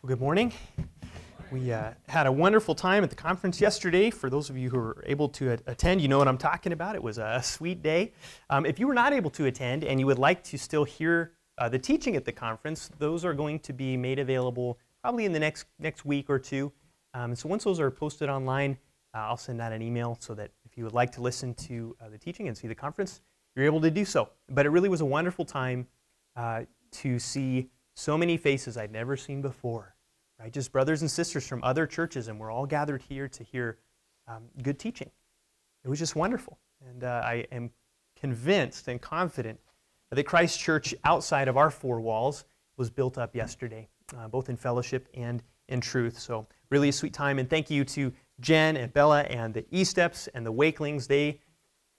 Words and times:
Well, 0.00 0.08
good 0.10 0.20
morning. 0.20 0.52
We 1.50 1.72
uh, 1.72 1.90
had 2.06 2.28
a 2.28 2.32
wonderful 2.32 2.76
time 2.76 3.02
at 3.02 3.10
the 3.10 3.16
conference 3.16 3.60
yesterday. 3.60 4.10
For 4.10 4.30
those 4.30 4.48
of 4.48 4.56
you 4.56 4.70
who 4.70 4.78
were 4.78 5.02
able 5.04 5.28
to 5.30 5.58
attend, 5.66 6.00
you 6.00 6.06
know 6.06 6.18
what 6.18 6.28
I'm 6.28 6.38
talking 6.38 6.70
about. 6.70 6.94
It 6.94 7.02
was 7.02 7.18
a 7.18 7.40
sweet 7.42 7.82
day. 7.82 8.12
Um, 8.48 8.64
if 8.64 8.78
you 8.78 8.86
were 8.86 8.94
not 8.94 9.12
able 9.12 9.30
to 9.30 9.46
attend 9.46 9.82
and 9.82 9.98
you 9.98 10.06
would 10.06 10.20
like 10.20 10.44
to 10.44 10.56
still 10.56 10.84
hear 10.84 11.32
uh, 11.58 11.68
the 11.68 11.80
teaching 11.80 12.14
at 12.14 12.24
the 12.24 12.30
conference, 12.30 12.92
those 13.00 13.24
are 13.24 13.34
going 13.34 13.58
to 13.58 13.72
be 13.72 13.96
made 13.96 14.20
available 14.20 14.78
probably 15.02 15.24
in 15.24 15.32
the 15.32 15.40
next 15.40 15.66
next 15.80 16.04
week 16.04 16.26
or 16.30 16.38
two. 16.38 16.70
Um, 17.12 17.34
so 17.34 17.48
once 17.48 17.64
those 17.64 17.80
are 17.80 17.90
posted 17.90 18.28
online, 18.28 18.78
uh, 19.16 19.22
I'll 19.22 19.36
send 19.36 19.60
out 19.60 19.72
an 19.72 19.82
email 19.82 20.16
so 20.20 20.32
that 20.34 20.52
if 20.64 20.78
you 20.78 20.84
would 20.84 20.94
like 20.94 21.10
to 21.12 21.20
listen 21.20 21.54
to 21.54 21.96
uh, 22.00 22.08
the 22.08 22.18
teaching 22.18 22.46
and 22.46 22.56
see 22.56 22.68
the 22.68 22.74
conference, 22.74 23.20
you're 23.56 23.66
able 23.66 23.80
to 23.80 23.90
do 23.90 24.04
so. 24.04 24.28
But 24.48 24.64
it 24.64 24.68
really 24.68 24.88
was 24.88 25.00
a 25.00 25.06
wonderful 25.06 25.44
time 25.44 25.88
uh, 26.36 26.66
to 26.92 27.18
see 27.18 27.70
so 27.98 28.16
many 28.16 28.36
faces 28.36 28.76
I'd 28.76 28.92
never 28.92 29.16
seen 29.16 29.42
before, 29.42 29.96
right? 30.38 30.52
Just 30.52 30.70
brothers 30.70 31.02
and 31.02 31.10
sisters 31.10 31.46
from 31.46 31.64
other 31.64 31.84
churches, 31.84 32.28
and 32.28 32.38
we're 32.38 32.52
all 32.52 32.64
gathered 32.64 33.02
here 33.02 33.26
to 33.28 33.42
hear 33.42 33.78
um, 34.28 34.44
good 34.62 34.78
teaching. 34.78 35.10
It 35.84 35.88
was 35.88 35.98
just 35.98 36.14
wonderful. 36.14 36.58
And 36.88 37.02
uh, 37.02 37.22
I 37.24 37.46
am 37.50 37.70
convinced 38.16 38.86
and 38.86 39.00
confident 39.00 39.58
that 40.12 40.22
Christ 40.24 40.60
Church 40.60 40.94
outside 41.02 41.48
of 41.48 41.56
our 41.56 41.70
four 41.70 42.00
walls 42.00 42.44
was 42.76 42.88
built 42.88 43.18
up 43.18 43.34
yesterday, 43.34 43.88
uh, 44.16 44.28
both 44.28 44.48
in 44.48 44.56
fellowship 44.56 45.08
and 45.14 45.42
in 45.68 45.80
truth. 45.80 46.20
So, 46.20 46.46
really 46.70 46.90
a 46.90 46.92
sweet 46.92 47.12
time. 47.12 47.40
And 47.40 47.50
thank 47.50 47.68
you 47.68 47.84
to 47.84 48.12
Jen 48.38 48.76
and 48.76 48.92
Bella 48.92 49.22
and 49.22 49.52
the 49.52 49.66
E 49.72 49.82
Steps 49.82 50.28
and 50.34 50.46
the 50.46 50.52
Wakelings. 50.52 51.08
They, 51.08 51.40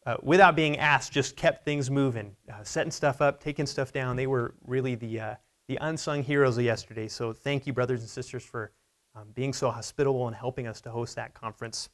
uh, 0.05 0.15
without 0.23 0.55
being 0.55 0.77
asked, 0.77 1.11
just 1.11 1.35
kept 1.35 1.65
things 1.65 1.91
moving, 1.91 2.35
uh, 2.51 2.63
setting 2.63 2.91
stuff 2.91 3.21
up, 3.21 3.41
taking 3.43 3.65
stuff 3.65 3.91
down. 3.91 4.15
They 4.15 4.27
were 4.27 4.55
really 4.65 4.95
the 4.95 5.19
uh, 5.19 5.35
the 5.69 5.77
unsung 5.81 6.23
heroes 6.23 6.57
of 6.57 6.63
yesterday. 6.63 7.07
So 7.07 7.31
thank 7.31 7.67
you, 7.67 7.73
brothers 7.73 8.01
and 8.01 8.09
sisters, 8.09 8.43
for 8.43 8.71
um, 9.15 9.27
being 9.35 9.53
so 9.53 9.69
hospitable 9.69 10.25
and 10.25 10.35
helping 10.35 10.65
us 10.65 10.81
to 10.81 10.89
host 10.89 11.15
that 11.15 11.35
conference. 11.35 11.89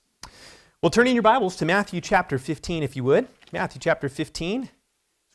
Well, 0.81 0.89
turn 0.89 1.07
in 1.07 1.13
your 1.13 1.21
Bibles 1.21 1.57
to 1.57 1.65
Matthew 1.65 1.99
chapter 1.99 2.39
15, 2.39 2.83
if 2.83 2.95
you 2.95 3.03
would. 3.03 3.27
Matthew 3.51 3.81
chapter 3.81 4.07
15 4.07 4.63
is 4.63 4.69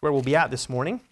where 0.00 0.11
we'll 0.11 0.22
be 0.22 0.34
at 0.34 0.50
this 0.50 0.70
morning 0.70 1.02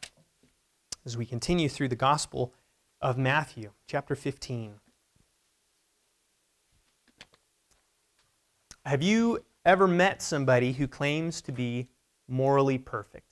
as 1.05 1.19
we 1.19 1.27
continue 1.27 1.69
through 1.69 1.89
the 1.89 1.97
Gospel 1.97 2.55
of 3.03 3.19
Matthew, 3.19 3.73
chapter 3.87 4.15
15. 4.17 4.77
Have 8.87 9.03
you 9.03 9.45
ever 9.67 9.87
met 9.87 10.23
somebody 10.23 10.73
who 10.73 10.89
claims 10.89 11.43
to 11.43 11.53
be 11.53 11.89
morally 12.27 12.79
perfect? 12.79 13.28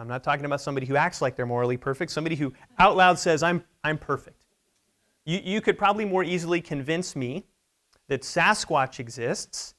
I'm 0.00 0.08
not 0.08 0.24
talking 0.24 0.46
about 0.46 0.62
somebody 0.62 0.86
who 0.86 0.96
acts 0.96 1.20
like 1.20 1.36
they're 1.36 1.44
morally 1.44 1.76
perfect, 1.76 2.10
somebody 2.10 2.34
who 2.34 2.54
out 2.78 2.96
loud 2.96 3.18
says, 3.18 3.42
I'm, 3.42 3.62
I'm 3.84 3.98
perfect. 3.98 4.46
You, 5.26 5.40
you 5.44 5.60
could 5.60 5.76
probably 5.76 6.06
more 6.06 6.24
easily 6.24 6.62
convince 6.62 7.14
me 7.14 7.44
that 8.08 8.22
Sasquatch 8.22 8.98
exists 8.98 9.74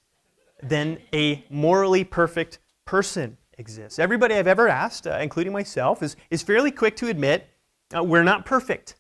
than 0.62 1.00
a 1.12 1.44
morally 1.50 2.04
perfect 2.04 2.60
person 2.86 3.36
exists. 3.58 3.98
Everybody 3.98 4.36
I've 4.36 4.46
ever 4.46 4.68
asked, 4.70 5.08
uh, 5.08 5.18
including 5.20 5.54
myself, 5.54 6.04
is, 6.04 6.16
is 6.30 6.44
fairly 6.44 6.70
quick 6.70 6.96
to 6.98 7.08
admit 7.08 7.48
uh, 7.96 8.04
we're 8.04 8.24
not 8.24 8.46
perfect. 8.46 8.96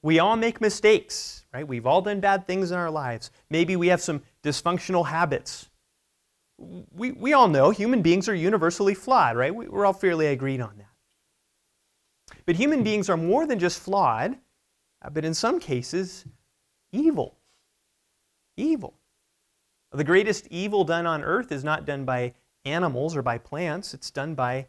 We 0.00 0.20
all 0.20 0.36
make 0.36 0.60
mistakes, 0.60 1.44
right? 1.52 1.66
We've 1.66 1.86
all 1.86 2.02
done 2.02 2.20
bad 2.20 2.46
things 2.46 2.70
in 2.70 2.78
our 2.78 2.90
lives. 2.90 3.32
Maybe 3.50 3.74
we 3.74 3.88
have 3.88 4.00
some 4.00 4.22
dysfunctional 4.44 5.06
habits 5.06 5.68
we, 6.62 7.12
we 7.12 7.32
all 7.32 7.48
know 7.48 7.70
human 7.70 8.02
beings 8.02 8.28
are 8.28 8.34
universally 8.34 8.94
flawed, 8.94 9.36
right? 9.36 9.54
We, 9.54 9.68
we're 9.68 9.86
all 9.86 9.92
fairly 9.92 10.26
agreed 10.26 10.60
on 10.60 10.76
that. 10.78 12.36
But 12.46 12.56
human 12.56 12.82
beings 12.82 13.08
are 13.08 13.16
more 13.16 13.46
than 13.46 13.58
just 13.58 13.80
flawed, 13.80 14.36
uh, 15.02 15.10
but 15.10 15.24
in 15.24 15.34
some 15.34 15.60
cases, 15.60 16.24
evil. 16.92 17.36
Evil. 18.56 18.94
The 19.92 20.04
greatest 20.04 20.46
evil 20.50 20.84
done 20.84 21.06
on 21.06 21.22
earth 21.22 21.52
is 21.52 21.64
not 21.64 21.84
done 21.84 22.04
by 22.04 22.34
animals 22.64 23.16
or 23.16 23.22
by 23.22 23.38
plants, 23.38 23.92
it's 23.92 24.10
done 24.10 24.34
by 24.34 24.68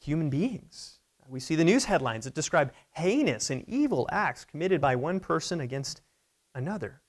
human 0.00 0.30
beings. 0.30 1.00
We 1.28 1.40
see 1.40 1.54
the 1.54 1.64
news 1.64 1.84
headlines 1.84 2.24
that 2.24 2.34
describe 2.34 2.72
heinous 2.92 3.50
and 3.50 3.64
evil 3.68 4.06
acts 4.12 4.44
committed 4.44 4.80
by 4.80 4.94
one 4.96 5.20
person 5.20 5.60
against 5.60 6.02
another. 6.54 7.00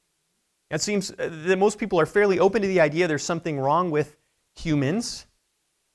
It 0.75 0.81
seems 0.81 1.11
uh, 1.11 1.29
that 1.45 1.57
most 1.57 1.79
people 1.79 1.99
are 2.01 2.05
fairly 2.05 2.37
open 2.37 2.61
to 2.61 2.67
the 2.67 2.81
idea 2.81 3.07
there's 3.07 3.23
something 3.23 3.57
wrong 3.57 3.91
with 3.91 4.17
humans, 4.55 5.25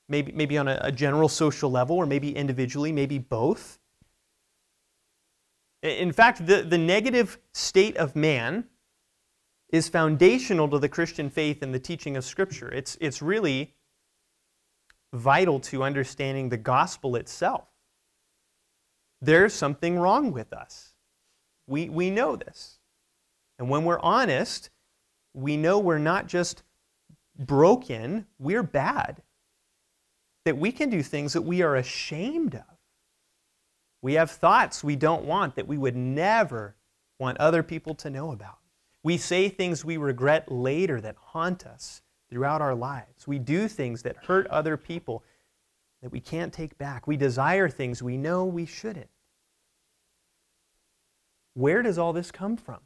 maybe, 0.09 0.33
maybe 0.33 0.57
on 0.57 0.69
a, 0.69 0.81
a 0.83 0.91
general 0.91 1.29
social 1.29 1.71
level, 1.71 1.97
or 1.97 2.07
maybe 2.07 2.35
individually, 2.35 2.91
maybe 2.91 3.19
both. 3.19 3.79
In 5.83 6.13
fact, 6.13 6.47
the, 6.47 6.63
the 6.63 6.79
negative 6.79 7.39
state 7.53 7.99
of 7.99 8.17
man 8.17 8.65
is 9.69 9.89
foundational 9.89 10.67
to 10.69 10.79
the 10.79 10.89
Christian 10.89 11.29
faith 11.29 11.63
and 11.63 11.75
the 11.75 11.79
teaching 11.79 12.17
of 12.17 12.25
Scripture. 12.25 12.71
It's, 12.73 12.97
it's 13.03 13.21
really 13.21 13.75
vital 15.13 15.61
to 15.61 15.83
understanding 15.83 16.49
the 16.49 16.57
gospel 16.57 17.17
itself. 17.17 17.69
There's 19.21 19.53
something 19.53 19.99
wrong 19.99 20.33
with 20.33 20.55
us. 20.55 20.95
We, 21.67 21.91
we 21.91 22.11
know 22.11 22.35
this. 22.37 22.80
And 23.61 23.69
when 23.69 23.85
we're 23.85 24.01
honest, 24.01 24.71
we 25.35 25.59
know 25.59 25.79
we're 25.79 25.99
not 25.99 26.27
just 26.27 26.63
broken, 27.39 28.27
we're 28.39 28.63
bad. 28.63 29.23
That 30.47 30.57
we 30.57 30.73
can 30.73 30.89
do 30.89 31.03
things 31.03 31.35
that 31.35 31.43
we 31.43 31.61
are 31.61 31.77
ashamed 31.77 32.55
of. 32.55 32.79
We 34.01 34.15
have 34.15 34.31
thoughts 34.31 34.83
we 34.83 34.97
don't 34.97 35.27
want 35.27 35.57
that 35.57 35.69
we 35.69 35.77
would 35.77 35.95
never 35.95 36.75
want 37.19 37.37
other 37.37 37.63
people 37.63 37.95
to 37.97 38.09
know 38.09 38.33
about. 38.33 38.57
We 39.03 39.19
say 39.19 39.51
things 39.51 39.85
we 39.85 39.99
regret 39.99 40.51
later 40.51 40.99
that 41.03 41.17
haunt 41.19 41.67
us 41.67 42.01
throughout 42.31 42.63
our 42.63 42.75
lives. 42.75 43.29
We 43.29 43.39
do 43.39 43.69
things 43.69 44.01
that 44.05 44.25
hurt 44.25 44.47
other 44.47 44.79
people 44.79 45.23
that 46.01 46.11
we 46.11 46.21
can't 46.21 46.55
take 46.55 46.79
back. 46.79 47.07
We 47.07 47.19
desire 47.19 47.69
things 47.69 48.03
we 48.03 48.17
know 48.17 48.47
we 48.47 48.65
shouldn't. 48.65 49.11
Where 51.53 51.83
does 51.83 51.99
all 51.99 52.15
this 52.15 52.31
come 52.33 52.57
from? 52.57 52.81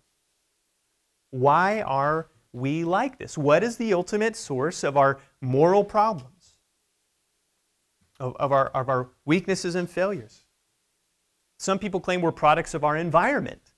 Why 1.34 1.82
are 1.82 2.28
we 2.52 2.84
like 2.84 3.18
this? 3.18 3.36
What 3.36 3.64
is 3.64 3.76
the 3.76 3.92
ultimate 3.92 4.36
source 4.36 4.84
of 4.84 4.96
our 4.96 5.18
moral 5.40 5.82
problems, 5.82 6.54
of, 8.20 8.36
of, 8.36 8.52
our, 8.52 8.68
of 8.68 8.88
our 8.88 9.08
weaknesses 9.24 9.74
and 9.74 9.90
failures? 9.90 10.44
Some 11.58 11.80
people 11.80 11.98
claim 11.98 12.20
we're 12.20 12.30
products 12.30 12.72
of 12.72 12.84
our 12.84 12.96
environment. 12.96 13.72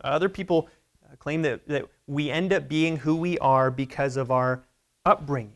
Other 0.00 0.30
people 0.30 0.70
uh, 1.04 1.16
claim 1.16 1.42
that, 1.42 1.68
that 1.68 1.90
we 2.06 2.30
end 2.30 2.54
up 2.54 2.70
being 2.70 2.96
who 2.96 3.16
we 3.16 3.38
are 3.40 3.70
because 3.70 4.16
of 4.16 4.30
our 4.30 4.64
upbringing. 5.04 5.52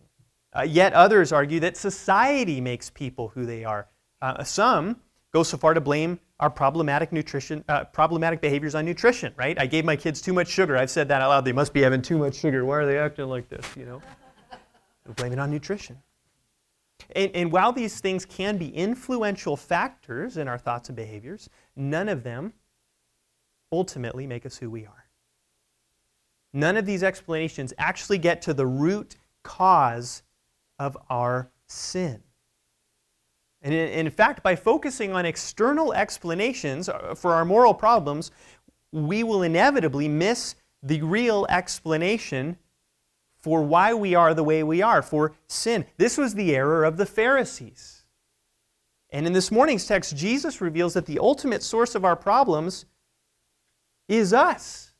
Uh, 0.54 0.66
yet 0.68 0.92
others 0.92 1.32
argue 1.32 1.60
that 1.60 1.78
society 1.78 2.60
makes 2.60 2.90
people 2.90 3.28
who 3.28 3.46
they 3.46 3.64
are. 3.64 3.88
Uh, 4.20 4.44
some 4.44 5.00
go 5.32 5.42
so 5.42 5.56
far 5.56 5.72
to 5.72 5.80
blame 5.80 6.20
our 6.40 6.50
problematic 6.50 7.12
nutrition, 7.12 7.62
uh, 7.68 7.84
problematic 7.84 8.40
behaviors 8.40 8.74
on 8.74 8.84
nutrition, 8.84 9.32
right? 9.36 9.58
I 9.60 9.66
gave 9.66 9.84
my 9.84 9.94
kids 9.94 10.20
too 10.20 10.32
much 10.32 10.48
sugar. 10.48 10.76
I've 10.76 10.90
said 10.90 11.06
that 11.08 11.20
out 11.20 11.28
loud. 11.28 11.44
They 11.44 11.52
must 11.52 11.72
be 11.72 11.82
having 11.82 12.02
too 12.02 12.18
much 12.18 12.34
sugar. 12.34 12.64
Why 12.64 12.78
are 12.78 12.86
they 12.86 12.98
acting 12.98 13.26
like 13.26 13.48
this, 13.48 13.64
you 13.76 13.84
know? 13.84 14.02
we 15.06 15.12
blame 15.14 15.32
it 15.32 15.38
on 15.38 15.50
nutrition. 15.50 15.98
And, 17.14 17.30
and 17.34 17.52
while 17.52 17.72
these 17.72 18.00
things 18.00 18.24
can 18.24 18.56
be 18.56 18.74
influential 18.74 19.56
factors 19.56 20.36
in 20.36 20.48
our 20.48 20.58
thoughts 20.58 20.88
and 20.88 20.96
behaviors, 20.96 21.48
none 21.76 22.08
of 22.08 22.22
them 22.22 22.54
ultimately 23.70 24.26
make 24.26 24.46
us 24.46 24.56
who 24.56 24.70
we 24.70 24.86
are. 24.86 25.06
None 26.52 26.76
of 26.76 26.86
these 26.86 27.02
explanations 27.02 27.72
actually 27.78 28.18
get 28.18 28.42
to 28.42 28.54
the 28.54 28.66
root 28.66 29.16
cause 29.42 30.22
of 30.78 30.96
our 31.08 31.50
sin. 31.66 32.22
And 33.62 33.74
in, 33.74 34.08
fact, 34.10 34.42
by 34.42 34.56
focusing 34.56 35.12
on 35.12 35.26
external 35.26 35.92
explanations 35.92 36.88
uh, 36.88 37.14
for 37.14 37.34
our 37.34 37.44
moral 37.44 37.74
problems, 37.74 38.30
we 38.90 39.22
will 39.22 39.42
inevitably 39.42 40.08
miss 40.08 40.54
the 40.82 41.02
real 41.02 41.46
explanation 41.50 42.56
for 43.38 43.62
why 43.62 43.92
we 43.92 44.14
are 44.14 44.32
the 44.32 44.44
way 44.44 44.62
we 44.62 44.80
are, 44.80 45.02
for 45.02 45.34
sin. 45.46 45.84
This 45.98 46.16
was 46.16 46.34
the 46.34 46.54
error 46.54 46.84
of 46.84 46.96
the 46.96 47.06
Pharisees. 47.06 48.04
And 49.10 49.26
in 49.26 49.32
this 49.32 49.50
morning's 49.50 49.86
text, 49.86 50.16
Jesus 50.16 50.60
reveals 50.60 50.94
that 50.94 51.06
the 51.06 51.18
ultimate 51.18 51.62
source 51.62 51.94
of 51.94 52.04
our 52.04 52.16
problems 52.16 52.86
is 54.08 54.32
us. 54.32 54.92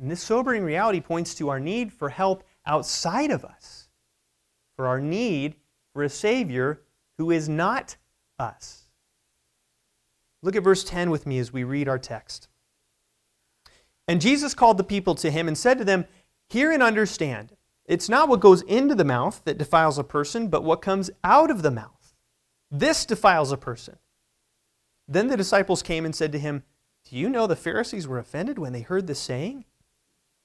And 0.00 0.10
this 0.10 0.22
sobering 0.22 0.62
reality 0.62 1.00
points 1.00 1.34
to 1.36 1.48
our 1.48 1.60
need 1.60 1.92
for 1.92 2.08
help 2.08 2.44
outside 2.66 3.30
of 3.30 3.44
us, 3.44 3.88
for 4.76 4.86
our 4.86 5.00
need 5.00 5.56
for 5.98 6.04
a 6.04 6.08
Savior 6.08 6.80
who 7.16 7.32
is 7.32 7.48
not 7.48 7.96
us. 8.38 8.86
Look 10.44 10.54
at 10.54 10.62
verse 10.62 10.84
10 10.84 11.10
with 11.10 11.26
me 11.26 11.40
as 11.40 11.52
we 11.52 11.64
read 11.64 11.88
our 11.88 11.98
text. 11.98 12.46
And 14.06 14.20
Jesus 14.20 14.54
called 14.54 14.78
the 14.78 14.84
people 14.84 15.16
to 15.16 15.28
him 15.28 15.48
and 15.48 15.58
said 15.58 15.76
to 15.78 15.84
them, 15.84 16.04
Hear 16.50 16.70
and 16.70 16.84
understand. 16.84 17.56
It's 17.84 18.08
not 18.08 18.28
what 18.28 18.38
goes 18.38 18.62
into 18.62 18.94
the 18.94 19.04
mouth 19.04 19.42
that 19.44 19.58
defiles 19.58 19.98
a 19.98 20.04
person, 20.04 20.46
but 20.46 20.62
what 20.62 20.82
comes 20.82 21.10
out 21.24 21.50
of 21.50 21.62
the 21.62 21.72
mouth. 21.72 22.14
This 22.70 23.04
defiles 23.04 23.50
a 23.50 23.56
person. 23.56 23.98
Then 25.08 25.26
the 25.26 25.36
disciples 25.36 25.82
came 25.82 26.04
and 26.04 26.14
said 26.14 26.30
to 26.30 26.38
him, 26.38 26.62
Do 27.10 27.16
you 27.16 27.28
know 27.28 27.48
the 27.48 27.56
Pharisees 27.56 28.06
were 28.06 28.20
offended 28.20 28.56
when 28.56 28.72
they 28.72 28.82
heard 28.82 29.08
this 29.08 29.18
saying? 29.18 29.64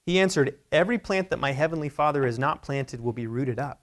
He 0.04 0.20
answered, 0.20 0.58
Every 0.72 0.98
plant 0.98 1.30
that 1.30 1.40
my 1.40 1.52
heavenly 1.52 1.90
Father 1.90 2.26
has 2.26 2.40
not 2.40 2.64
planted 2.64 3.02
will 3.02 3.14
be 3.14 3.28
rooted 3.28 3.60
up. 3.60 3.83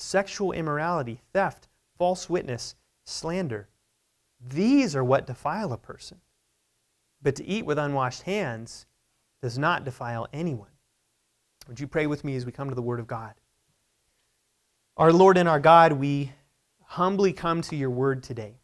sexual 0.00 0.52
immorality, 0.52 1.20
theft, 1.32 1.68
false 1.96 2.28
witness, 2.28 2.74
slander. 3.04 3.68
These 4.40 4.96
are 4.96 5.04
what 5.04 5.26
defile 5.26 5.72
a 5.72 5.78
person. 5.78 6.20
But 7.22 7.36
to 7.36 7.46
eat 7.46 7.66
with 7.66 7.78
unwashed 7.78 8.22
hands 8.22 8.86
does 9.42 9.58
not 9.58 9.84
defile 9.84 10.26
anyone. 10.32 10.70
Would 11.68 11.80
you 11.80 11.86
pray 11.86 12.06
with 12.06 12.24
me 12.24 12.36
as 12.36 12.46
we 12.46 12.52
come 12.52 12.68
to 12.68 12.74
the 12.74 12.82
Word 12.82 13.00
of 13.00 13.06
God? 13.06 13.34
Our 14.96 15.12
Lord 15.12 15.36
and 15.36 15.48
our 15.48 15.60
God, 15.60 15.92
we 15.92 16.32
humbly 16.84 17.32
come 17.32 17.60
to 17.62 17.76
your 17.76 17.90
Word 17.90 18.22
today. 18.22 18.54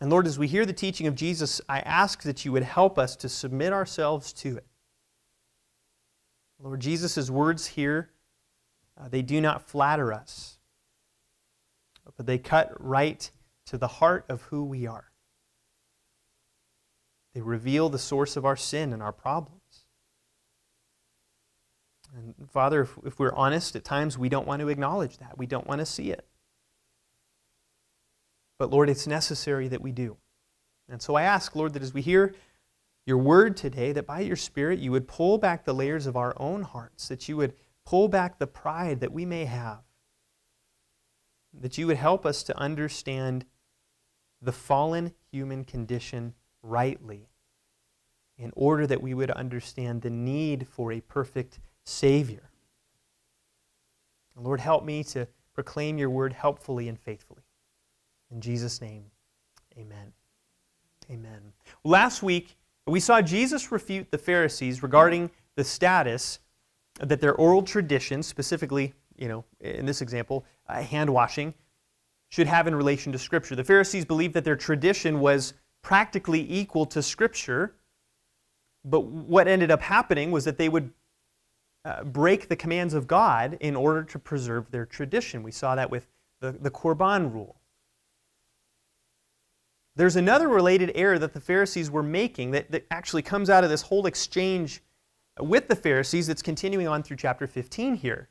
And 0.00 0.10
Lord, 0.10 0.26
as 0.26 0.38
we 0.38 0.48
hear 0.48 0.64
the 0.64 0.72
teaching 0.72 1.06
of 1.06 1.14
Jesus, 1.14 1.60
I 1.68 1.80
ask 1.80 2.22
that 2.22 2.44
you 2.44 2.52
would 2.52 2.62
help 2.62 2.98
us 2.98 3.16
to 3.16 3.28
submit 3.28 3.72
ourselves 3.72 4.32
to 4.34 4.56
it. 4.56 4.66
Lord 6.62 6.80
Jesus' 6.80 7.30
words 7.30 7.66
here, 7.66 8.10
uh, 9.00 9.08
they 9.08 9.22
do 9.22 9.40
not 9.40 9.68
flatter 9.68 10.12
us, 10.12 10.58
but 12.16 12.26
they 12.26 12.38
cut 12.38 12.72
right 12.78 13.30
to 13.66 13.78
the 13.78 13.86
heart 13.86 14.24
of 14.28 14.42
who 14.42 14.64
we 14.64 14.86
are. 14.86 15.10
They 17.34 17.40
reveal 17.40 17.88
the 17.88 17.98
source 17.98 18.36
of 18.36 18.44
our 18.44 18.56
sin 18.56 18.92
and 18.92 19.02
our 19.02 19.12
problems. 19.12 19.60
And 22.14 22.34
Father, 22.50 22.82
if, 22.82 22.98
if 23.04 23.18
we're 23.18 23.34
honest, 23.34 23.76
at 23.76 23.84
times 23.84 24.18
we 24.18 24.28
don't 24.28 24.46
want 24.46 24.60
to 24.60 24.68
acknowledge 24.68 25.18
that. 25.18 25.38
We 25.38 25.46
don't 25.46 25.66
want 25.66 25.78
to 25.78 25.86
see 25.86 26.10
it. 26.10 26.26
But 28.58 28.70
Lord, 28.70 28.90
it's 28.90 29.06
necessary 29.06 29.68
that 29.68 29.80
we 29.80 29.92
do. 29.92 30.16
And 30.88 31.00
so 31.00 31.14
I 31.14 31.22
ask, 31.22 31.54
Lord, 31.54 31.72
that 31.74 31.82
as 31.82 31.94
we 31.94 32.02
hear 32.02 32.34
your 33.06 33.18
word 33.18 33.56
today, 33.56 33.92
that 33.92 34.06
by 34.06 34.20
your 34.20 34.36
Spirit 34.36 34.80
you 34.80 34.90
would 34.90 35.06
pull 35.06 35.38
back 35.38 35.64
the 35.64 35.72
layers 35.72 36.06
of 36.06 36.16
our 36.16 36.34
own 36.36 36.62
hearts, 36.62 37.06
that 37.08 37.28
you 37.28 37.36
would 37.36 37.54
pull 37.90 38.06
back 38.06 38.38
the 38.38 38.46
pride 38.46 39.00
that 39.00 39.12
we 39.12 39.26
may 39.26 39.44
have, 39.46 39.80
that 41.52 41.76
you 41.76 41.88
would 41.88 41.96
help 41.96 42.24
us 42.24 42.44
to 42.44 42.56
understand 42.56 43.44
the 44.40 44.52
fallen 44.52 45.12
human 45.32 45.64
condition 45.64 46.32
rightly, 46.62 47.28
in 48.38 48.52
order 48.54 48.86
that 48.86 49.02
we 49.02 49.12
would 49.12 49.32
understand 49.32 50.02
the 50.02 50.08
need 50.08 50.68
for 50.68 50.92
a 50.92 51.00
perfect 51.00 51.58
Savior. 51.82 52.48
Lord, 54.36 54.60
help 54.60 54.84
me 54.84 55.02
to 55.04 55.26
proclaim 55.52 55.98
your 55.98 56.10
word 56.10 56.32
helpfully 56.32 56.86
and 56.86 56.96
faithfully. 56.96 57.42
In 58.30 58.40
Jesus' 58.40 58.80
name, 58.80 59.06
amen. 59.76 60.12
Amen. 61.10 61.52
Last 61.82 62.22
week, 62.22 62.56
we 62.86 63.00
saw 63.00 63.20
Jesus 63.20 63.72
refute 63.72 64.12
the 64.12 64.18
Pharisees 64.18 64.80
regarding 64.80 65.32
the 65.56 65.64
status 65.64 66.38
that 67.00 67.20
their 67.20 67.34
oral 67.34 67.62
traditions, 67.62 68.26
specifically, 68.26 68.94
you 69.16 69.28
know, 69.28 69.44
in 69.60 69.86
this 69.86 70.02
example, 70.02 70.44
uh, 70.68 70.82
hand 70.82 71.10
washing, 71.10 71.54
should 72.30 72.46
have 72.46 72.66
in 72.66 72.74
relation 72.74 73.10
to 73.12 73.18
Scripture. 73.18 73.56
The 73.56 73.64
Pharisees 73.64 74.04
believed 74.04 74.34
that 74.34 74.44
their 74.44 74.56
tradition 74.56 75.20
was 75.20 75.54
practically 75.82 76.46
equal 76.48 76.86
to 76.86 77.02
Scripture, 77.02 77.74
but 78.84 79.00
what 79.00 79.48
ended 79.48 79.70
up 79.70 79.82
happening 79.82 80.30
was 80.30 80.44
that 80.44 80.58
they 80.58 80.68
would 80.68 80.92
uh, 81.84 82.04
break 82.04 82.48
the 82.48 82.56
commands 82.56 82.94
of 82.94 83.06
God 83.06 83.56
in 83.60 83.74
order 83.74 84.02
to 84.04 84.18
preserve 84.18 84.70
their 84.70 84.86
tradition. 84.86 85.42
We 85.42 85.50
saw 85.50 85.74
that 85.74 85.90
with 85.90 86.06
the, 86.40 86.52
the 86.52 86.70
Korban 86.70 87.32
rule. 87.32 87.56
There's 89.96 90.16
another 90.16 90.48
related 90.48 90.92
error 90.94 91.18
that 91.18 91.32
the 91.32 91.40
Pharisees 91.40 91.90
were 91.90 92.02
making 92.02 92.52
that, 92.52 92.70
that 92.70 92.86
actually 92.90 93.22
comes 93.22 93.50
out 93.50 93.64
of 93.64 93.70
this 93.70 93.82
whole 93.82 94.06
exchange 94.06 94.82
with 95.40 95.68
the 95.68 95.76
Pharisees 95.76 96.26
that's 96.26 96.42
continuing 96.42 96.88
on 96.88 97.02
through 97.02 97.16
chapter 97.16 97.46
15 97.46 97.94
here. 97.94 98.28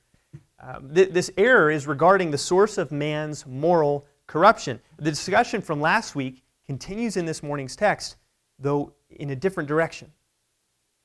Um, 0.62 0.94
th- 0.94 1.10
this 1.10 1.32
error 1.38 1.72
is 1.72 1.88
regarding 1.88 2.32
the 2.32 2.38
source 2.38 2.78
of 2.78 2.92
man's 2.92 3.46
moral 3.46 4.06
corruption. 4.28 4.80
The 4.98 5.10
discussion 5.10 5.62
from 5.62 5.80
last 5.80 6.16
week 6.16 6.44
continues 6.66 7.18
in 7.18 7.26
this 7.26 7.42
morning's 7.42 7.76
text, 7.76 8.18
though 8.60 8.94
in 9.10 9.32
a 9.32 9.36
different 9.36 9.68
direction. 9.68 10.12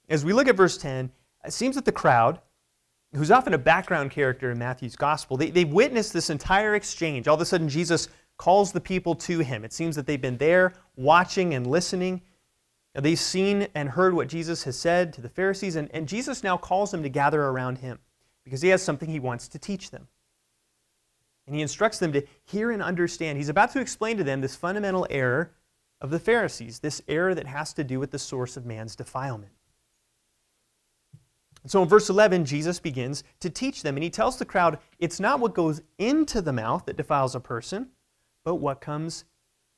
As 0.08 0.24
we 0.24 0.32
look 0.32 0.48
at 0.48 0.56
verse 0.56 0.76
10, 0.76 1.10
it 1.44 1.52
seems 1.52 1.76
that 1.76 1.84
the 1.84 1.92
crowd, 1.92 2.40
who's 3.14 3.30
often 3.30 3.54
a 3.54 3.58
background 3.58 4.10
character 4.10 4.50
in 4.50 4.58
Matthew's 4.58 4.96
gospel, 4.96 5.36
they, 5.36 5.50
they've 5.50 5.72
witnessed 5.72 6.12
this 6.12 6.30
entire 6.30 6.74
exchange. 6.74 7.28
All 7.28 7.36
of 7.36 7.40
a 7.40 7.46
sudden, 7.46 7.68
Jesus 7.68 8.08
calls 8.36 8.72
the 8.72 8.80
people 8.80 9.14
to 9.14 9.38
him. 9.38 9.64
It 9.64 9.72
seems 9.72 9.96
that 9.96 10.06
they've 10.06 10.20
been 10.20 10.36
there 10.36 10.74
watching 10.96 11.54
and 11.54 11.66
listening. 11.66 12.20
They've 12.94 13.18
seen 13.18 13.66
and 13.74 13.88
heard 13.88 14.14
what 14.14 14.28
Jesus 14.28 14.62
has 14.64 14.78
said 14.78 15.12
to 15.14 15.20
the 15.20 15.28
Pharisees, 15.28 15.74
and, 15.74 15.90
and 15.92 16.06
Jesus 16.06 16.44
now 16.44 16.56
calls 16.56 16.92
them 16.92 17.02
to 17.02 17.08
gather 17.08 17.42
around 17.42 17.78
him 17.78 17.98
because 18.44 18.62
he 18.62 18.68
has 18.68 18.82
something 18.82 19.08
he 19.08 19.18
wants 19.18 19.48
to 19.48 19.58
teach 19.58 19.90
them. 19.90 20.06
And 21.46 21.56
he 21.56 21.62
instructs 21.62 21.98
them 21.98 22.12
to 22.12 22.22
hear 22.44 22.70
and 22.70 22.82
understand. 22.82 23.36
He's 23.36 23.48
about 23.48 23.72
to 23.72 23.80
explain 23.80 24.16
to 24.18 24.24
them 24.24 24.40
this 24.40 24.54
fundamental 24.54 25.06
error 25.10 25.52
of 26.00 26.10
the 26.10 26.20
Pharisees, 26.20 26.78
this 26.78 27.02
error 27.08 27.34
that 27.34 27.46
has 27.46 27.72
to 27.74 27.84
do 27.84 27.98
with 27.98 28.12
the 28.12 28.18
source 28.18 28.56
of 28.56 28.64
man's 28.64 28.94
defilement. 28.94 29.52
And 31.62 31.70
so 31.70 31.82
in 31.82 31.88
verse 31.88 32.10
11, 32.10 32.44
Jesus 32.44 32.78
begins 32.78 33.24
to 33.40 33.50
teach 33.50 33.82
them, 33.82 33.96
and 33.96 34.04
he 34.04 34.10
tells 34.10 34.36
the 34.36 34.44
crowd 34.44 34.78
it's 34.98 35.18
not 35.18 35.40
what 35.40 35.54
goes 35.54 35.82
into 35.98 36.40
the 36.42 36.52
mouth 36.52 36.84
that 36.86 36.96
defiles 36.96 37.34
a 37.34 37.40
person, 37.40 37.88
but 38.44 38.56
what 38.56 38.80
comes 38.80 39.24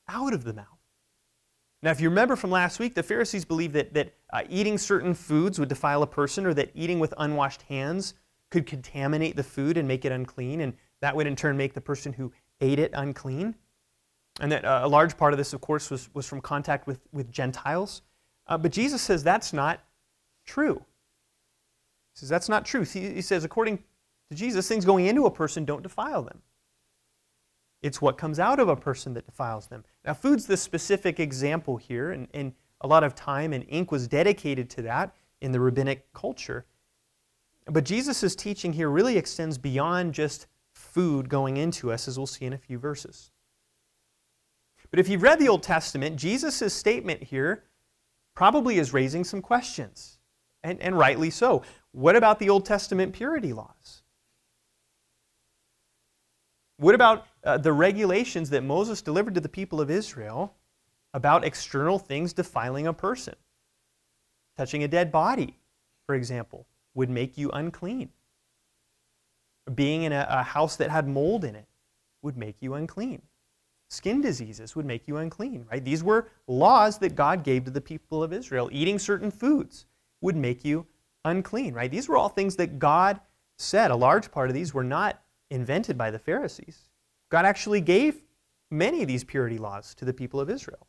out 0.09 0.35
of 0.35 0.45
the 0.45 0.53
mouth. 0.53 0.76
Now, 1.87 1.93
if 1.93 2.01
you 2.01 2.09
remember 2.09 2.35
from 2.35 2.51
last 2.51 2.81
week, 2.81 2.97
the 2.97 3.03
Pharisees 3.05 3.45
believed 3.45 3.73
that, 3.75 3.95
that 3.95 4.13
uh, 4.33 4.43
eating 4.49 4.77
certain 4.77 5.15
foods 5.15 5.61
would 5.61 5.69
defile 5.69 6.03
a 6.03 6.07
person, 6.09 6.45
or 6.45 6.53
that 6.53 6.73
eating 6.75 6.99
with 6.99 7.15
unwashed 7.17 7.63
hands 7.63 8.15
could 8.51 8.67
contaminate 8.67 9.37
the 9.37 9.45
food 9.45 9.77
and 9.77 9.87
make 9.87 10.05
it 10.05 10.11
unclean, 10.11 10.63
and 10.63 10.73
that 11.01 11.15
would 11.15 11.29
in 11.29 11.37
turn 11.37 11.57
make 11.57 11.75
the 11.75 11.81
person 11.81 12.13
who 12.13 12.33
ate 12.61 12.81
it 12.81 12.91
unclean. 12.93 13.55
And 14.41 14.51
that 14.51 14.65
uh, 14.65 14.81
a 14.83 14.89
large 14.89 15.17
part 15.17 15.33
of 15.33 15.39
this, 15.39 15.53
of 15.53 15.61
course, 15.61 15.89
was, 15.89 16.11
was 16.13 16.27
from 16.27 16.41
contact 16.41 16.89
with, 16.89 16.99
with 17.13 17.31
Gentiles. 17.31 18.03
Uh, 18.49 18.59
but 18.59 18.73
Jesus 18.73 19.01
says 19.01 19.23
that's 19.23 19.53
not 19.53 19.85
true. 20.45 20.85
He 22.15 22.19
says 22.19 22.29
that's 22.29 22.49
not 22.49 22.65
true. 22.65 22.83
He, 22.83 23.11
he 23.11 23.23
says, 23.23 23.45
according 23.45 23.79
to 24.29 24.35
Jesus, 24.35 24.67
things 24.67 24.85
going 24.85 25.07
into 25.07 25.27
a 25.27 25.31
person 25.31 25.65
don't 25.65 25.85
defile 25.85 26.25
them. 26.25 26.43
It's 27.81 28.03
what 28.03 28.19
comes 28.19 28.41
out 28.41 28.59
of 28.59 28.69
a 28.69 28.75
person 28.75 29.15
that 29.15 29.25
defiles 29.25 29.69
them. 29.69 29.85
Now, 30.07 30.15
food's 30.15 30.47
the 30.47 30.57
specific 30.57 31.19
example 31.19 31.77
here, 31.77 32.13
and, 32.13 32.29
and 32.33 32.53
a 32.81 32.87
lot 32.87 33.03
of 33.03 33.17
time 33.17 33.53
and 33.53 33.65
ink 33.69 33.91
was 33.91 34.07
dedicated 34.07 34.71
to 34.71 34.83
that 34.83 35.15
in 35.41 35.51
the 35.51 35.61
rabbinic 35.61 36.13
culture. 36.13 36.65
But 37.67 37.85
Jesus' 37.85 38.37
teaching 38.37 38.73
here 38.73 38.89
really 38.89 39.19
extends 39.19 39.59
beyond 39.59 40.15
just 40.15 40.47
food 40.73 41.29
going 41.29 41.57
into 41.57 41.91
us, 41.91 42.07
as 42.07 42.17
we'll 42.17 42.27
see 42.27 42.45
in 42.45 42.53
a 42.53 42.59
few 42.59 42.79
verses. 42.79 43.33
But 44.91 45.01
if 45.01 45.09
you've 45.09 45.23
read 45.23 45.41
the 45.41 45.49
Old 45.49 45.65
Testament, 45.65 46.17
Jesus' 46.17 46.73
statement 46.73 47.25
here 47.25 47.65
probably 48.37 48.79
is 48.79 48.93
raising 48.93 49.25
some 49.25 49.43
questions, 49.43 50.19
and, 50.63 50.81
and 50.81 50.97
rightly 50.97 51.31
so. 51.31 51.63
What 51.91 52.15
about 52.15 52.39
the 52.39 52.51
Old 52.51 52.65
Testament 52.65 53.13
purity 53.13 53.53
laws? 53.53 54.03
What 56.77 56.95
about 56.95 57.27
uh, 57.47 57.57
the 57.59 57.73
regulations 57.73 58.51
that 58.51 58.63
Moses 58.63 59.01
delivered 59.01 59.35
to 59.35 59.41
the 59.41 59.49
people 59.49 59.81
of 59.81 59.91
Israel 59.91 60.55
about 61.15 61.45
external 61.45 61.99
things 61.99 62.33
defiling 62.33 62.87
a 62.87 62.93
person? 62.93 63.35
Touching 64.57 64.83
a 64.83 64.89
dead 64.89 65.13
body, 65.13 65.57
for 66.07 66.15
example, 66.15 66.67
would 66.95 67.09
make 67.09 67.39
you 67.39 67.51
unclean. 67.51 68.11
Being 69.75 70.03
in 70.03 70.13
a, 70.13 70.27
a 70.29 70.43
house 70.43 70.77
that 70.77 70.91
had 70.91 71.09
mold 71.09 71.45
in 71.45 71.55
it 71.55 71.67
would 72.23 72.37
make 72.37 72.57
you 72.61 72.75
unclean. 72.75 73.23
Skin 73.89 74.21
diseases 74.21 74.75
would 74.75 74.87
make 74.87 75.07
you 75.07 75.17
unclean, 75.19 75.65
right? 75.71 75.85
These 75.85 76.03
were 76.03 76.29
laws 76.49 76.99
that 76.99 77.15
God 77.15 77.45
gave 77.45 77.65
to 77.65 77.71
the 77.71 77.81
people 77.81 78.23
of 78.23 78.33
Israel. 78.33 78.69
Eating 78.73 78.99
certain 78.99 79.31
foods 79.31 79.87
would 80.21 80.37
make 80.37 80.65
you 80.65 80.87
unclean, 81.25 81.75
right? 81.75 81.91
These 81.91 82.09
were 82.09 82.17
all 82.17 82.29
things 82.29 82.57
that 82.57 82.79
God 82.79 83.21
said. 83.59 83.91
A 83.91 83.97
large 83.97 84.31
part 84.31 84.49
of 84.49 84.55
these 84.55 84.75
were 84.75 84.85
not 84.85 85.23
invented 85.51 85.97
by 85.97 86.11
the 86.11 86.19
Pharisees. 86.19 86.86
God 87.31 87.45
actually 87.45 87.81
gave 87.81 88.23
many 88.71 89.03
of 89.03 89.09
these 89.09 89.25
purity 89.25 89.59
laws 89.59 89.95
to 89.97 90.05
the 90.05 90.13
people 90.13 90.41
of 90.41 90.51
Israel. 90.51 90.87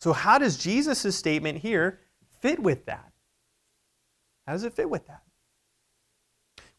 So, 0.00 0.12
how 0.12 0.38
does 0.38 0.56
Jesus' 0.56 1.16
statement 1.16 1.58
here 1.58 2.00
fit 2.40 2.60
with 2.60 2.84
that? 2.86 3.12
How 4.46 4.52
does 4.52 4.64
it 4.64 4.74
fit 4.74 4.90
with 4.90 5.06
that? 5.06 5.22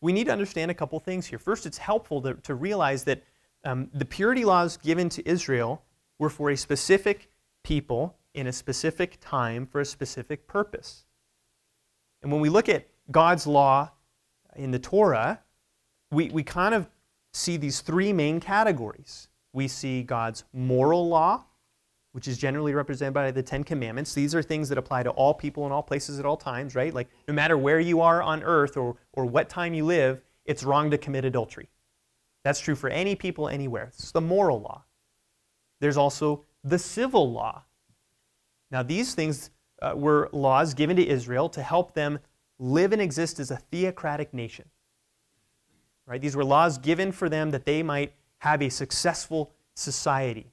We 0.01 0.13
need 0.13 0.25
to 0.25 0.31
understand 0.31 0.69
a 0.69 0.75
couple 0.75 0.99
things 0.99 1.25
here. 1.25 1.39
First, 1.39 1.65
it's 1.65 1.77
helpful 1.77 2.21
to, 2.21 2.35
to 2.35 2.53
realize 2.53 3.03
that 3.05 3.23
um, 3.63 3.89
the 3.93 4.05
purity 4.05 4.45
laws 4.45 4.77
given 4.77 5.09
to 5.09 5.27
Israel 5.27 5.83
were 6.19 6.29
for 6.29 6.51
a 6.51 6.57
specific 6.57 7.31
people 7.63 8.15
in 8.35 8.47
a 8.47 8.53
specific 8.53 9.17
time 9.19 9.65
for 9.65 9.81
a 9.81 9.85
specific 9.85 10.45
purpose. 10.45 11.05
And 12.21 12.31
when 12.31 12.41
we 12.41 12.49
look 12.49 12.69
at 12.69 12.87
God's 13.09 13.47
law 13.47 13.91
in 14.55 14.71
the 14.71 14.79
Torah, 14.79 15.41
we, 16.11 16.29
we 16.29 16.43
kind 16.43 16.75
of 16.75 16.87
see 17.35 17.57
these 17.57 17.81
three 17.81 18.13
main 18.13 18.39
categories. 18.39 19.27
We 19.53 19.67
see 19.67 20.03
God's 20.03 20.43
moral 20.53 21.07
law, 21.07 21.45
which 22.13 22.27
is 22.27 22.37
generally 22.37 22.73
represented 22.73 23.13
by 23.13 23.31
the 23.31 23.43
Ten 23.43 23.63
Commandments. 23.63 24.13
These 24.13 24.33
are 24.33 24.41
things 24.41 24.69
that 24.69 24.77
apply 24.77 25.03
to 25.03 25.09
all 25.11 25.33
people 25.33 25.65
in 25.65 25.71
all 25.71 25.83
places 25.83 26.19
at 26.19 26.25
all 26.25 26.37
times, 26.37 26.75
right? 26.75 26.93
Like 26.93 27.09
no 27.27 27.33
matter 27.33 27.57
where 27.57 27.79
you 27.79 28.01
are 28.01 28.21
on 28.21 28.41
earth 28.43 28.77
or, 28.77 28.95
or 29.13 29.25
what 29.25 29.49
time 29.49 29.73
you 29.73 29.85
live, 29.85 30.21
it's 30.45 30.63
wrong 30.63 30.91
to 30.91 30.97
commit 30.97 31.25
adultery. 31.25 31.69
That's 32.43 32.59
true 32.59 32.75
for 32.75 32.89
any 32.89 33.15
people 33.15 33.49
anywhere. 33.49 33.87
It's 33.87 34.11
the 34.11 34.21
moral 34.21 34.61
law. 34.61 34.83
There's 35.81 35.97
also 35.97 36.45
the 36.63 36.79
civil 36.79 37.31
law. 37.31 37.63
Now, 38.71 38.83
these 38.83 39.13
things 39.13 39.49
uh, 39.81 39.93
were 39.95 40.29
laws 40.31 40.73
given 40.73 40.95
to 40.95 41.07
Israel 41.07 41.49
to 41.49 41.61
help 41.61 41.93
them 41.93 42.19
live 42.59 42.93
and 42.93 43.01
exist 43.01 43.39
as 43.39 43.51
a 43.51 43.57
theocratic 43.57 44.33
nation. 44.33 44.69
Right? 46.07 46.21
These 46.21 46.35
were 46.35 46.45
laws 46.45 46.77
given 46.77 47.11
for 47.11 47.29
them 47.29 47.51
that 47.51 47.65
they 47.65 47.81
might 47.81 48.13
have 48.39 48.61
a 48.61 48.69
successful 48.69 49.51
society. 49.75 50.51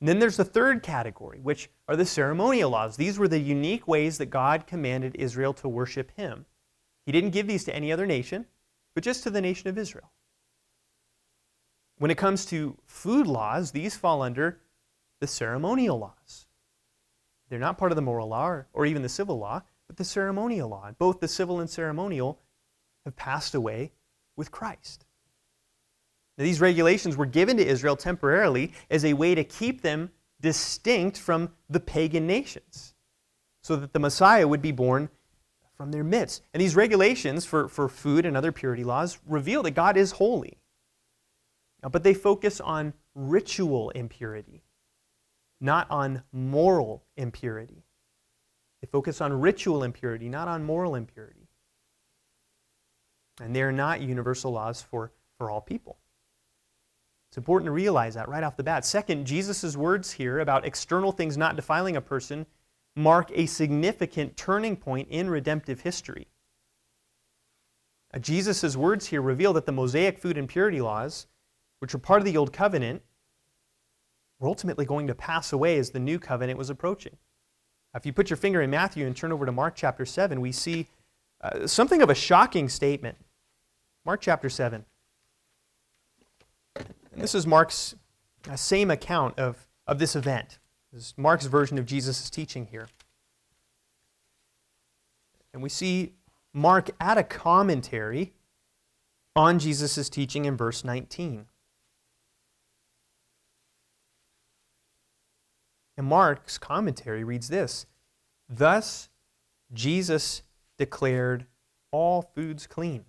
And 0.00 0.08
then 0.08 0.18
there's 0.18 0.36
the 0.36 0.44
third 0.44 0.82
category, 0.82 1.40
which 1.40 1.70
are 1.88 1.96
the 1.96 2.06
ceremonial 2.06 2.70
laws. 2.70 2.96
These 2.96 3.18
were 3.18 3.28
the 3.28 3.40
unique 3.40 3.88
ways 3.88 4.18
that 4.18 4.26
God 4.26 4.66
commanded 4.66 5.16
Israel 5.16 5.52
to 5.54 5.68
worship 5.68 6.12
Him. 6.16 6.46
He 7.04 7.12
didn't 7.12 7.30
give 7.30 7.46
these 7.46 7.64
to 7.64 7.74
any 7.74 7.90
other 7.90 8.06
nation, 8.06 8.46
but 8.94 9.02
just 9.02 9.22
to 9.24 9.30
the 9.30 9.40
nation 9.40 9.68
of 9.68 9.78
Israel. 9.78 10.10
When 11.98 12.10
it 12.12 12.18
comes 12.18 12.44
to 12.46 12.76
food 12.86 13.26
laws, 13.26 13.72
these 13.72 13.96
fall 13.96 14.22
under 14.22 14.60
the 15.20 15.26
ceremonial 15.26 15.98
laws. 15.98 16.46
They're 17.48 17.58
not 17.58 17.78
part 17.78 17.90
of 17.90 17.96
the 17.96 18.02
moral 18.02 18.28
law 18.28 18.46
or, 18.46 18.68
or 18.72 18.86
even 18.86 19.02
the 19.02 19.08
civil 19.08 19.38
law, 19.38 19.62
but 19.88 19.96
the 19.96 20.04
ceremonial 20.04 20.68
law. 20.68 20.90
Both 20.96 21.18
the 21.18 21.26
civil 21.26 21.60
and 21.60 21.68
ceremonial 21.68 22.40
have 23.04 23.16
passed 23.16 23.54
away 23.54 23.92
with 24.38 24.50
Christ. 24.50 25.04
Now, 26.38 26.44
these 26.44 26.60
regulations 26.60 27.16
were 27.16 27.26
given 27.26 27.56
to 27.56 27.66
Israel 27.66 27.96
temporarily 27.96 28.72
as 28.90 29.04
a 29.04 29.12
way 29.12 29.34
to 29.34 29.44
keep 29.44 29.82
them 29.82 30.10
distinct 30.40 31.18
from 31.18 31.50
the 31.68 31.80
pagan 31.80 32.26
nations, 32.26 32.94
so 33.60 33.76
that 33.76 33.92
the 33.92 33.98
Messiah 33.98 34.46
would 34.46 34.62
be 34.62 34.72
born 34.72 35.10
from 35.76 35.90
their 35.90 36.04
midst. 36.04 36.42
And 36.54 36.60
these 36.60 36.76
regulations 36.76 37.44
for, 37.44 37.68
for 37.68 37.88
food 37.88 38.24
and 38.24 38.36
other 38.36 38.52
purity 38.52 38.84
laws 38.84 39.18
reveal 39.26 39.62
that 39.64 39.72
God 39.72 39.96
is 39.96 40.12
holy. 40.12 40.58
Now, 41.82 41.88
but 41.88 42.02
they 42.02 42.14
focus 42.14 42.60
on 42.60 42.94
ritual 43.14 43.90
impurity, 43.90 44.62
not 45.60 45.90
on 45.90 46.22
moral 46.32 47.04
impurity. 47.16 47.84
They 48.80 48.86
focus 48.86 49.20
on 49.20 49.40
ritual 49.40 49.82
impurity, 49.82 50.28
not 50.28 50.48
on 50.48 50.64
moral 50.64 50.94
impurity. 50.94 51.37
And 53.40 53.54
they 53.54 53.62
are 53.62 53.72
not 53.72 54.00
universal 54.00 54.52
laws 54.52 54.82
for, 54.82 55.12
for 55.36 55.50
all 55.50 55.60
people. 55.60 55.98
It's 57.30 57.36
important 57.38 57.66
to 57.66 57.72
realize 57.72 58.14
that 58.14 58.28
right 58.28 58.42
off 58.42 58.56
the 58.56 58.62
bat. 58.62 58.84
Second, 58.84 59.26
Jesus' 59.26 59.76
words 59.76 60.12
here 60.12 60.40
about 60.40 60.64
external 60.64 61.12
things 61.12 61.36
not 61.36 61.56
defiling 61.56 61.96
a 61.96 62.00
person 62.00 62.46
mark 62.96 63.30
a 63.34 63.46
significant 63.46 64.36
turning 64.36 64.76
point 64.76 65.08
in 65.08 65.30
redemptive 65.30 65.80
history. 65.80 66.26
Jesus' 68.20 68.76
words 68.76 69.06
here 69.06 69.22
reveal 69.22 69.52
that 69.52 69.66
the 69.66 69.72
Mosaic 69.72 70.18
food 70.18 70.36
and 70.38 70.48
purity 70.48 70.80
laws, 70.80 71.26
which 71.78 71.92
were 71.92 72.00
part 72.00 72.20
of 72.20 72.24
the 72.24 72.36
Old 72.36 72.52
Covenant, 72.52 73.02
were 74.40 74.48
ultimately 74.48 74.84
going 74.84 75.06
to 75.06 75.14
pass 75.14 75.52
away 75.52 75.78
as 75.78 75.90
the 75.90 76.00
New 76.00 76.18
Covenant 76.18 76.58
was 76.58 76.70
approaching. 76.70 77.16
If 77.94 78.06
you 78.06 78.12
put 78.12 78.30
your 78.30 78.36
finger 78.36 78.62
in 78.62 78.70
Matthew 78.70 79.06
and 79.06 79.16
turn 79.16 79.32
over 79.32 79.46
to 79.46 79.52
Mark 79.52 79.74
chapter 79.76 80.06
7, 80.06 80.40
we 80.40 80.52
see 80.52 80.88
uh, 81.40 81.66
something 81.66 82.02
of 82.02 82.10
a 82.10 82.14
shocking 82.14 82.68
statement. 82.68 83.18
Mark 84.04 84.20
chapter 84.20 84.48
7. 84.48 84.84
And 86.76 86.86
this 87.22 87.34
is 87.34 87.46
Mark's 87.46 87.94
uh, 88.48 88.56
same 88.56 88.90
account 88.90 89.38
of, 89.38 89.68
of 89.86 89.98
this 89.98 90.14
event. 90.14 90.58
This 90.92 91.08
is 91.08 91.14
Mark's 91.16 91.46
version 91.46 91.78
of 91.78 91.86
Jesus' 91.86 92.30
teaching 92.30 92.66
here. 92.66 92.88
And 95.52 95.62
we 95.62 95.68
see 95.68 96.14
Mark 96.52 96.90
add 97.00 97.18
a 97.18 97.24
commentary 97.24 98.32
on 99.34 99.58
Jesus' 99.58 100.08
teaching 100.08 100.44
in 100.44 100.56
verse 100.56 100.84
19. 100.84 101.46
And 105.96 106.06
Mark's 106.06 106.58
commentary 106.58 107.24
reads 107.24 107.48
this 107.48 107.86
Thus 108.48 109.08
Jesus 109.72 110.42
declared 110.78 111.46
all 111.90 112.22
foods 112.34 112.66
clean. 112.66 113.04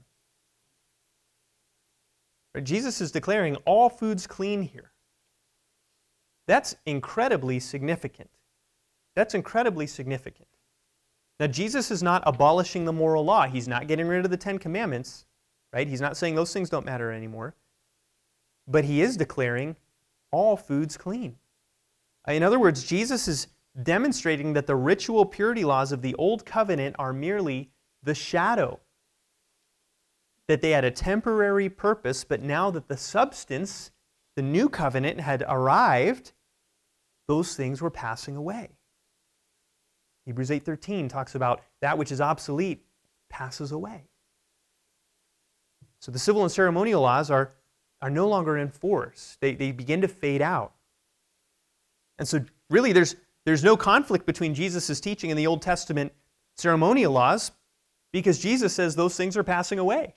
Jesus 2.64 3.00
is 3.02 3.12
declaring 3.12 3.56
all 3.66 3.90
foods 3.90 4.26
clean 4.26 4.62
here. 4.62 4.92
That's 6.48 6.76
incredibly 6.86 7.60
significant. 7.60 8.30
That's 9.16 9.36
incredibly 9.36 9.86
significant. 9.86 10.48
Now, 11.40 11.48
Jesus 11.48 11.92
is 11.92 12.04
not 12.04 12.24
abolishing 12.26 12.86
the 12.86 12.94
moral 12.94 13.24
law. 13.24 13.48
He's 13.48 13.68
not 13.68 13.88
getting 13.88 14.08
rid 14.08 14.26
of 14.26 14.32
the 14.32 14.38
Ten 14.38 14.58
Commandments, 14.58 15.26
right? 15.72 15.88
He's 15.88 16.02
not 16.02 16.18
saying 16.18 16.36
those 16.36 16.52
things 16.52 16.70
don't 16.70 16.86
matter 16.86 17.12
anymore. 17.12 17.56
But 18.68 18.84
he 18.84 19.02
is 19.02 19.16
declaring 19.16 19.76
all 20.32 20.58
foods 20.58 20.98
clean. 20.98 21.38
In 22.28 22.44
other 22.44 22.60
words, 22.60 22.84
Jesus 22.84 23.28
is 23.28 23.48
demonstrating 23.84 24.54
that 24.54 24.68
the 24.68 24.76
ritual 24.76 25.26
purity 25.26 25.64
laws 25.64 25.92
of 25.92 26.02
the 26.02 26.16
Old 26.16 26.46
Covenant 26.46 26.96
are 27.00 27.14
merely 27.14 27.70
the 28.04 28.16
shadow 28.16 28.80
that 30.50 30.62
they 30.62 30.72
had 30.72 30.84
a 30.84 30.90
temporary 30.90 31.70
purpose, 31.70 32.24
but 32.24 32.42
now 32.42 32.72
that 32.72 32.88
the 32.88 32.98
substance, 32.98 33.92
the 34.36 34.42
new 34.42 34.68
covenant, 34.68 35.20
had 35.20 35.44
arrived, 35.48 36.32
those 37.28 37.56
things 37.56 37.84
were 37.84 37.92
passing 37.92 38.36
away. 38.36 38.72
Hebrews 40.26 40.50
8:13 40.50 41.08
talks 41.08 41.36
about 41.36 41.62
that 41.82 42.00
which 42.00 42.12
is 42.12 42.20
obsolete 42.20 42.84
passes 43.30 43.72
away. 43.72 44.06
So 46.00 46.12
the 46.12 46.18
civil 46.18 46.42
and 46.42 46.52
ceremonial 46.52 47.04
laws 47.04 47.30
are, 47.30 47.54
are 48.02 48.10
no 48.10 48.28
longer 48.28 48.58
in 48.58 48.70
force. 48.70 49.38
They, 49.42 49.54
they 49.54 49.72
begin 49.72 50.02
to 50.02 50.08
fade 50.08 50.42
out. 50.42 50.74
And 52.18 52.28
so 52.28 52.44
really 52.72 52.92
there's, 52.92 53.16
there's 53.46 53.64
no 53.64 53.78
conflict 53.78 54.26
between 54.26 54.56
Jesus' 54.56 55.00
teaching 55.00 55.30
and 55.30 55.38
the 55.38 55.46
Old 55.46 55.62
Testament 55.62 56.12
ceremonial 56.58 57.12
laws 57.12 57.52
because 58.12 58.40
Jesus 58.40 58.74
says 58.74 58.96
those 58.96 59.16
things 59.16 59.38
are 59.38 59.44
passing 59.44 59.78
away 59.78 60.16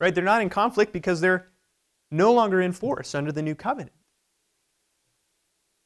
right? 0.00 0.14
They're 0.14 0.24
not 0.24 0.42
in 0.42 0.48
conflict 0.48 0.92
because 0.92 1.20
they're 1.20 1.48
no 2.10 2.32
longer 2.32 2.60
in 2.60 2.72
force 2.72 3.14
under 3.14 3.32
the 3.32 3.42
new 3.42 3.54
covenant. 3.54 3.92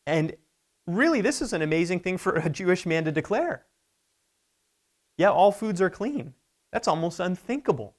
And 0.06 0.34
really, 0.86 1.20
this 1.20 1.42
is 1.42 1.52
an 1.52 1.62
amazing 1.62 2.00
thing 2.00 2.18
for 2.18 2.34
a 2.34 2.50
Jewish 2.50 2.86
man 2.86 3.04
to 3.04 3.12
declare. 3.12 3.66
Yeah, 5.18 5.30
all 5.30 5.52
foods 5.52 5.80
are 5.80 5.90
clean. 5.90 6.34
That's 6.72 6.88
almost 6.88 7.20
unthinkable. 7.20 7.96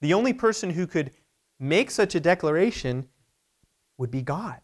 The 0.00 0.14
only 0.14 0.32
person 0.32 0.70
who 0.70 0.86
could 0.86 1.12
make 1.58 1.90
such 1.90 2.14
a 2.14 2.20
declaration 2.20 3.08
would 3.96 4.10
be 4.10 4.22
God. 4.22 4.60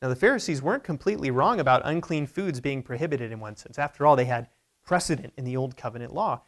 Now, 0.00 0.08
the 0.08 0.16
Pharisees 0.16 0.62
weren't 0.62 0.84
completely 0.84 1.30
wrong 1.32 1.58
about 1.58 1.82
unclean 1.84 2.28
foods 2.28 2.60
being 2.60 2.84
prohibited 2.84 3.32
in 3.32 3.40
one 3.40 3.56
sense. 3.56 3.78
After 3.78 4.06
all, 4.06 4.14
they 4.14 4.26
had 4.26 4.48
precedent 4.88 5.34
in 5.36 5.44
the 5.44 5.54
Old 5.54 5.76
Covenant 5.76 6.14
law. 6.14 6.40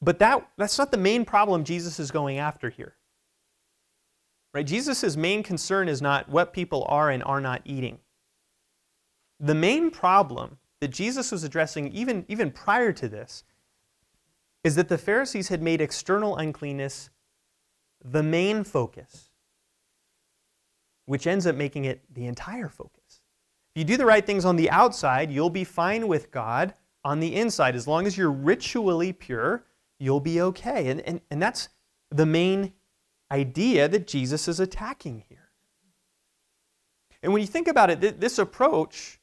But 0.00 0.20
that, 0.20 0.48
that's 0.56 0.78
not 0.78 0.92
the 0.92 0.96
main 0.96 1.24
problem 1.24 1.64
Jesus 1.64 1.98
is 1.98 2.12
going 2.12 2.38
after 2.38 2.70
here. 2.70 2.94
Right? 4.54 4.64
Jesus' 4.64 5.16
main 5.16 5.42
concern 5.42 5.88
is 5.88 6.00
not 6.00 6.28
what 6.28 6.52
people 6.52 6.86
are 6.88 7.10
and 7.10 7.24
are 7.24 7.40
not 7.40 7.62
eating. 7.64 7.98
The 9.40 9.54
main 9.56 9.90
problem 9.90 10.58
that 10.80 10.92
Jesus 10.92 11.32
was 11.32 11.42
addressing 11.42 11.92
even, 11.92 12.24
even 12.28 12.52
prior 12.52 12.92
to 12.92 13.08
this 13.08 13.42
is 14.62 14.76
that 14.76 14.88
the 14.88 14.96
Pharisees 14.96 15.48
had 15.48 15.60
made 15.60 15.80
external 15.80 16.36
uncleanness 16.36 17.10
the 18.04 18.22
main 18.22 18.62
focus, 18.62 19.30
which 21.06 21.26
ends 21.26 21.48
up 21.48 21.56
making 21.56 21.84
it 21.84 22.00
the 22.14 22.26
entire 22.26 22.68
focus. 22.68 23.22
If 23.74 23.80
you 23.80 23.84
do 23.84 23.96
the 23.96 24.06
right 24.06 24.24
things 24.24 24.44
on 24.44 24.54
the 24.54 24.70
outside, 24.70 25.32
you'll 25.32 25.50
be 25.50 25.64
fine 25.64 26.06
with 26.06 26.30
God 26.30 26.74
on 27.08 27.20
the 27.20 27.34
inside. 27.34 27.74
As 27.74 27.88
long 27.88 28.06
as 28.06 28.18
you're 28.18 28.30
ritually 28.30 29.14
pure, 29.14 29.64
you'll 29.98 30.20
be 30.20 30.42
okay. 30.42 30.88
And, 30.88 31.00
and, 31.00 31.22
and 31.30 31.40
that's 31.40 31.70
the 32.10 32.26
main 32.26 32.74
idea 33.32 33.88
that 33.88 34.06
Jesus 34.06 34.46
is 34.46 34.60
attacking 34.60 35.24
here. 35.26 35.50
And 37.22 37.32
when 37.32 37.40
you 37.40 37.48
think 37.48 37.66
about 37.66 37.88
it, 37.88 38.02
th- 38.02 38.16
this 38.18 38.38
approach 38.38 39.20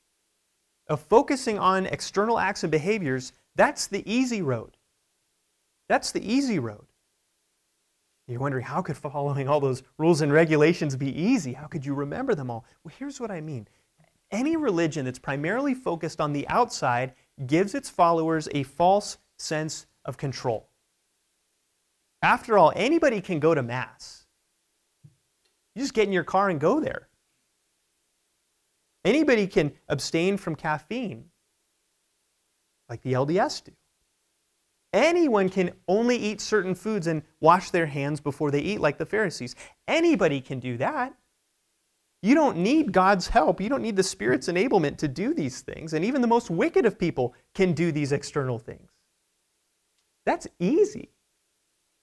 of 0.87 0.99
focusing 0.99 1.59
on 1.59 1.85
external 1.85 2.39
acts 2.39 2.63
and 2.63 2.71
behaviors, 2.71 3.33
that's 3.55 3.85
the 3.85 4.03
easy 4.11 4.41
road. 4.41 4.77
That's 5.87 6.11
the 6.11 6.27
easy 6.27 6.57
road. 6.57 6.87
You're 8.27 8.39
wondering, 8.39 8.65
how 8.65 8.81
could 8.81 8.97
following 8.97 9.47
all 9.47 9.59
those 9.59 9.83
rules 9.99 10.21
and 10.21 10.33
regulations 10.33 10.95
be 10.95 11.15
easy? 11.15 11.53
How 11.53 11.67
could 11.67 11.85
you 11.85 11.93
remember 11.93 12.33
them 12.33 12.49
all? 12.49 12.65
Well, 12.83 12.95
here's 12.97 13.19
what 13.19 13.29
I 13.29 13.41
mean 13.41 13.67
any 14.31 14.57
religion 14.57 15.05
that's 15.05 15.19
primarily 15.19 15.75
focused 15.75 16.19
on 16.19 16.33
the 16.33 16.47
outside 16.47 17.13
gives 17.45 17.75
its 17.75 17.89
followers 17.89 18.47
a 18.53 18.63
false 18.63 19.17
sense 19.37 19.85
of 20.03 20.17
control. 20.17 20.69
After 22.21 22.57
all, 22.57 22.71
anybody 22.75 23.21
can 23.21 23.39
go 23.39 23.53
to 23.53 23.61
Mass. 23.61 24.25
You 25.75 25.81
just 25.81 25.93
get 25.93 26.07
in 26.07 26.13
your 26.13 26.23
car 26.23 26.49
and 26.49 26.59
go 26.59 26.79
there. 26.79 27.09
Anybody 29.03 29.45
can 29.45 29.73
abstain 29.87 30.37
from 30.37 30.55
caffeine, 30.55 31.25
like 32.89 33.01
the 33.01 33.13
LDS 33.13 33.65
do. 33.65 33.71
Anyone 34.93 35.49
can 35.49 35.73
only 35.87 36.15
eat 36.15 36.39
certain 36.39 36.73
foods 36.73 37.05
and 37.05 37.21
wash 37.41 37.69
their 37.69 37.85
hands 37.85 38.21
before 38.21 38.49
they 38.49 38.61
eat, 38.61 38.79
like 38.79 38.97
the 38.97 39.05
Pharisees. 39.05 39.55
Anybody 39.87 40.39
can 40.39 40.59
do 40.59 40.77
that. 40.77 41.13
You 42.21 42.33
don't 42.33 42.57
need 42.57 42.91
God's 42.91 43.27
help. 43.27 43.61
You 43.61 43.69
don't 43.69 43.81
need 43.81 43.95
the 43.95 44.03
Spirit's 44.03 44.47
enablement 44.47 44.97
to 44.97 45.07
do 45.07 45.33
these 45.33 45.61
things. 45.61 45.93
And 45.93 46.03
even 46.03 46.21
the 46.21 46.27
most 46.27 46.49
wicked 46.49 46.85
of 46.85 46.97
people 46.97 47.35
can 47.53 47.73
do 47.73 47.91
these 47.91 48.11
external 48.11 48.57
things. 48.57 48.89
That's 50.25 50.47
easy. 50.59 51.11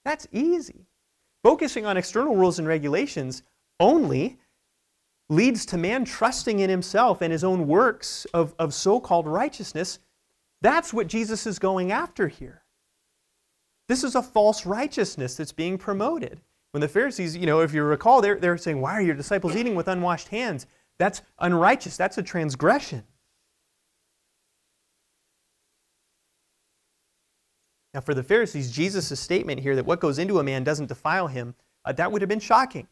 That's 0.05 0.27
easy. 0.31 0.87
Focusing 1.43 1.85
on 1.85 1.97
external 1.97 2.35
rules 2.35 2.59
and 2.59 2.67
regulations 2.67 3.43
only 3.79 4.39
leads 5.29 5.65
to 5.65 5.77
man 5.77 6.05
trusting 6.05 6.59
in 6.59 6.69
himself 6.69 7.21
and 7.21 7.31
his 7.31 7.43
own 7.43 7.67
works 7.67 8.25
of, 8.33 8.53
of 8.59 8.73
so 8.73 8.99
called 8.99 9.27
righteousness. 9.27 9.99
That's 10.61 10.93
what 10.93 11.07
Jesus 11.07 11.45
is 11.45 11.59
going 11.59 11.91
after 11.91 12.27
here. 12.27 12.63
This 13.89 14.03
is 14.03 14.15
a 14.15 14.23
false 14.23 14.65
righteousness 14.65 15.35
that's 15.35 15.51
being 15.51 15.77
promoted. 15.77 16.39
When 16.73 16.81
the 16.81 16.87
Pharisees, 16.87 17.37
you 17.37 17.45
know, 17.45 17.59
if 17.59 17.71
you 17.71 17.83
recall, 17.83 18.19
they're, 18.19 18.39
they're 18.39 18.57
saying, 18.57 18.81
Why 18.81 18.93
are 18.93 19.01
your 19.01 19.13
disciples 19.13 19.55
eating 19.55 19.75
with 19.75 19.87
unwashed 19.87 20.29
hands? 20.29 20.65
That's 20.97 21.21
unrighteous. 21.37 21.97
That's 21.97 22.17
a 22.17 22.23
transgression. 22.23 23.03
Now, 27.93 28.01
for 28.01 28.15
the 28.15 28.23
Pharisees, 28.23 28.71
Jesus' 28.71 29.19
statement 29.19 29.59
here 29.59 29.75
that 29.75 29.85
what 29.85 29.99
goes 29.99 30.17
into 30.17 30.39
a 30.39 30.43
man 30.43 30.63
doesn't 30.63 30.87
defile 30.87 31.27
him, 31.27 31.53
uh, 31.85 31.91
that 31.93 32.11
would 32.11 32.23
have 32.23 32.29
been 32.29 32.39
shocking. 32.39 32.87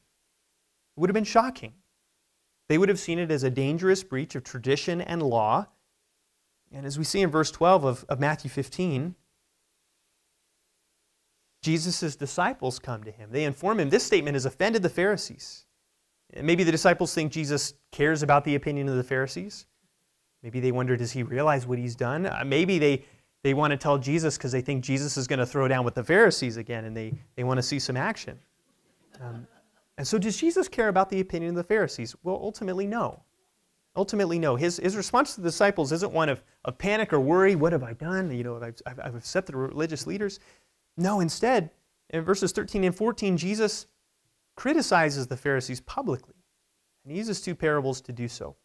It 0.95 0.99
would 0.99 1.09
have 1.09 1.15
been 1.15 1.23
shocking. 1.23 1.73
They 2.69 2.77
would 2.77 2.89
have 2.89 2.99
seen 2.99 3.17
it 3.17 3.31
as 3.31 3.41
a 3.41 3.49
dangerous 3.49 4.03
breach 4.03 4.35
of 4.35 4.43
tradition 4.43 5.01
and 5.01 5.23
law. 5.23 5.65
And 6.71 6.85
as 6.85 6.99
we 6.99 7.03
see 7.03 7.21
in 7.21 7.31
verse 7.31 7.49
12 7.49 7.83
of, 7.83 8.05
of 8.07 8.19
Matthew 8.19 8.51
15, 8.51 9.15
Jesus' 11.61 12.15
disciples 12.15 12.79
come 12.79 13.03
to 13.03 13.11
him. 13.11 13.29
They 13.31 13.43
inform 13.43 13.79
him 13.79 13.89
this 13.89 14.03
statement 14.03 14.35
has 14.35 14.45
offended 14.45 14.81
the 14.81 14.89
Pharisees. 14.89 15.65
Maybe 16.41 16.63
the 16.63 16.71
disciples 16.71 17.13
think 17.13 17.31
Jesus 17.31 17.73
cares 17.91 18.23
about 18.23 18.43
the 18.45 18.55
opinion 18.55 18.87
of 18.87 18.95
the 18.95 19.03
Pharisees. 19.03 19.65
Maybe 20.43 20.59
they 20.59 20.71
wonder, 20.71 20.97
does 20.97 21.11
he 21.11 21.23
realize 21.23 21.67
what 21.67 21.77
he's 21.77 21.95
done? 21.95 22.25
Uh, 22.25 22.43
maybe 22.45 22.79
they, 22.79 23.05
they 23.43 23.53
want 23.53 23.71
to 23.71 23.77
tell 23.77 23.97
Jesus 23.97 24.37
because 24.37 24.51
they 24.51 24.61
think 24.61 24.83
Jesus 24.83 25.17
is 25.17 25.27
going 25.27 25.39
to 25.39 25.45
throw 25.45 25.67
down 25.67 25.83
with 25.85 25.93
the 25.93 26.03
Pharisees 26.03 26.57
again 26.57 26.85
and 26.85 26.95
they, 26.95 27.13
they 27.35 27.43
want 27.43 27.57
to 27.57 27.63
see 27.63 27.79
some 27.79 27.97
action. 27.97 28.39
Um, 29.19 29.45
and 29.97 30.07
so, 30.07 30.17
does 30.17 30.37
Jesus 30.37 30.67
care 30.67 30.87
about 30.87 31.09
the 31.09 31.19
opinion 31.19 31.51
of 31.51 31.55
the 31.57 31.63
Pharisees? 31.63 32.15
Well, 32.23 32.39
ultimately, 32.41 32.87
no. 32.87 33.21
Ultimately, 33.95 34.39
no. 34.39 34.55
His, 34.55 34.77
his 34.77 34.95
response 34.95 35.35
to 35.35 35.41
the 35.41 35.49
disciples 35.49 35.91
isn't 35.91 36.11
one 36.11 36.29
of, 36.29 36.41
of 36.65 36.77
panic 36.77 37.11
or 37.11 37.19
worry. 37.19 37.55
What 37.55 37.73
have 37.73 37.83
I 37.83 37.93
done? 37.93 38.31
You 38.31 38.43
know, 38.43 38.63
I've, 38.63 38.81
I've, 38.85 38.99
I've 38.99 39.15
upset 39.15 39.45
the 39.45 39.55
religious 39.55 40.07
leaders. 40.07 40.39
No, 40.97 41.19
instead, 41.19 41.71
in 42.09 42.23
verses 42.23 42.51
13 42.51 42.83
and 42.83 42.95
14, 42.95 43.37
Jesus 43.37 43.87
criticizes 44.55 45.27
the 45.27 45.37
Pharisees 45.37 45.81
publicly. 45.81 46.35
And 47.03 47.11
he 47.11 47.17
uses 47.17 47.41
two 47.41 47.55
parables 47.55 48.01
to 48.01 48.11
do 48.11 48.27
so. 48.27 48.55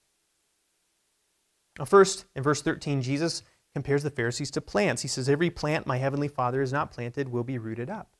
First, 1.84 2.24
in 2.34 2.42
verse 2.42 2.62
13, 2.62 3.02
Jesus 3.02 3.42
compares 3.74 4.02
the 4.02 4.10
Pharisees 4.10 4.50
to 4.52 4.60
plants. 4.60 5.02
He 5.02 5.08
says, 5.08 5.28
Every 5.28 5.50
plant 5.50 5.86
my 5.86 5.98
heavenly 5.98 6.28
Father 6.28 6.60
has 6.60 6.72
not 6.72 6.90
planted 6.90 7.28
will 7.28 7.44
be 7.44 7.58
rooted 7.58 7.90
up. 7.90 8.16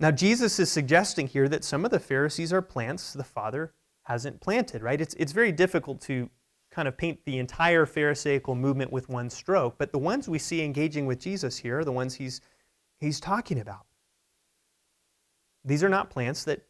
Now, 0.00 0.10
Jesus 0.10 0.58
is 0.58 0.70
suggesting 0.70 1.28
here 1.28 1.48
that 1.48 1.62
some 1.62 1.84
of 1.84 1.92
the 1.92 2.00
Pharisees 2.00 2.52
are 2.52 2.62
plants 2.62 3.12
the 3.12 3.22
Father 3.22 3.72
hasn't 4.02 4.40
planted, 4.40 4.82
right? 4.82 5.00
It's, 5.00 5.14
it's 5.14 5.32
very 5.32 5.52
difficult 5.52 6.00
to 6.02 6.30
kind 6.74 6.88
of 6.88 6.96
paint 6.96 7.20
the 7.24 7.38
entire 7.38 7.86
Pharisaical 7.86 8.54
movement 8.54 8.92
with 8.92 9.08
one 9.08 9.30
stroke, 9.30 9.76
but 9.78 9.92
the 9.92 9.98
ones 9.98 10.28
we 10.28 10.38
see 10.38 10.62
engaging 10.62 11.06
with 11.06 11.20
Jesus 11.20 11.56
here 11.56 11.78
are 11.78 11.84
the 11.84 11.92
ones 11.92 12.14
he's, 12.14 12.40
he's 12.98 13.20
talking 13.20 13.60
about. 13.60 13.86
These 15.64 15.84
are 15.84 15.88
not 15.88 16.10
plants 16.10 16.44
that 16.44 16.62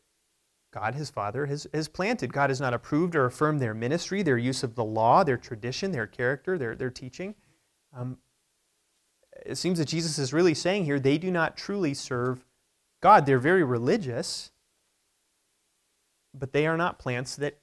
God, 0.72 0.94
his 0.94 1.08
Father, 1.08 1.46
has, 1.46 1.66
has 1.72 1.88
planted. 1.88 2.32
God 2.32 2.50
has 2.50 2.60
not 2.60 2.74
approved 2.74 3.16
or 3.16 3.24
affirmed 3.24 3.60
their 3.60 3.74
ministry, 3.74 4.22
their 4.22 4.36
use 4.36 4.62
of 4.62 4.74
the 4.74 4.84
law, 4.84 5.24
their 5.24 5.36
tradition, 5.36 5.92
their 5.92 6.06
character, 6.06 6.58
their, 6.58 6.74
their 6.74 6.90
teaching. 6.90 7.34
Um, 7.96 8.18
it 9.46 9.56
seems 9.56 9.78
that 9.78 9.88
Jesus 9.88 10.18
is 10.18 10.32
really 10.32 10.54
saying 10.54 10.84
here 10.84 11.00
they 11.00 11.16
do 11.16 11.30
not 11.30 11.56
truly 11.56 11.94
serve 11.94 12.44
God. 13.00 13.24
They're 13.24 13.38
very 13.38 13.64
religious, 13.64 14.50
but 16.34 16.52
they 16.52 16.66
are 16.66 16.76
not 16.76 16.98
plants 16.98 17.36
that 17.36 17.58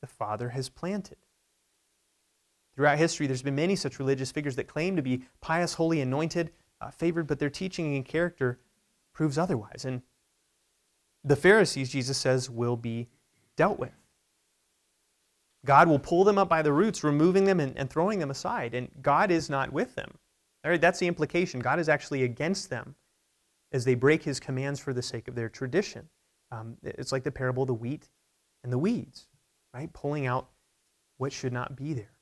the 0.00 0.06
Father 0.06 0.50
has 0.50 0.68
planted. 0.68 1.18
Throughout 2.76 2.98
history, 2.98 3.26
there's 3.26 3.42
been 3.42 3.54
many 3.54 3.74
such 3.74 3.98
religious 3.98 4.30
figures 4.30 4.54
that 4.56 4.68
claim 4.68 4.96
to 4.96 5.02
be 5.02 5.24
pious, 5.40 5.74
holy, 5.74 6.00
anointed, 6.02 6.52
uh, 6.80 6.90
favored, 6.90 7.26
but 7.26 7.38
their 7.38 7.50
teaching 7.50 7.96
and 7.96 8.04
character 8.04 8.60
proves 9.14 9.38
otherwise. 9.38 9.86
And 9.86 10.02
the 11.24 11.36
Pharisees, 11.36 11.90
Jesus 11.90 12.18
says, 12.18 12.50
will 12.50 12.76
be 12.76 13.08
dealt 13.56 13.78
with. 13.78 13.94
God 15.64 15.88
will 15.88 15.98
pull 15.98 16.22
them 16.22 16.38
up 16.38 16.48
by 16.48 16.62
the 16.62 16.72
roots, 16.72 17.02
removing 17.02 17.44
them 17.44 17.60
and, 17.60 17.76
and 17.78 17.88
throwing 17.88 18.18
them 18.18 18.30
aside. 18.30 18.74
And 18.74 18.90
God 19.00 19.30
is 19.30 19.48
not 19.48 19.72
with 19.72 19.94
them. 19.94 20.12
All 20.64 20.70
right, 20.70 20.80
that's 20.80 20.98
the 20.98 21.08
implication. 21.08 21.60
God 21.60 21.80
is 21.80 21.88
actually 21.88 22.24
against 22.24 22.68
them 22.70 22.94
as 23.72 23.84
they 23.84 23.94
break 23.94 24.22
his 24.22 24.38
commands 24.38 24.78
for 24.78 24.92
the 24.92 25.02
sake 25.02 25.28
of 25.28 25.34
their 25.34 25.48
tradition. 25.48 26.08
Um, 26.52 26.76
it's 26.82 27.10
like 27.10 27.24
the 27.24 27.32
parable 27.32 27.62
of 27.62 27.68
the 27.68 27.74
wheat 27.74 28.08
and 28.62 28.72
the 28.72 28.78
weeds, 28.78 29.26
right? 29.72 29.92
Pulling 29.92 30.26
out 30.26 30.48
what 31.16 31.32
should 31.32 31.52
not 31.52 31.74
be 31.74 31.94
there. 31.94 32.15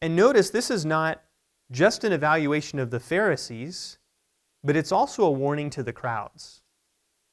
And 0.00 0.14
notice 0.14 0.50
this 0.50 0.70
is 0.70 0.84
not 0.84 1.22
just 1.70 2.04
an 2.04 2.12
evaluation 2.12 2.78
of 2.78 2.90
the 2.90 3.00
Pharisees, 3.00 3.98
but 4.62 4.76
it's 4.76 4.92
also 4.92 5.24
a 5.24 5.30
warning 5.30 5.70
to 5.70 5.82
the 5.82 5.92
crowds. 5.92 6.62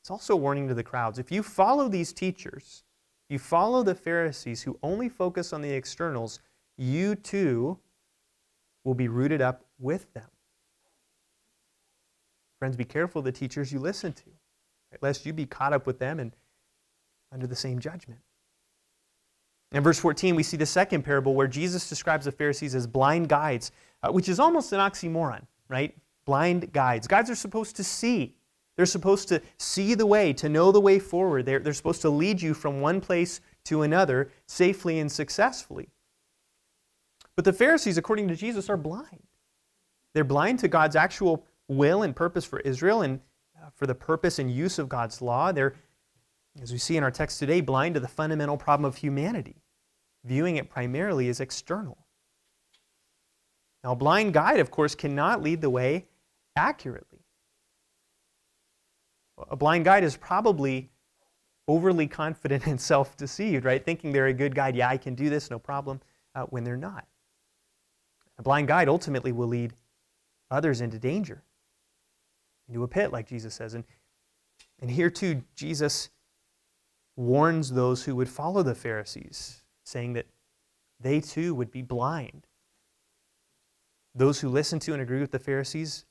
It's 0.02 0.12
also 0.12 0.34
a 0.34 0.38
warning 0.38 0.68
to 0.68 0.74
the 0.74 0.84
crowds. 0.84 1.20
If 1.20 1.32
you 1.32 1.42
follow 1.42 1.88
these 1.88 2.14
teachers, 2.14 2.84
you 3.30 3.40
follow 3.40 3.82
the 3.82 3.96
Pharisees 3.96 4.62
who 4.62 4.78
only 4.84 5.10
focus 5.10 5.54
on 5.54 5.62
the 5.62 5.72
externals, 5.72 6.40
you 6.78 7.16
too 7.16 7.80
will 8.84 8.94
be 8.94 9.08
rooted 9.08 9.42
up 9.42 9.66
with 9.80 10.14
them. 10.14 10.30
Friends, 12.60 12.78
be 12.78 12.86
careful 12.86 13.20
of 13.20 13.26
the 13.26 13.32
teachers 13.32 13.72
you 13.72 13.80
listen 13.80 14.14
to, 14.14 14.30
right? 14.92 15.02
lest 15.02 15.26
you 15.26 15.34
be 15.34 15.46
caught 15.46 15.74
up 15.74 15.86
with 15.86 16.00
them 16.00 16.20
and 16.20 16.36
under 17.32 17.48
the 17.48 17.56
same 17.56 17.80
judgment. 17.80 18.20
In 19.72 19.84
verse 19.84 20.00
14, 20.00 20.36
we 20.36 20.44
see 20.44 20.58
the 20.58 20.66
second 20.66 21.04
parable 21.04 21.36
where 21.36 21.48
Jesus 21.48 21.90
describes 21.90 22.26
the 22.26 22.32
Pharisees 22.32 22.76
as 22.76 22.88
blind 22.88 23.30
guides, 23.30 23.72
uh, 24.04 24.12
which 24.12 24.30
is 24.30 24.40
almost 24.40 24.72
an 24.72 24.80
oxymoron, 24.80 25.42
right? 25.68 25.96
Blind 26.26 26.72
guides. 26.72 27.08
Guides 27.08 27.30
are 27.30 27.36
supposed 27.36 27.76
to 27.76 27.84
see. 27.84 28.36
They're 28.76 28.86
supposed 28.86 29.28
to 29.30 29.42
see 29.58 29.94
the 29.94 30.06
way, 30.06 30.34
to 30.34 30.50
know 30.50 30.72
the 30.72 30.82
way 30.82 31.00
forward. 31.00 31.46
They're, 31.46 31.60
they're 31.60 31.74
supposed 31.74 32.02
to 32.02 32.10
lead 32.10 32.42
you 32.42 32.54
from 32.54 32.82
one 32.82 33.00
place 33.02 33.42
to 33.66 33.82
another 33.84 34.30
safely 34.48 35.00
and 35.00 35.12
successfully. 35.12 35.90
But 37.36 37.46
the 37.46 37.54
Pharisees, 37.54 37.98
according 37.98 38.28
to 38.30 38.36
Jesus, 38.36 38.70
are 38.70 38.78
blind. 38.78 39.24
They're 40.14 40.24
blind 40.24 40.60
to 40.60 40.68
God's 40.68 40.96
actual 40.96 41.46
will 41.68 42.04
and 42.04 42.16
purpose 42.16 42.46
for 42.46 42.60
Israel 42.62 43.02
and 43.02 43.20
uh, 43.62 43.70
for 43.76 43.88
the 43.88 43.96
purpose 43.96 44.40
and 44.40 44.52
use 44.52 44.80
of 44.80 44.88
God's 44.88 45.22
law. 45.22 45.52
They're, 45.52 45.76
as 46.62 46.72
we 46.72 46.78
see 46.78 46.98
in 46.98 47.04
our 47.04 47.12
text 47.12 47.40
today, 47.40 47.62
blind 47.62 47.96
to 47.96 48.00
the 48.00 48.08
fundamental 48.08 48.58
problem 48.58 48.86
of 48.86 48.98
humanity 48.98 49.62
viewing 50.26 50.58
it 50.58 50.70
primarily 50.70 51.30
as 51.30 51.40
external. 51.40 51.98
Now, 53.84 53.92
a 53.92 53.96
blind 53.96 54.34
guide, 54.34 54.60
of 54.60 54.72
course, 54.72 54.96
cannot 54.96 55.44
lead 55.44 55.62
the 55.62 55.70
way 55.70 56.06
accurately. 56.56 57.20
A 59.50 59.56
blind 59.56 59.86
guide 59.86 60.04
is 60.04 60.18
probably 60.18 60.90
overly 61.68 62.08
confident 62.08 62.66
and 62.68 62.82
self 62.82 63.16
deceived, 63.16 63.66
right? 63.66 63.84
Thinking 63.84 64.12
they're 64.12 64.28
a 64.28 64.34
good 64.34 64.56
guide. 64.56 64.76
Yeah, 64.76 64.90
I 64.90 64.98
can 64.98 65.14
do 65.14 65.30
this, 65.30 65.52
no 65.52 65.60
problem, 65.60 66.02
uh, 66.34 66.44
when 66.46 66.64
they're 66.64 66.78
not. 66.78 67.06
A 68.40 68.42
blind 68.42 68.68
guide 68.68 68.90
ultimately 68.90 69.32
will 69.32 69.48
lead 69.48 69.74
others 70.50 70.82
into 70.82 70.98
danger, 70.98 71.44
into 72.68 72.84
a 72.84 72.88
pit, 72.88 73.12
like 73.12 73.28
Jesus 73.28 73.54
says. 73.54 73.76
And, 73.76 73.84
and 74.80 74.90
here, 74.90 75.12
too, 75.12 75.44
Jesus 75.56 76.10
warns 77.16 77.72
those 77.72 78.04
who 78.04 78.16
would 78.16 78.30
follow 78.30 78.64
the 78.64 78.76
Pharisees, 78.76 79.64
saying 79.84 80.14
that 80.14 80.28
they 81.00 81.22
too 81.22 81.54
would 81.56 81.72
be 81.72 81.82
blind. 81.82 82.48
Those 84.14 84.40
who 84.40 84.50
listen 84.50 84.80
to 84.80 84.94
and 84.94 85.02
agree 85.02 85.20
with 85.20 85.32
the 85.32 85.40
Pharisees, 85.40 86.06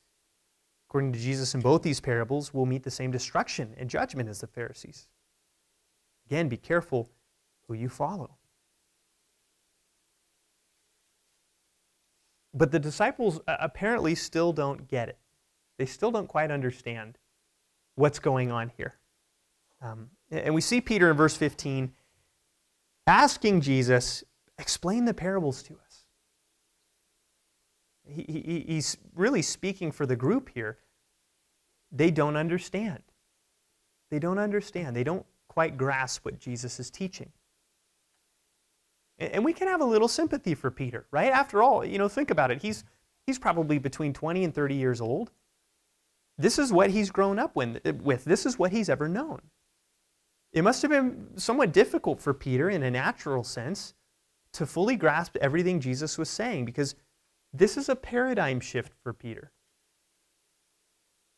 according 0.89 1.13
to 1.13 1.19
Jesus 1.19 1.55
in 1.55 1.61
both 1.61 1.83
these 1.83 2.01
parables, 2.01 2.53
will 2.53 2.67
meet 2.67 2.83
the 2.83 2.91
same 2.91 3.11
destruction 3.11 3.75
and 3.79 3.89
judgment 3.89 4.29
as 4.29 4.41
the 4.41 4.47
Pharisees. 4.47 5.09
Again, 6.27 6.49
be 6.49 6.57
careful 6.57 7.11
who 7.67 7.75
you 7.75 7.89
follow. 7.89 8.37
But 12.53 12.71
the 12.71 12.79
disciples 12.79 13.41
uh, 13.49 13.57
apparently 13.59 14.15
still 14.15 14.53
don't 14.53 14.87
get 14.87 15.09
it. 15.09 15.19
They 15.77 15.87
still 15.87 16.11
don't 16.11 16.29
quite 16.29 16.51
understand 16.51 17.19
what's 17.97 18.21
going 18.21 18.53
on 18.53 18.71
here. 18.77 18.95
Um, 19.83 20.11
and 20.43 20.55
we 20.55 20.61
see 20.61 20.81
Peter 20.81 21.11
in 21.11 21.17
verse 21.17 21.37
15 21.37 21.93
asking 23.07 23.61
Jesus, 23.61 24.25
explain 24.59 25.05
the 25.05 25.15
parables 25.15 25.63
to 25.65 25.75
us. 25.75 26.05
He, 28.07 28.23
he, 28.23 28.65
he's 28.67 28.97
really 29.15 29.43
speaking 29.43 29.93
for 29.93 30.07
the 30.07 30.17
group 30.17 30.51
here. 30.55 30.79
They 31.91 32.11
don't 32.11 32.37
understand. 32.37 33.03
They 34.11 34.19
don't 34.19 34.39
understand. 34.39 34.95
They 34.95 35.05
don't 35.05 35.25
quite 35.49 35.77
grasp 35.77 36.25
what 36.25 36.39
Jesus 36.39 36.79
is 36.81 36.91
teaching. 36.91 37.33
And 39.19 39.45
we 39.45 39.53
can 39.53 39.69
have 39.69 39.81
a 39.81 39.85
little 39.85 40.09
sympathy 40.09 40.55
for 40.55 40.71
Peter, 40.71 41.07
right? 41.13 41.31
After 41.33 41.63
all, 41.63 41.85
you 41.85 41.99
know, 41.99 42.09
think 42.09 42.31
about 42.31 42.51
it. 42.51 42.61
He's, 42.61 42.85
he's 43.27 43.39
probably 43.39 43.79
between 43.79 44.13
20 44.13 44.45
and 44.45 44.55
30 44.55 44.75
years 44.75 45.01
old. 45.01 45.31
This 46.37 46.59
is 46.59 46.73
what 46.73 46.91
he's 46.91 47.11
grown 47.11 47.39
up 47.39 47.55
with. 47.55 48.25
This 48.25 48.45
is 48.45 48.59
what 48.59 48.73
he's 48.73 48.89
ever 48.89 49.09
known. 49.09 49.41
It 50.55 50.63
must 50.63 50.83
have 50.83 50.91
been 50.93 51.37
somewhat 51.37 51.73
difficult 51.73 52.21
for 52.21 52.33
Peter, 52.33 52.71
in 52.71 52.85
a 52.85 52.91
natural 52.91 53.43
sense, 53.43 53.93
to 54.53 54.65
fully 54.65 54.95
grasp 54.95 55.37
everything 55.41 55.81
Jesus 55.81 56.17
was 56.17 56.31
saying 56.31 56.65
because 56.65 56.95
this 57.53 57.77
is 57.77 57.89
a 57.89 57.97
paradigm 57.97 58.61
shift 58.61 58.93
for 59.03 59.13
Peter. 59.13 59.51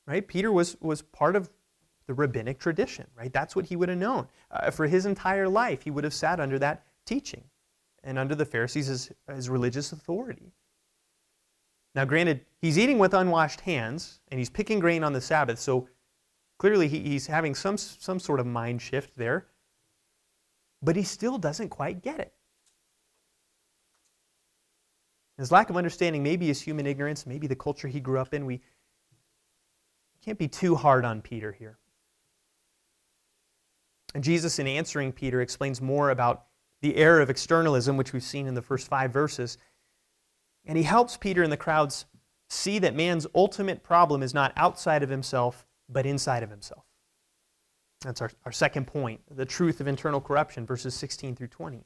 Right? 0.06 0.28
Peter 0.28 0.52
was, 0.52 0.76
was 0.82 1.00
part 1.00 1.34
of 1.34 1.50
the 2.06 2.12
rabbinic 2.12 2.58
tradition, 2.58 3.06
right? 3.16 3.32
That's 3.32 3.56
what 3.56 3.64
he 3.64 3.74
would 3.74 3.88
have 3.88 3.98
known. 3.98 4.28
Uh, 4.50 4.70
for 4.70 4.86
his 4.86 5.06
entire 5.06 5.48
life, 5.48 5.82
he 5.82 5.90
would 5.90 6.04
have 6.04 6.14
sat 6.14 6.38
under 6.38 6.58
that 6.58 6.84
teaching 7.06 7.44
and 8.04 8.18
under 8.18 8.34
the 8.34 8.44
Pharisees 8.44 8.90
as, 8.90 9.10
as 9.28 9.48
religious 9.48 9.92
authority. 9.92 10.52
Now, 11.94 12.04
granted, 12.04 12.44
he's 12.60 12.78
eating 12.78 12.98
with 12.98 13.14
unwashed 13.14 13.62
hands 13.62 14.20
and 14.28 14.38
he's 14.38 14.50
picking 14.50 14.78
grain 14.78 15.02
on 15.02 15.14
the 15.14 15.22
Sabbath, 15.22 15.58
so 15.58 15.88
clearly 16.58 16.88
he, 16.88 17.00
he's 17.00 17.26
having 17.26 17.54
some, 17.54 17.76
some 17.76 18.18
sort 18.18 18.40
of 18.40 18.46
mind 18.46 18.82
shift 18.82 19.16
there, 19.16 19.46
but 20.82 20.96
he 20.96 21.02
still 21.02 21.38
doesn't 21.38 21.68
quite 21.68 22.02
get 22.02 22.20
it. 22.20 22.32
His 25.38 25.52
lack 25.52 25.68
of 25.68 25.76
understanding, 25.76 26.22
maybe 26.22 26.46
his 26.46 26.62
human 26.62 26.86
ignorance, 26.86 27.26
maybe 27.26 27.46
the 27.46 27.56
culture 27.56 27.88
he 27.88 28.00
grew 28.00 28.18
up 28.18 28.32
in, 28.32 28.46
we 28.46 28.62
can't 30.24 30.38
be 30.38 30.48
too 30.48 30.74
hard 30.74 31.04
on 31.04 31.20
Peter 31.20 31.52
here. 31.52 31.78
And 34.14 34.24
Jesus, 34.24 34.58
in 34.58 34.66
answering 34.66 35.12
Peter, 35.12 35.42
explains 35.42 35.82
more 35.82 36.10
about 36.10 36.46
the 36.80 36.96
error 36.96 37.20
of 37.20 37.28
externalism, 37.28 37.98
which 37.98 38.12
we've 38.12 38.22
seen 38.22 38.46
in 38.46 38.54
the 38.54 38.62
first 38.62 38.88
five 38.88 39.12
verses. 39.12 39.58
And 40.64 40.78
he 40.78 40.84
helps 40.84 41.18
Peter 41.18 41.42
and 41.42 41.52
the 41.52 41.56
crowds 41.56 42.06
see 42.48 42.78
that 42.78 42.94
man's 42.94 43.26
ultimate 43.34 43.82
problem 43.82 44.22
is 44.22 44.32
not 44.32 44.52
outside 44.56 45.02
of 45.02 45.10
himself, 45.10 45.65
but 45.88 46.06
inside 46.06 46.42
of 46.42 46.50
himself. 46.50 46.84
That's 48.02 48.20
our, 48.20 48.30
our 48.44 48.52
second 48.52 48.86
point 48.86 49.20
the 49.30 49.46
truth 49.46 49.80
of 49.80 49.86
internal 49.86 50.20
corruption, 50.20 50.66
verses 50.66 50.94
16 50.94 51.36
through 51.36 51.48
20. 51.48 51.84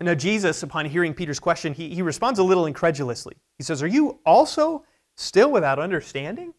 now, 0.00 0.14
Jesus, 0.14 0.62
upon 0.62 0.86
hearing 0.86 1.12
Peter's 1.14 1.40
question, 1.40 1.74
he, 1.74 1.94
he 1.94 2.02
responds 2.02 2.38
a 2.38 2.44
little 2.44 2.66
incredulously. 2.66 3.36
He 3.56 3.64
says, 3.64 3.82
Are 3.82 3.88
you 3.88 4.20
also 4.24 4.84
still 5.16 5.50
without 5.50 5.78
understanding? 5.78 6.54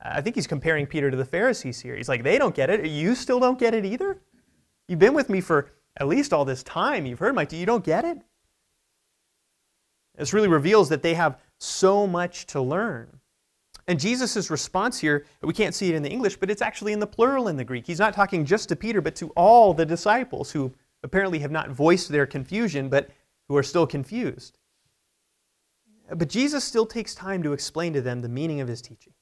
I 0.00 0.20
think 0.20 0.36
he's 0.36 0.46
comparing 0.46 0.86
Peter 0.86 1.10
to 1.10 1.16
the 1.16 1.24
Pharisees 1.24 1.80
here. 1.80 1.96
He's 1.96 2.08
like, 2.08 2.22
They 2.22 2.38
don't 2.38 2.54
get 2.54 2.70
it. 2.70 2.86
You 2.86 3.14
still 3.14 3.40
don't 3.40 3.58
get 3.58 3.74
it 3.74 3.84
either? 3.84 4.20
You've 4.88 4.98
been 4.98 5.14
with 5.14 5.28
me 5.28 5.40
for 5.40 5.70
at 5.98 6.08
least 6.08 6.32
all 6.32 6.44
this 6.44 6.62
time. 6.62 7.04
You've 7.04 7.18
heard 7.18 7.34
my, 7.34 7.46
you 7.50 7.66
don't 7.66 7.84
get 7.84 8.04
it? 8.04 8.18
This 10.16 10.32
really 10.32 10.48
reveals 10.48 10.88
that 10.88 11.02
they 11.02 11.14
have 11.14 11.38
so 11.58 12.06
much 12.06 12.46
to 12.46 12.60
learn. 12.60 13.17
And 13.88 13.98
Jesus' 13.98 14.50
response 14.50 14.98
here, 14.98 15.24
we 15.40 15.54
can't 15.54 15.74
see 15.74 15.88
it 15.88 15.94
in 15.94 16.02
the 16.02 16.10
English, 16.10 16.36
but 16.36 16.50
it's 16.50 16.60
actually 16.60 16.92
in 16.92 17.00
the 17.00 17.06
plural 17.06 17.48
in 17.48 17.56
the 17.56 17.64
Greek. 17.64 17.86
He's 17.86 17.98
not 17.98 18.12
talking 18.12 18.44
just 18.44 18.68
to 18.68 18.76
Peter, 18.76 19.00
but 19.00 19.16
to 19.16 19.30
all 19.30 19.72
the 19.72 19.86
disciples 19.86 20.50
who 20.52 20.74
apparently 21.02 21.38
have 21.38 21.50
not 21.50 21.70
voiced 21.70 22.10
their 22.10 22.26
confusion, 22.26 22.90
but 22.90 23.08
who 23.48 23.56
are 23.56 23.62
still 23.62 23.86
confused. 23.86 24.58
But 26.14 26.28
Jesus 26.28 26.64
still 26.64 26.84
takes 26.84 27.14
time 27.14 27.42
to 27.42 27.54
explain 27.54 27.94
to 27.94 28.02
them 28.02 28.20
the 28.20 28.28
meaning 28.28 28.60
of 28.60 28.68
his 28.68 28.82
teaching. 28.82 29.14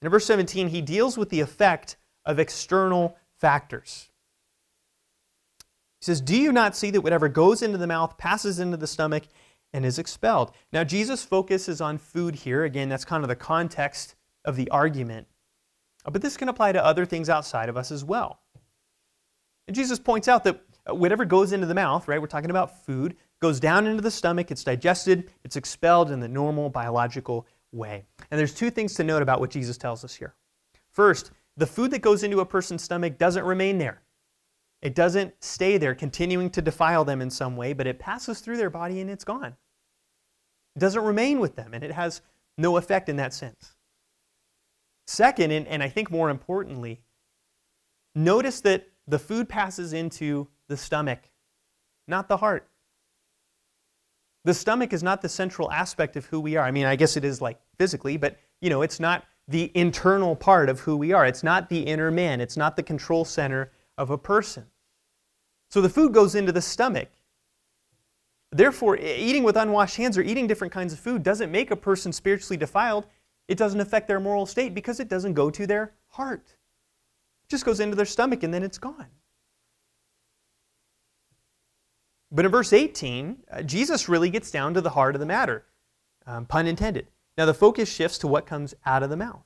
In 0.00 0.08
verse 0.08 0.26
17, 0.26 0.68
he 0.68 0.80
deals 0.80 1.18
with 1.18 1.30
the 1.30 1.40
effect 1.40 1.96
of 2.24 2.38
external 2.38 3.16
factors. 3.38 4.10
He 6.00 6.06
says, 6.06 6.20
Do 6.20 6.36
you 6.36 6.52
not 6.52 6.76
see 6.76 6.90
that 6.92 7.00
whatever 7.00 7.28
goes 7.28 7.60
into 7.60 7.78
the 7.78 7.86
mouth 7.88 8.18
passes 8.18 8.60
into 8.60 8.76
the 8.76 8.86
stomach 8.86 9.24
and 9.72 9.84
is 9.84 9.98
expelled? 9.98 10.52
Now, 10.72 10.84
Jesus 10.84 11.24
focuses 11.24 11.80
on 11.80 11.98
food 11.98 12.34
here. 12.34 12.64
Again, 12.64 12.88
that's 12.88 13.04
kind 13.04 13.24
of 13.24 13.28
the 13.28 13.36
context 13.36 14.14
of 14.44 14.56
the 14.56 14.68
argument. 14.70 15.26
Uh, 16.04 16.10
but 16.10 16.22
this 16.22 16.36
can 16.36 16.48
apply 16.48 16.72
to 16.72 16.84
other 16.84 17.04
things 17.06 17.28
outside 17.28 17.68
of 17.68 17.76
us 17.76 17.90
as 17.90 18.04
well. 18.04 18.40
And 19.68 19.74
Jesus 19.74 19.98
points 19.98 20.28
out 20.28 20.44
that 20.44 20.60
uh, 20.88 20.94
whatever 20.94 21.24
goes 21.24 21.52
into 21.52 21.66
the 21.66 21.74
mouth, 21.74 22.08
right, 22.08 22.20
we're 22.20 22.26
talking 22.26 22.50
about 22.50 22.84
food, 22.84 23.16
goes 23.40 23.60
down 23.60 23.86
into 23.86 24.02
the 24.02 24.10
stomach, 24.10 24.50
it's 24.50 24.64
digested, 24.64 25.30
it's 25.44 25.56
expelled 25.56 26.10
in 26.10 26.20
the 26.20 26.28
normal 26.28 26.68
biological 26.68 27.46
way. 27.72 28.04
And 28.30 28.38
there's 28.38 28.54
two 28.54 28.70
things 28.70 28.94
to 28.94 29.04
note 29.04 29.22
about 29.22 29.40
what 29.40 29.50
Jesus 29.50 29.78
tells 29.78 30.04
us 30.04 30.14
here. 30.14 30.34
First, 30.90 31.30
the 31.56 31.66
food 31.66 31.90
that 31.90 32.00
goes 32.02 32.22
into 32.22 32.40
a 32.40 32.46
person's 32.46 32.82
stomach 32.82 33.18
doesn't 33.18 33.44
remain 33.44 33.78
there. 33.78 34.02
It 34.80 34.94
doesn't 34.94 35.32
stay 35.40 35.78
there, 35.78 35.94
continuing 35.94 36.50
to 36.50 36.62
defile 36.62 37.04
them 37.04 37.22
in 37.22 37.30
some 37.30 37.56
way, 37.56 37.72
but 37.72 37.86
it 37.86 38.00
passes 38.00 38.40
through 38.40 38.56
their 38.56 38.70
body 38.70 39.00
and 39.00 39.08
it's 39.08 39.24
gone. 39.24 39.56
It 40.76 40.78
doesn't 40.78 41.04
remain 41.04 41.40
with 41.40 41.56
them, 41.56 41.74
and 41.74 41.84
it 41.84 41.92
has 41.92 42.22
no 42.56 42.76
effect 42.76 43.08
in 43.08 43.16
that 43.16 43.34
sense. 43.34 43.74
Second, 45.06 45.50
and, 45.50 45.66
and 45.66 45.82
I 45.82 45.88
think 45.88 46.10
more 46.10 46.30
importantly, 46.30 47.00
notice 48.14 48.60
that 48.62 48.88
the 49.06 49.18
food 49.18 49.48
passes 49.48 49.92
into 49.92 50.48
the 50.68 50.76
stomach, 50.76 51.30
not 52.08 52.28
the 52.28 52.36
heart. 52.38 52.68
The 54.44 54.54
stomach 54.54 54.92
is 54.92 55.02
not 55.02 55.22
the 55.22 55.28
central 55.28 55.70
aspect 55.70 56.16
of 56.16 56.26
who 56.26 56.40
we 56.40 56.56
are. 56.56 56.64
I 56.64 56.70
mean, 56.70 56.86
I 56.86 56.96
guess 56.96 57.16
it 57.16 57.24
is 57.24 57.40
like 57.40 57.60
physically, 57.78 58.16
but 58.16 58.38
you 58.60 58.70
know, 58.70 58.82
it's 58.82 59.00
not 59.00 59.24
the 59.48 59.70
internal 59.74 60.34
part 60.34 60.68
of 60.68 60.80
who 60.80 60.96
we 60.96 61.12
are. 61.12 61.26
It's 61.26 61.42
not 61.42 61.68
the 61.68 61.80
inner 61.80 62.10
man. 62.10 62.40
It's 62.40 62.56
not 62.56 62.76
the 62.76 62.82
control 62.82 63.24
center 63.24 63.70
of 63.98 64.10
a 64.10 64.18
person. 64.18 64.66
So 65.70 65.80
the 65.80 65.88
food 65.88 66.12
goes 66.12 66.34
into 66.34 66.52
the 66.52 66.62
stomach. 66.62 67.08
Therefore, 68.52 68.98
eating 68.98 69.44
with 69.44 69.56
unwashed 69.56 69.96
hands 69.96 70.18
or 70.18 70.22
eating 70.22 70.46
different 70.46 70.74
kinds 70.74 70.92
of 70.92 71.00
food 71.00 71.22
doesn't 71.22 71.50
make 71.50 71.70
a 71.70 71.76
person 71.76 72.12
spiritually 72.12 72.58
defiled. 72.58 73.06
It 73.48 73.56
doesn't 73.56 73.80
affect 73.80 74.08
their 74.08 74.20
moral 74.20 74.44
state 74.44 74.74
because 74.74 75.00
it 75.00 75.08
doesn't 75.08 75.32
go 75.32 75.50
to 75.50 75.66
their 75.66 75.94
heart. 76.08 76.44
It 77.44 77.48
just 77.48 77.64
goes 77.64 77.80
into 77.80 77.96
their 77.96 78.06
stomach 78.06 78.42
and 78.42 78.52
then 78.52 78.62
it's 78.62 78.78
gone. 78.78 79.06
But 82.30 82.44
in 82.44 82.50
verse 82.50 82.74
18, 82.74 83.38
uh, 83.50 83.62
Jesus 83.62 84.08
really 84.08 84.30
gets 84.30 84.50
down 84.50 84.74
to 84.74 84.80
the 84.80 84.90
heart 84.90 85.14
of 85.14 85.20
the 85.20 85.26
matter, 85.26 85.64
um, 86.26 86.44
pun 86.44 86.66
intended. 86.66 87.08
Now 87.38 87.46
the 87.46 87.54
focus 87.54 87.90
shifts 87.90 88.18
to 88.18 88.28
what 88.28 88.46
comes 88.46 88.74
out 88.84 89.02
of 89.02 89.10
the 89.10 89.16
mouth. 89.16 89.44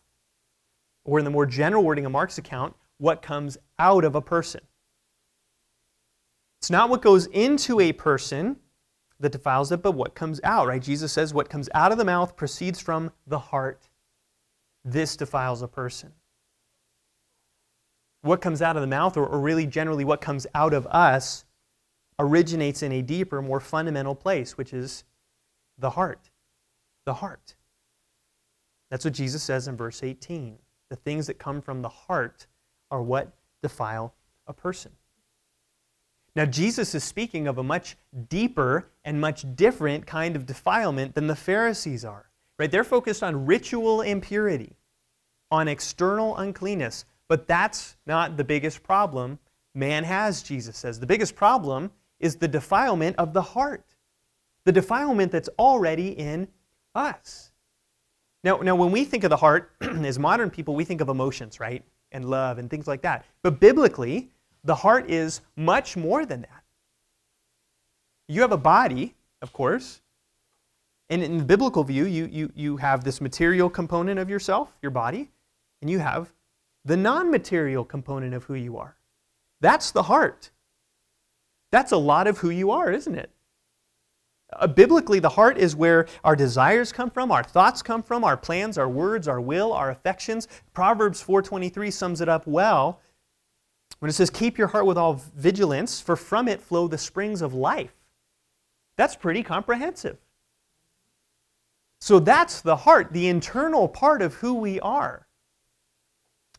Or 1.05 1.21
in 1.21 1.25
the 1.25 1.31
more 1.31 1.47
general 1.47 1.85
wording 1.85 2.07
of 2.07 2.13
Mark's 2.13 2.39
account, 2.39 2.75
what 2.99 3.23
comes 3.23 3.57
out 3.79 4.05
of 4.05 4.17
a 4.17 4.21
person. 4.21 4.63
It's 6.61 6.71
not 6.71 6.91
what 6.91 7.03
goes 7.03 7.27
into 7.27 7.79
a 7.81 7.93
person 7.93 8.57
that 9.21 9.33
defiles 9.33 9.73
it, 9.73 9.83
but 9.83 9.93
what 9.93 10.15
comes 10.15 10.41
out, 10.45 10.67
right? 10.67 10.83
Jesus 10.83 11.13
says 11.13 11.33
what 11.33 11.49
comes 11.49 11.69
out 11.75 11.93
of 11.93 11.99
the 11.99 12.05
mouth 12.05 12.37
proceeds 12.37 12.81
from 12.81 13.13
the 13.27 13.39
heart. 13.39 13.89
This 14.85 15.17
defiles 15.17 15.63
a 15.63 15.69
person. 15.69 16.13
What 18.23 18.41
comes 18.41 18.61
out 18.61 18.77
of 18.77 18.83
the 18.83 18.89
mouth, 18.89 19.17
or, 19.17 19.27
or 19.27 19.41
really 19.41 19.67
generally 19.67 20.05
what 20.05 20.21
comes 20.21 20.47
out 20.55 20.75
of 20.75 20.87
us, 20.89 21.45
originates 22.19 22.83
in 22.83 22.93
a 22.93 23.03
deeper, 23.03 23.41
more 23.41 23.61
fundamental 23.61 24.15
place, 24.15 24.59
which 24.59 24.73
is 24.73 25.05
the 25.79 25.91
heart. 25.91 26.31
The 27.05 27.15
heart. 27.15 27.55
That's 28.91 29.05
what 29.05 29.15
Jesus 29.15 29.43
says 29.43 29.69
in 29.69 29.77
verse 29.77 30.03
18. 30.03 30.59
The 30.91 30.97
things 30.97 31.27
that 31.27 31.39
come 31.39 31.61
from 31.61 31.83
the 31.83 31.89
heart 31.89 32.47
are 32.91 33.03
what 33.03 33.33
defile 33.63 34.15
a 34.47 34.53
person. 34.53 34.93
Now, 36.37 36.45
Jesus 36.45 36.95
is 36.95 37.03
speaking 37.03 37.49
of 37.49 37.57
a 37.57 37.63
much 37.63 37.97
deeper 38.29 38.91
and 39.07 39.19
much 39.19 39.47
different 39.57 40.07
kind 40.07 40.37
of 40.37 40.45
defilement 40.45 41.15
than 41.15 41.27
the 41.27 41.35
Pharisees 41.35 42.05
are. 42.05 42.31
Right? 42.59 42.71
They're 42.71 42.85
focused 42.85 43.23
on 43.23 43.47
ritual 43.47 44.03
impurity, 44.03 44.77
on 45.51 45.67
external 45.67 46.37
uncleanness, 46.37 47.07
But 47.29 47.49
that's 47.49 47.97
not 48.07 48.37
the 48.37 48.45
biggest 48.45 48.83
problem 48.83 49.39
man 49.75 50.05
has, 50.05 50.43
Jesus 50.43 50.77
says. 50.77 51.01
The 51.01 51.07
biggest 51.07 51.35
problem 51.35 51.91
is 52.21 52.37
the 52.37 52.49
defilement 52.49 53.17
of 53.17 53.33
the 53.33 53.43
heart, 53.43 53.97
the 54.65 54.73
defilement 54.73 55.33
that's 55.33 55.49
already 55.59 56.11
in 56.11 56.49
us. 56.95 57.51
Now, 58.45 58.59
now 58.59 58.77
when 58.77 58.93
we 58.93 59.05
think 59.05 59.25
of 59.25 59.31
the 59.31 59.37
heart, 59.37 59.73
as 59.81 60.19
modern 60.19 60.51
people, 60.51 60.75
we 60.75 60.85
think 60.85 61.01
of 61.01 61.09
emotions, 61.09 61.59
right? 61.61 61.83
And 62.13 62.25
love 62.25 62.59
and 62.59 62.71
things 62.71 62.87
like 62.87 63.03
that. 63.03 63.25
But 63.43 63.59
biblically, 63.59 64.31
the 64.67 64.75
heart 64.75 65.09
is 65.11 65.41
much 65.55 65.97
more 65.97 66.27
than 66.27 66.43
that. 66.43 66.65
You 68.29 68.41
have 68.41 68.53
a 68.53 68.59
body, 68.59 69.15
of 69.41 69.53
course, 69.53 70.03
and 71.09 71.23
in 71.23 71.39
the 71.39 71.45
biblical 71.45 71.85
view, 71.85 72.05
you, 72.05 72.27
you, 72.27 72.53
you 72.55 72.77
have 72.79 73.05
this 73.05 73.21
material 73.21 73.71
component 73.71 74.19
of 74.19 74.29
yourself, 74.29 74.77
your 74.83 74.91
body, 74.91 75.31
and 75.81 75.89
you 75.89 76.01
have 76.01 76.33
the 76.85 76.97
non 76.97 77.31
material 77.31 77.85
component 77.85 78.35
of 78.35 78.45
who 78.45 78.55
you 78.55 78.77
are. 78.77 78.97
That's 79.61 79.93
the 79.93 80.03
heart. 80.03 80.51
That's 81.71 81.93
a 81.93 81.97
lot 81.97 82.27
of 82.27 82.39
who 82.39 82.51
you 82.51 82.73
are, 82.73 82.91
isn't 82.91 83.15
it? 83.15 83.31
Uh, 84.53 84.67
biblically, 84.67 85.21
the 85.21 85.29
heart 85.29 85.59
is 85.59 85.77
where 85.77 86.07
our 86.25 86.35
desires 86.35 86.93
come 86.93 87.11
from, 87.11 87.31
our 87.31 87.43
thoughts 87.45 87.83
come 87.83 88.03
from, 88.03 88.25
our 88.25 88.37
plans, 88.37 88.79
our 88.79 88.89
words, 88.89 89.29
our 89.29 89.41
will, 89.41 89.73
our 89.73 89.91
affections. 89.91 90.49
Proverbs 90.73 91.23
4:23 91.23 91.93
sums 91.93 92.21
it 92.21 92.29
up 92.29 92.47
well 92.49 93.01
when 93.99 94.09
it 94.09 94.15
says, 94.15 94.31
"Keep 94.31 94.59
your 94.59 94.69
heart 94.69 94.87
with 94.87 94.99
all 94.99 95.15
vigilance, 95.35 96.01
for 96.01 96.17
from 96.17 96.49
it 96.49 96.61
flow 96.61 96.89
the 96.89 96.99
springs 96.99 97.43
of 97.43 97.55
life." 97.55 97.95
That's 98.97 99.17
pretty 99.17 99.43
comprehensive. 99.43 100.19
So 102.01 102.19
that's 102.19 102.61
the 102.61 102.77
heart, 102.77 103.13
the 103.13 103.29
internal 103.29 103.89
part 103.89 104.23
of 104.23 104.35
who 104.35 104.55
we 104.55 104.79
are. 104.81 105.27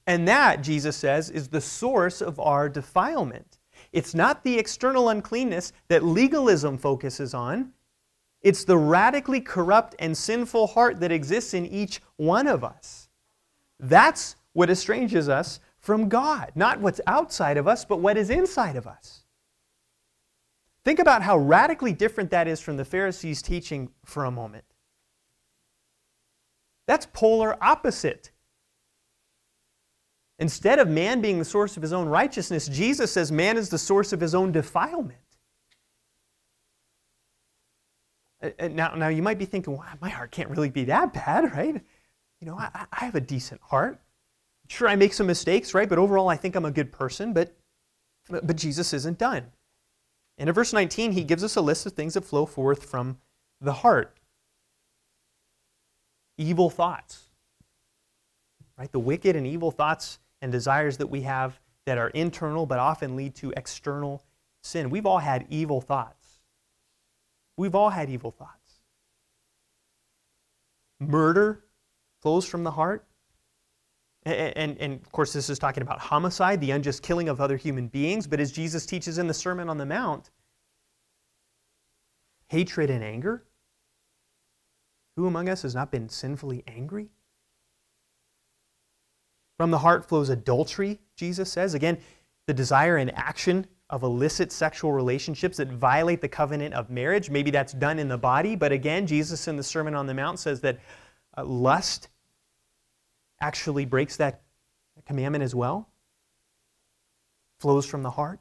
And 0.06 0.28
that, 0.28 0.62
Jesus 0.62 0.96
says, 0.96 1.30
is 1.30 1.50
the 1.50 1.62
source 1.62 2.22
of 2.22 2.40
our 2.40 2.70
defilement. 2.70 3.60
It's 3.92 4.16
not 4.16 4.44
the 4.44 4.58
external 4.58 5.10
uncleanness 5.10 5.74
that 5.90 6.04
legalism 6.04 6.78
focuses 6.78 7.34
on. 7.34 7.74
It's 8.42 8.64
the 8.64 8.78
radically 8.78 9.42
corrupt 9.42 9.96
and 10.00 10.18
sinful 10.18 10.68
heart 10.68 11.00
that 11.02 11.12
exists 11.12 11.54
in 11.54 11.66
each 11.66 12.02
one 12.16 12.48
of 12.48 12.64
us. 12.64 13.10
That's 13.80 14.36
what 14.54 14.70
estranges 14.70 15.28
us 15.28 15.60
from 15.88 16.10
God. 16.10 16.52
Not 16.54 16.82
what's 16.82 17.00
outside 17.08 17.56
of 17.56 17.66
us, 17.66 17.86
but 17.86 18.02
what 18.02 18.18
is 18.18 18.30
inside 18.30 18.76
of 18.76 18.86
us. 18.86 19.24
Think 20.84 21.00
about 21.00 21.22
how 21.22 21.38
radically 21.38 21.94
different 21.94 22.30
that 22.32 22.46
is 22.46 22.60
from 22.60 22.76
the 22.76 22.84
Pharisees' 22.84 23.42
teaching 23.42 23.92
for 24.04 24.26
a 24.26 24.32
moment. 24.32 24.66
That's 26.88 27.06
polar 27.14 27.56
opposite. 27.64 28.32
Instead 30.40 30.80
of 30.80 30.90
man 30.90 31.22
being 31.22 31.40
the 31.40 31.46
source 31.46 31.78
of 31.78 31.84
his 31.84 31.94
own 31.94 32.10
righteousness, 32.10 32.68
Jesus 32.68 33.14
says 33.14 33.32
man 33.32 33.56
is 33.56 33.70
the 33.70 33.78
source 33.78 34.12
of 34.12 34.20
his 34.20 34.36
own 34.36 34.52
defilement. 34.52 35.22
Now, 38.60 38.94
now 38.94 39.08
you 39.08 39.22
might 39.24 39.40
be 39.40 39.46
thinking, 39.46 39.78
well, 39.78 39.88
my 40.02 40.10
heart 40.10 40.32
can't 40.32 40.50
really 40.50 40.70
be 40.70 40.84
that 40.84 41.14
bad, 41.14 41.50
right? 41.56 41.82
You 42.42 42.48
know, 42.48 42.60
I, 42.60 42.88
I 42.92 43.06
have 43.06 43.16
a 43.16 43.22
decent 43.22 43.62
heart. 43.62 44.02
Sure, 44.68 44.88
I 44.88 44.96
make 44.96 45.14
some 45.14 45.28
mistakes, 45.28 45.74
right? 45.74 45.88
But 45.88 45.98
overall, 45.98 46.30
I 46.30 46.36
think 46.36 46.56
I'm 46.56 46.66
a 46.66 46.72
good 46.72 46.92
person. 46.92 47.34
But, 47.34 47.56
but 48.30 48.56
Jesus 48.56 48.94
isn't 48.94 49.18
done. 49.18 49.46
And 50.38 50.50
in 50.50 50.54
verse 50.54 50.74
19, 50.74 51.14
he 51.14 51.24
gives 51.24 51.44
us 51.44 51.56
a 51.56 51.62
list 51.62 51.86
of 51.86 51.94
things 51.94 52.14
that 52.14 52.26
flow 52.26 52.46
forth 52.46 52.84
from 52.84 53.18
the 53.62 53.74
heart 53.74 54.18
evil 56.38 56.70
thoughts. 56.70 57.30
Right? 58.78 58.92
The 58.92 59.00
wicked 59.00 59.36
and 59.36 59.48
evil 59.48 59.72
thoughts 59.72 60.20
and 60.42 60.52
desires 60.52 60.98
that 60.98 61.08
we 61.08 61.22
have 61.22 61.60
that 61.86 61.98
are 61.98 62.10
internal 62.10 62.66
but 62.66 62.80
often 62.80 63.16
lead 63.16 63.34
to 63.36 63.52
external 63.58 64.24
sin. 64.62 64.90
We've 64.90 65.06
all 65.06 65.18
had 65.18 65.48
evil 65.50 65.82
thoughts. 65.82 66.42
We've 67.56 67.74
all 67.74 67.90
had 67.90 68.10
evil 68.10 68.30
thoughts. 68.30 68.82
Murder 71.00 71.64
flows 72.22 72.46
from 72.46 72.64
the 72.64 72.72
heart. 72.72 73.07
And, 74.28 74.78
and, 74.80 74.94
of 74.94 75.12
course, 75.12 75.32
this 75.32 75.50
is 75.50 75.58
talking 75.58 75.84
about 75.84 76.00
homicide, 76.00 76.60
the 76.60 76.72
unjust 76.72 77.02
killing 77.02 77.30
of 77.30 77.40
other 77.40 77.56
human 77.56 77.88
beings. 77.88 78.28
But 78.28 78.40
as 78.40 78.52
Jesus 78.52 78.86
teaches 78.86 79.18
in 79.18 79.28
the 79.28 79.34
Sermon 79.34 79.70
on 79.70 79.78
the 79.78 79.86
Mount, 79.86 80.32
hatred 82.50 82.90
and 82.90 83.04
anger 83.04 83.44
who 85.18 85.26
among 85.26 85.50
us 85.50 85.64
has 85.64 85.76
not 85.76 85.92
been 85.92 86.08
sinfully 86.08 86.64
angry? 86.68 87.10
From 89.58 89.72
the 89.72 89.80
heart 89.80 90.08
flows 90.08 90.30
adultery, 90.30 91.00
Jesus 91.16 91.52
says. 91.52 91.74
Again, 91.74 91.98
the 92.46 92.54
desire 92.54 92.98
and 92.98 93.12
action 93.18 93.66
of 93.90 94.04
illicit 94.04 94.52
sexual 94.52 94.94
relationships 94.94 95.58
that 95.58 95.70
violate 95.70 96.22
the 96.22 96.28
covenant 96.28 96.76
of 96.76 96.92
marriage. 96.92 97.32
Maybe 97.32 97.50
that's 97.50 97.74
done 97.74 97.98
in 97.98 98.08
the 98.08 98.18
body, 98.18 98.56
but 98.56 98.72
again, 98.72 99.08
Jesus 99.08 99.48
in 99.48 99.58
the 99.58 99.64
Sermon 99.64 99.96
on 99.96 100.06
the 100.06 100.14
Mount 100.14 100.38
says 100.38 100.62
that 100.62 100.80
uh, 101.36 101.44
lust 101.44 102.10
actually 103.40 103.86
breaks 103.86 104.18
that 104.18 104.42
commandment 105.06 105.44
as 105.44 105.54
well. 105.54 105.90
Flows 107.60 107.86
from 107.86 108.04
the 108.04 108.12
heart. 108.12 108.40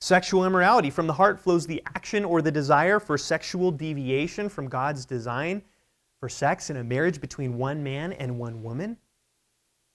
Sexual 0.00 0.44
immorality. 0.44 0.90
From 0.90 1.06
the 1.06 1.12
heart 1.12 1.40
flows 1.40 1.66
the 1.66 1.82
action 1.86 2.24
or 2.24 2.40
the 2.40 2.52
desire 2.52 3.00
for 3.00 3.18
sexual 3.18 3.70
deviation 3.70 4.48
from 4.48 4.68
God's 4.68 5.04
design 5.04 5.62
for 6.20 6.28
sex 6.28 6.70
in 6.70 6.76
a 6.76 6.84
marriage 6.84 7.20
between 7.20 7.58
one 7.58 7.82
man 7.82 8.12
and 8.12 8.38
one 8.38 8.62
woman. 8.62 8.96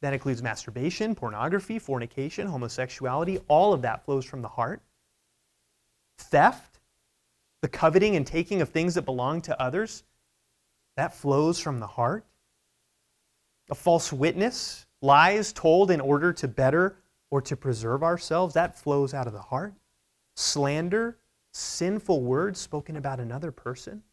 That 0.01 0.13
includes 0.13 0.43
masturbation, 0.43 1.15
pornography, 1.15 1.79
fornication, 1.79 2.47
homosexuality. 2.47 3.39
All 3.47 3.73
of 3.73 3.81
that 3.83 4.03
flows 4.03 4.25
from 4.25 4.41
the 4.41 4.49
heart. 4.49 4.81
Theft, 6.17 6.79
the 7.61 7.69
coveting 7.69 8.17
and 8.17 8.27
taking 8.27 8.61
of 8.61 8.69
things 8.69 8.95
that 8.95 9.03
belong 9.03 9.41
to 9.43 9.61
others, 9.61 10.03
that 10.97 11.15
flows 11.15 11.59
from 11.59 11.79
the 11.79 11.87
heart. 11.87 12.25
A 13.69 13.76
false 13.76 14.12
witness, 14.12 14.86
lies 15.02 15.54
told 15.54 15.91
in 15.91 16.02
order 16.02 16.34
to 16.34 16.47
better 16.47 16.97
or 17.30 17.41
to 17.41 17.56
preserve 17.56 18.04
ourselves, 18.04 18.54
that 18.54 18.78
flows 18.78 19.13
out 19.13 19.28
of 19.28 19.34
the 19.34 19.41
heart 19.41 19.73
slander, 20.36 21.17
sinful 21.52 22.21
words 22.21 22.60
spoken 22.60 22.97
about 22.97 23.19
another 23.19 23.52
person. 23.52 24.04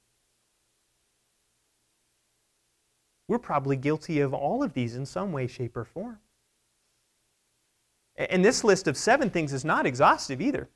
We're 3.28 3.38
probably 3.38 3.76
guilty 3.76 4.20
of 4.20 4.34
all 4.34 4.62
of 4.62 4.72
these 4.72 4.96
in 4.96 5.06
some 5.06 5.32
way, 5.32 5.46
shape, 5.46 5.76
or 5.76 5.84
form. 5.84 6.18
And 8.16 8.44
this 8.44 8.64
list 8.64 8.88
of 8.88 8.96
seven 8.96 9.30
things 9.30 9.52
is 9.52 9.64
not 9.64 9.86
exhaustive 9.86 10.40
either. 10.40 10.68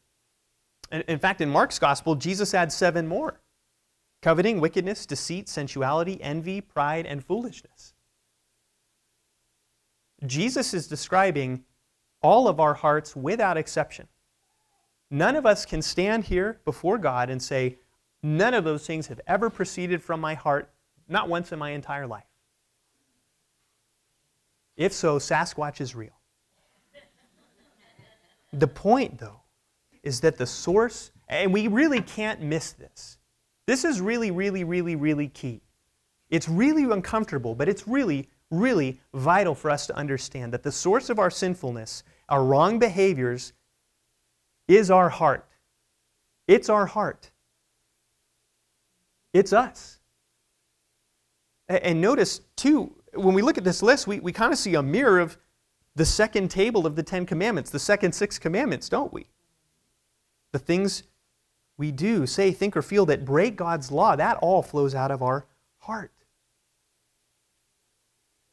In 0.93 1.19
fact, 1.19 1.41
in 1.41 1.51
Mark's 1.51 1.79
gospel, 1.79 2.15
Jesus 2.15 2.55
adds 2.55 2.75
seven 2.75 3.07
more 3.07 3.41
coveting, 4.23 4.59
wickedness, 4.59 5.05
deceit, 5.05 5.49
sensuality, 5.49 6.19
envy, 6.23 6.61
pride, 6.61 7.05
and 7.05 7.23
foolishness. 7.23 7.93
Jesus 10.27 10.75
is 10.75 10.87
describing 10.87 11.65
all 12.23 12.49
of 12.49 12.61
our 12.61 12.75
hearts 12.75 13.15
without 13.15 13.57
exception. 13.57 14.09
None 15.11 15.37
of 15.37 15.47
us 15.47 15.67
can 15.67 15.83
stand 15.83 16.25
here 16.25 16.61
before 16.65 16.99
God 16.99 17.31
and 17.31 17.43
say, 17.43 17.79
None 18.23 18.55
of 18.55 18.65
those 18.65 18.87
things 18.87 19.09
have 19.09 19.21
ever 19.27 19.51
proceeded 19.51 20.03
from 20.03 20.19
my 20.19 20.33
heart, 20.33 20.71
not 21.09 21.29
once 21.29 21.53
in 21.53 21.59
my 21.59 21.73
entire 21.73 22.07
life. 22.07 22.25
If 24.79 24.95
so, 24.95 25.19
Sasquatch 25.19 25.83
is 25.83 25.95
real. 25.95 26.19
the 28.51 28.67
point, 28.67 29.19
though, 29.19 29.43
is 30.03 30.21
that 30.21 30.39
the 30.39 30.47
source, 30.47 31.11
and 31.29 31.53
we 31.53 31.69
really 31.69 32.01
can't 32.01 32.41
miss 32.41 32.73
this. 32.73 33.19
This 33.67 33.85
is 33.85 34.01
really, 34.01 34.31
really, 34.31 34.65
really, 34.65 34.97
really 34.97 35.29
key. 35.29 35.61
It's 36.31 36.49
really 36.49 36.85
uncomfortable, 36.85 37.55
but 37.55 37.69
it's 37.69 37.87
really, 37.87 38.31
really 38.61 39.01
vital 39.13 39.55
for 39.55 39.71
us 39.71 39.87
to 39.87 39.97
understand 39.97 40.53
that 40.53 40.63
the 40.63 40.73
source 40.73 41.11
of 41.11 41.19
our 41.19 41.31
sinfulness, 41.31 42.05
our 42.29 42.45
wrong 42.45 42.79
behaviors, 42.79 43.53
is 44.69 44.91
our 44.91 45.09
heart. 45.09 45.47
It's 46.47 46.69
our 46.69 46.87
heart. 46.87 47.31
It's 49.33 49.53
us. 49.53 49.99
And 51.69 52.01
notice, 52.01 52.41
too, 52.57 52.95
when 53.15 53.35
we 53.35 53.43
look 53.43 53.59
at 53.59 53.65
this 53.65 53.83
list, 53.83 54.07
we, 54.07 54.21
we 54.21 54.33
kind 54.33 54.53
of 54.53 54.59
see 54.59 54.75
a 54.75 54.83
mirror 54.83 55.19
of 55.19 55.37
the 55.97 56.05
second 56.05 56.51
table 56.51 56.87
of 56.87 56.97
the 56.97 57.03
Ten 57.03 57.25
Commandments, 57.25 57.71
the 57.71 57.79
second 57.79 58.13
six 58.13 58.39
commandments, 58.39 58.89
don't 58.89 59.13
we? 59.13 59.27
The 60.53 60.59
things 60.59 61.05
we 61.77 61.91
do, 61.91 62.27
say, 62.27 62.53
think, 62.53 62.77
or 62.77 62.83
feel 62.83 63.07
that 63.07 63.25
break 63.25 63.57
God's 63.57 63.91
law, 63.91 64.15
that 64.17 64.37
all 64.39 64.63
flows 64.63 64.95
out 64.95 65.11
of 65.11 65.23
our 65.23 65.47
heart. 65.79 66.13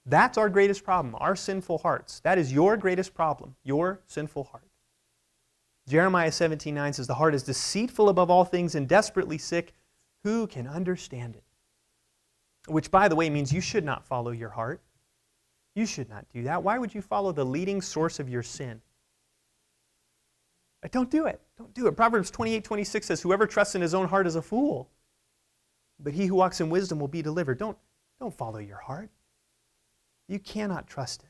That's 0.06 0.38
our 0.38 0.50
greatest 0.50 0.84
problem, 0.84 1.16
our 1.20 1.36
sinful 1.36 1.80
hearts. 1.80 2.20
That 2.22 2.38
is 2.38 2.52
your 2.52 2.76
greatest 2.76 3.14
problem, 3.14 3.56
your 3.64 4.02
sinful 4.08 4.46
heart. 4.46 4.68
Jeremiah 5.88 6.32
17 6.32 6.74
9 6.74 6.94
says, 6.94 7.08
The 7.08 7.16
heart 7.16 7.36
is 7.36 7.44
deceitful 7.44 8.10
above 8.10 8.30
all 8.30 8.46
things 8.46 8.76
and 8.76 8.88
desperately 8.88 9.38
sick. 9.38 9.74
Who 10.24 10.48
can 10.48 10.68
understand 10.68 11.36
it? 11.36 11.44
Which, 12.68 12.92
by 12.92 13.08
the 13.08 13.16
way, 13.16 13.30
means 13.30 13.52
you 13.52 13.62
should 13.62 13.84
not 13.84 14.06
follow 14.06 14.32
your 14.32 14.50
heart. 14.50 14.82
You 15.76 15.86
should 15.86 16.10
not 16.10 16.26
do 16.34 16.44
that. 16.44 16.64
Why 16.64 16.78
would 16.78 16.94
you 16.94 17.02
follow 17.02 17.32
the 17.32 17.46
leading 17.46 17.82
source 17.82 18.20
of 18.20 18.30
your 18.30 18.44
sin? 18.44 18.82
But 20.82 20.92
Don't 20.92 21.12
do 21.12 21.28
it. 21.28 21.40
Don't 21.58 21.74
do 21.74 21.88
it. 21.88 21.96
Proverbs 21.96 22.32
28 22.32 22.64
26 22.64 23.08
says, 23.08 23.22
Whoever 23.22 23.46
trusts 23.46 23.76
in 23.76 23.82
his 23.82 23.94
own 23.94 24.08
heart 24.08 24.28
is 24.28 24.36
a 24.36 24.42
fool, 24.42 24.90
but 26.00 26.14
he 26.14 26.26
who 26.26 26.36
walks 26.36 26.60
in 26.60 26.70
wisdom 26.70 27.00
will 27.00 27.08
be 27.08 27.22
delivered. 27.22 27.58
Don't, 27.60 27.78
don't 28.20 28.36
follow 28.36 28.58
your 28.60 28.80
heart. 28.80 29.10
You 30.32 30.40
cannot 30.40 30.88
trust 30.88 31.24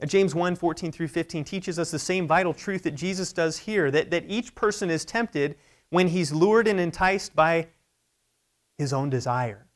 it. 0.00 0.08
James 0.08 0.34
1 0.34 0.56
14 0.56 0.90
through 0.90 1.08
15 1.08 1.44
teaches 1.44 1.78
us 1.78 1.90
the 1.90 1.98
same 1.98 2.26
vital 2.26 2.54
truth 2.54 2.84
that 2.84 2.94
Jesus 2.94 3.30
does 3.30 3.58
here 3.58 3.90
that, 3.90 4.10
that 4.10 4.24
each 4.26 4.54
person 4.54 4.88
is 4.88 5.04
tempted 5.04 5.56
when 5.90 6.08
he's 6.08 6.32
lured 6.32 6.66
and 6.66 6.80
enticed 6.80 7.36
by 7.36 7.66
his 8.78 8.94
own 8.94 9.10
desire. 9.10 9.66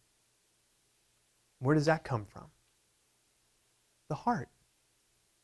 Where 1.59 1.75
does 1.75 1.85
that 1.85 2.03
come 2.03 2.25
from? 2.25 2.47
The 4.09 4.15
heart. 4.15 4.49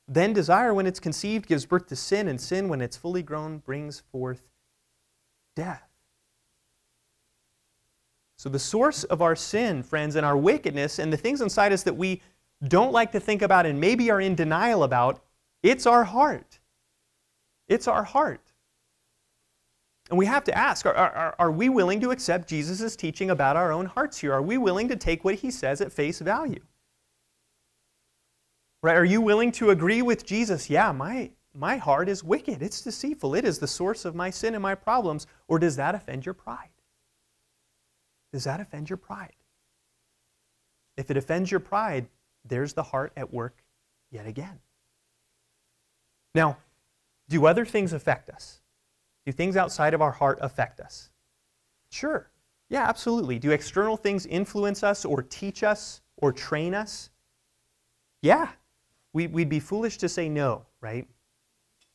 Then 0.07 0.33
desire, 0.33 0.72
when 0.72 0.87
it's 0.87 1.00
conceived, 1.00 1.46
gives 1.46 1.66
birth 1.66 1.87
to 1.88 1.96
sin, 1.96 2.28
and 2.28 2.40
sin, 2.40 2.68
when 2.68 2.81
it's 2.81 2.96
fully 2.96 3.22
grown, 3.22 3.59
brings 3.59 4.00
forth 4.11 4.40
death. 5.54 5.88
So, 8.38 8.48
the 8.48 8.59
source 8.59 9.03
of 9.05 9.20
our 9.20 9.35
sin, 9.35 9.83
friends, 9.83 10.14
and 10.14 10.24
our 10.24 10.37
wickedness, 10.37 11.01
and 11.01 11.12
the 11.12 11.16
things 11.16 11.40
inside 11.40 11.72
us 11.72 11.83
that 11.83 11.96
we 11.96 12.22
don't 12.68 12.92
like 12.92 13.11
to 13.12 13.20
think 13.20 13.42
about 13.42 13.66
and 13.66 13.81
maybe 13.81 14.12
are 14.12 14.20
in 14.20 14.37
denial 14.37 14.85
about, 14.85 15.24
it's 15.64 15.87
our 15.87 16.05
heart. 16.05 16.61
It's 17.66 17.88
our 17.88 18.05
heart. 18.05 18.53
And 20.09 20.16
we 20.16 20.27
have 20.27 20.44
to 20.44 20.57
ask 20.57 20.87
are, 20.87 20.94
are, 20.94 21.35
are 21.38 21.51
we 21.51 21.68
willing 21.68 22.01
to 22.01 22.12
accept 22.12 22.48
Jesus' 22.48 22.94
teaching 22.94 23.31
about 23.31 23.57
our 23.57 23.72
own 23.72 23.87
hearts 23.87 24.18
here? 24.18 24.33
Are 24.33 24.42
we 24.42 24.57
willing 24.57 24.88
to 24.88 24.96
take 24.96 25.24
what 25.24 25.35
he 25.35 25.51
says 25.51 25.81
at 25.81 25.92
face 25.92 26.20
value? 26.20 26.62
Right? 28.85 28.96
Are 28.96 29.05
you 29.05 29.20
willing 29.20 29.51
to 29.53 29.70
agree 29.70 30.01
with 30.01 30.24
Jesus? 30.24 30.70
Yeah, 30.70 30.92
my, 30.92 31.33
my 31.53 31.77
heart 31.77 32.09
is 32.09 32.22
wicked. 32.22 32.62
It's 32.62 32.83
deceitful. 32.83 33.35
It 33.35 33.44
is 33.44 33.59
the 33.59 33.66
source 33.66 34.05
of 34.05 34.14
my 34.14 34.31
sin 34.31 34.55
and 34.55 34.62
my 34.62 34.77
problems. 34.77 35.27
Or 35.48 35.59
does 35.59 35.74
that 35.77 35.96
offend 35.96 36.24
your 36.24 36.35
pride? 36.35 36.70
Does 38.38 38.44
that 38.44 38.61
offend 38.61 38.88
your 38.88 38.98
pride? 38.98 39.35
If 40.96 41.11
it 41.11 41.16
offends 41.16 41.51
your 41.51 41.59
pride, 41.59 42.07
there's 42.44 42.72
the 42.72 42.85
heart 42.85 43.12
at 43.16 43.35
work 43.35 43.64
yet 44.12 44.29
again. 44.29 44.61
Now, 46.37 46.59
do 47.29 47.46
other 47.46 47.64
things 47.64 47.92
affect 47.92 48.31
us? 48.31 48.61
Do 49.27 49.33
things 49.33 49.57
outside 49.57 49.92
of 49.92 50.01
our 50.01 50.12
heart 50.12 50.38
affect 50.40 50.79
us? 50.79 51.11
Sure. 51.90 52.31
Yeah, 52.68 52.88
absolutely. 52.88 53.40
Do 53.40 53.51
external 53.51 53.96
things 53.96 54.24
influence 54.24 54.85
us 54.85 55.05
or 55.05 55.24
teach 55.24 55.64
us 55.64 56.01
or 56.18 56.33
train 56.33 56.74
us? 56.74 57.11
Yeah. 58.22 58.51
We, 59.14 59.27
would 59.27 59.48
be 59.48 59.59
foolish 59.59 59.98
to 59.98 60.09
say 60.09 60.29
no, 60.29 60.64
right? 60.81 61.09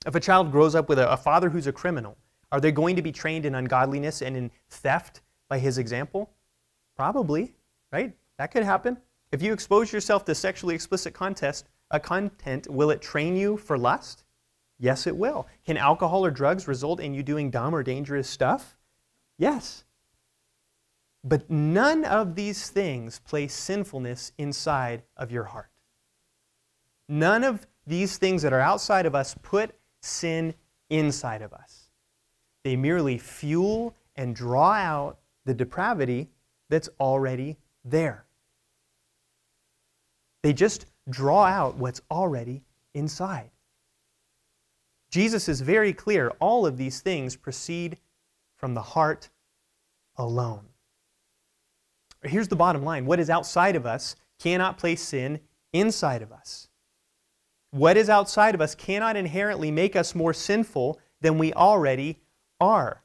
If 0.06 0.15
a 0.15 0.19
child 0.19 0.51
grows 0.51 0.75
up 0.75 0.89
with 0.89 0.99
a, 0.99 1.10
a 1.10 1.15
father 1.15 1.49
who's 1.49 1.67
a 1.67 1.71
criminal, 1.71 2.17
are 2.51 2.60
they 2.60 2.73
going 2.73 2.97
to 2.97 3.01
be 3.01 3.13
trained 3.13 3.45
in 3.45 3.56
ungodliness 3.56 4.21
and 4.21 4.36
in 4.36 4.51
theft 4.67 5.21
by 5.53 5.59
his 5.59 5.77
example? 5.77 6.31
Probably, 6.95 7.53
right? 7.91 8.11
That 8.39 8.49
could 8.51 8.63
happen. 8.63 8.97
If 9.31 9.43
you 9.43 9.53
expose 9.53 9.93
yourself 9.93 10.25
to 10.25 10.33
sexually 10.33 10.73
explicit 10.73 11.13
contest, 11.13 11.67
a 11.91 11.99
content, 11.99 12.67
will 12.67 12.89
it 12.89 13.03
train 13.03 13.35
you 13.35 13.57
for 13.57 13.77
lust? 13.77 14.23
Yes, 14.79 15.05
it 15.05 15.15
will. 15.15 15.45
Can 15.63 15.77
alcohol 15.77 16.25
or 16.25 16.31
drugs 16.31 16.67
result 16.67 16.99
in 16.99 17.13
you 17.13 17.21
doing 17.21 17.51
dumb 17.51 17.75
or 17.75 17.83
dangerous 17.83 18.27
stuff? 18.27 18.79
Yes. 19.37 19.83
But 21.23 21.47
none 21.51 22.03
of 22.03 22.33
these 22.33 22.71
things 22.71 23.19
place 23.19 23.53
sinfulness 23.53 24.31
inside 24.39 25.03
of 25.15 25.31
your 25.31 25.43
heart. 25.43 25.69
None 27.07 27.43
of 27.43 27.67
these 27.85 28.17
things 28.17 28.41
that 28.41 28.53
are 28.53 28.59
outside 28.59 29.05
of 29.05 29.13
us 29.13 29.35
put 29.43 29.75
sin 30.01 30.55
inside 30.89 31.43
of 31.43 31.53
us. 31.53 31.91
They 32.63 32.75
merely 32.75 33.19
fuel 33.19 33.95
and 34.15 34.35
draw 34.35 34.73
out 34.73 35.19
the 35.45 35.53
depravity 35.53 36.29
that's 36.69 36.89
already 36.99 37.58
there. 37.84 38.25
They 40.41 40.53
just 40.53 40.86
draw 41.10 41.45
out 41.45 41.77
what's 41.77 42.01
already 42.12 42.63
inside. 42.93 43.51
Jesus 45.12 45.47
is 45.47 45.62
very 45.62 45.93
clear 45.93 46.29
all 46.39 46.65
of 46.65 46.77
these 46.77 47.01
things 47.01 47.36
proceed 47.36 47.97
from 48.58 48.73
the 48.73 48.82
heart 48.82 49.29
alone. 50.15 50.65
Here's 52.23 52.47
the 52.47 52.56
bottom 52.56 52.84
line 52.84 53.06
what 53.06 53.19
is 53.19 53.29
outside 53.29 53.75
of 53.75 53.86
us 53.86 54.15
cannot 54.39 54.77
place 54.77 55.01
sin 55.01 55.39
inside 55.71 56.21
of 56.21 56.32
us. 56.32 56.67
What 57.71 57.97
is 57.97 58.10
outside 58.10 58.56
of 58.56 58.62
us 58.62 58.75
cannot 58.75 59.15
inherently 59.15 59.71
make 59.71 59.95
us 59.95 60.15
more 60.15 60.34
sinful 60.34 60.99
than 61.21 61.38
we 61.38 61.53
already 61.53 62.19
are. 62.60 63.02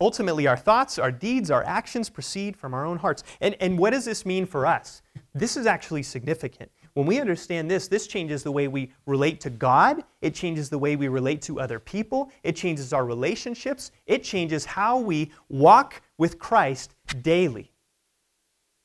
Ultimately, 0.00 0.46
our 0.46 0.56
thoughts, 0.56 0.98
our 0.98 1.10
deeds, 1.10 1.50
our 1.50 1.64
actions 1.64 2.10
proceed 2.10 2.56
from 2.56 2.74
our 2.74 2.84
own 2.84 2.98
hearts. 2.98 3.22
And, 3.40 3.56
and 3.60 3.78
what 3.78 3.90
does 3.90 4.04
this 4.04 4.26
mean 4.26 4.44
for 4.44 4.66
us? 4.66 5.00
This 5.34 5.56
is 5.56 5.66
actually 5.66 6.02
significant. 6.02 6.70
When 6.92 7.06
we 7.06 7.20
understand 7.20 7.70
this, 7.70 7.88
this 7.88 8.06
changes 8.06 8.42
the 8.42 8.52
way 8.52 8.68
we 8.68 8.92
relate 9.06 9.40
to 9.42 9.50
God, 9.50 10.02
it 10.22 10.34
changes 10.34 10.68
the 10.70 10.78
way 10.78 10.96
we 10.96 11.08
relate 11.08 11.42
to 11.42 11.60
other 11.60 11.78
people, 11.78 12.30
it 12.42 12.56
changes 12.56 12.92
our 12.92 13.04
relationships, 13.04 13.90
it 14.06 14.22
changes 14.22 14.64
how 14.64 14.98
we 14.98 15.30
walk 15.48 16.02
with 16.16 16.38
Christ 16.38 16.94
daily. 17.22 17.70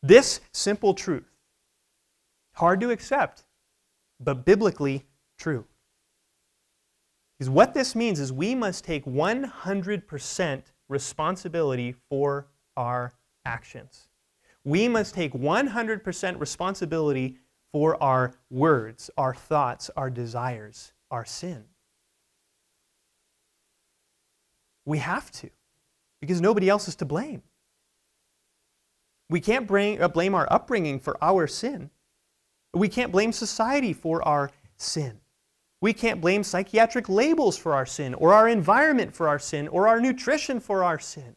This 0.04 0.42
simple 0.52 0.94
truth, 0.94 1.32
hard 2.56 2.82
to 2.82 2.90
accept, 2.90 3.46
but 4.20 4.46
biblically 4.46 5.06
true. 5.38 5.66
Because 7.38 7.50
what 7.50 7.74
this 7.74 7.96
means 7.96 8.20
is 8.20 8.34
we 8.34 8.56
must 8.56 8.84
take 8.84 9.06
100% 9.06 10.62
responsibility 10.92 11.96
for 12.10 12.48
our 12.76 13.14
actions. 13.46 14.10
We 14.64 14.88
must 14.88 15.16
take 15.16 15.34
100% 15.34 16.40
responsibility 16.40 17.38
for 17.72 18.02
our 18.04 18.34
words, 18.50 19.10
our 19.18 19.34
thoughts, 19.34 19.90
our 19.96 20.10
desires, 20.10 20.92
our 21.10 21.26
sin. 21.26 21.64
We 24.86 24.98
have 24.98 25.32
to, 25.32 25.50
because 26.20 26.42
nobody 26.42 26.70
else 26.70 26.88
is 26.88 26.96
to 26.98 27.06
blame. 27.06 27.42
We 29.30 29.40
can't 29.40 29.66
bring, 29.66 30.02
uh, 30.02 30.10
blame 30.10 30.36
our 30.36 30.52
upbringing 30.52 31.00
for 31.00 31.18
our 31.24 31.48
sin. 31.48 31.90
We 32.74 32.90
can't 32.90 33.12
blame 33.12 33.32
society 33.32 33.94
for 33.94 34.22
our 34.28 34.52
sin. 34.76 35.21
We 35.82 35.94
can't 35.94 36.22
blame 36.22 36.44
psychiatric 36.44 37.10
labels 37.10 37.58
for 37.58 37.74
our 37.74 37.88
sin, 37.88 38.14
or 38.14 38.34
our 38.34 38.48
environment 38.48 39.16
for 39.16 39.28
our 39.28 39.40
sin, 39.40 39.68
or 39.68 39.88
our 39.88 40.00
nutrition 40.00 40.60
for 40.60 40.84
our 40.84 41.00
sin. 41.00 41.36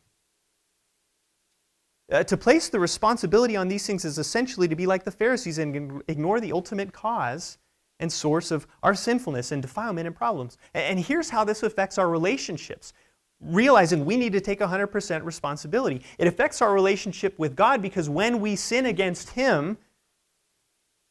Uh, 2.13 2.23
to 2.23 2.37
place 2.37 2.69
the 2.69 2.79
responsibility 2.79 3.57
on 3.57 3.69
these 3.69 3.87
things 3.87 4.05
is 4.05 4.19
essentially 4.19 4.69
to 4.69 4.77
be 4.77 4.87
like 4.87 5.05
the 5.05 5.11
Pharisees 5.11 5.57
and 5.57 6.03
ignore 6.09 6.39
the 6.39 6.53
ultimate 6.53 6.93
cause 6.93 7.57
and 7.99 8.13
source 8.13 8.51
of 8.51 8.67
our 8.83 8.95
sinfulness 8.95 9.51
and 9.51 9.63
defilement 9.63 10.07
and 10.07 10.15
problems. 10.15 10.59
And 10.75 11.01
here's 11.01 11.31
how 11.31 11.45
this 11.45 11.63
affects 11.63 11.97
our 11.97 12.11
relationships. 12.11 12.93
Realizing 13.41 14.05
we 14.05 14.19
need 14.19 14.33
to 14.35 14.41
take 14.41 14.61
100% 14.61 15.25
responsibility. 15.25 16.03
It 16.19 16.27
affects 16.27 16.61
our 16.61 16.75
relationship 16.75 17.39
with 17.39 17.57
God 17.57 17.81
because 17.81 18.11
when 18.11 18.41
we 18.41 18.57
sin 18.57 18.85
against 18.85 19.31
Him, 19.31 19.79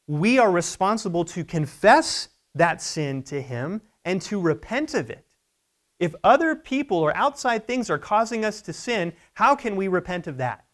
we 0.07 0.37
are 0.37 0.51
responsible 0.51 1.25
to 1.25 1.43
confess 1.43 2.29
that 2.55 2.81
sin 2.81 3.23
to 3.23 3.41
Him 3.41 3.81
and 4.05 4.21
to 4.23 4.39
repent 4.39 4.93
of 4.93 5.09
it. 5.09 5.25
If 5.99 6.15
other 6.23 6.55
people 6.55 6.97
or 6.97 7.15
outside 7.15 7.65
things 7.65 7.89
are 7.89 7.97
causing 7.97 8.43
us 8.43 8.61
to 8.63 8.73
sin, 8.73 9.13
how 9.35 9.55
can 9.55 9.75
we 9.75 9.87
repent 9.87 10.27
of 10.27 10.37
that? 10.37 10.65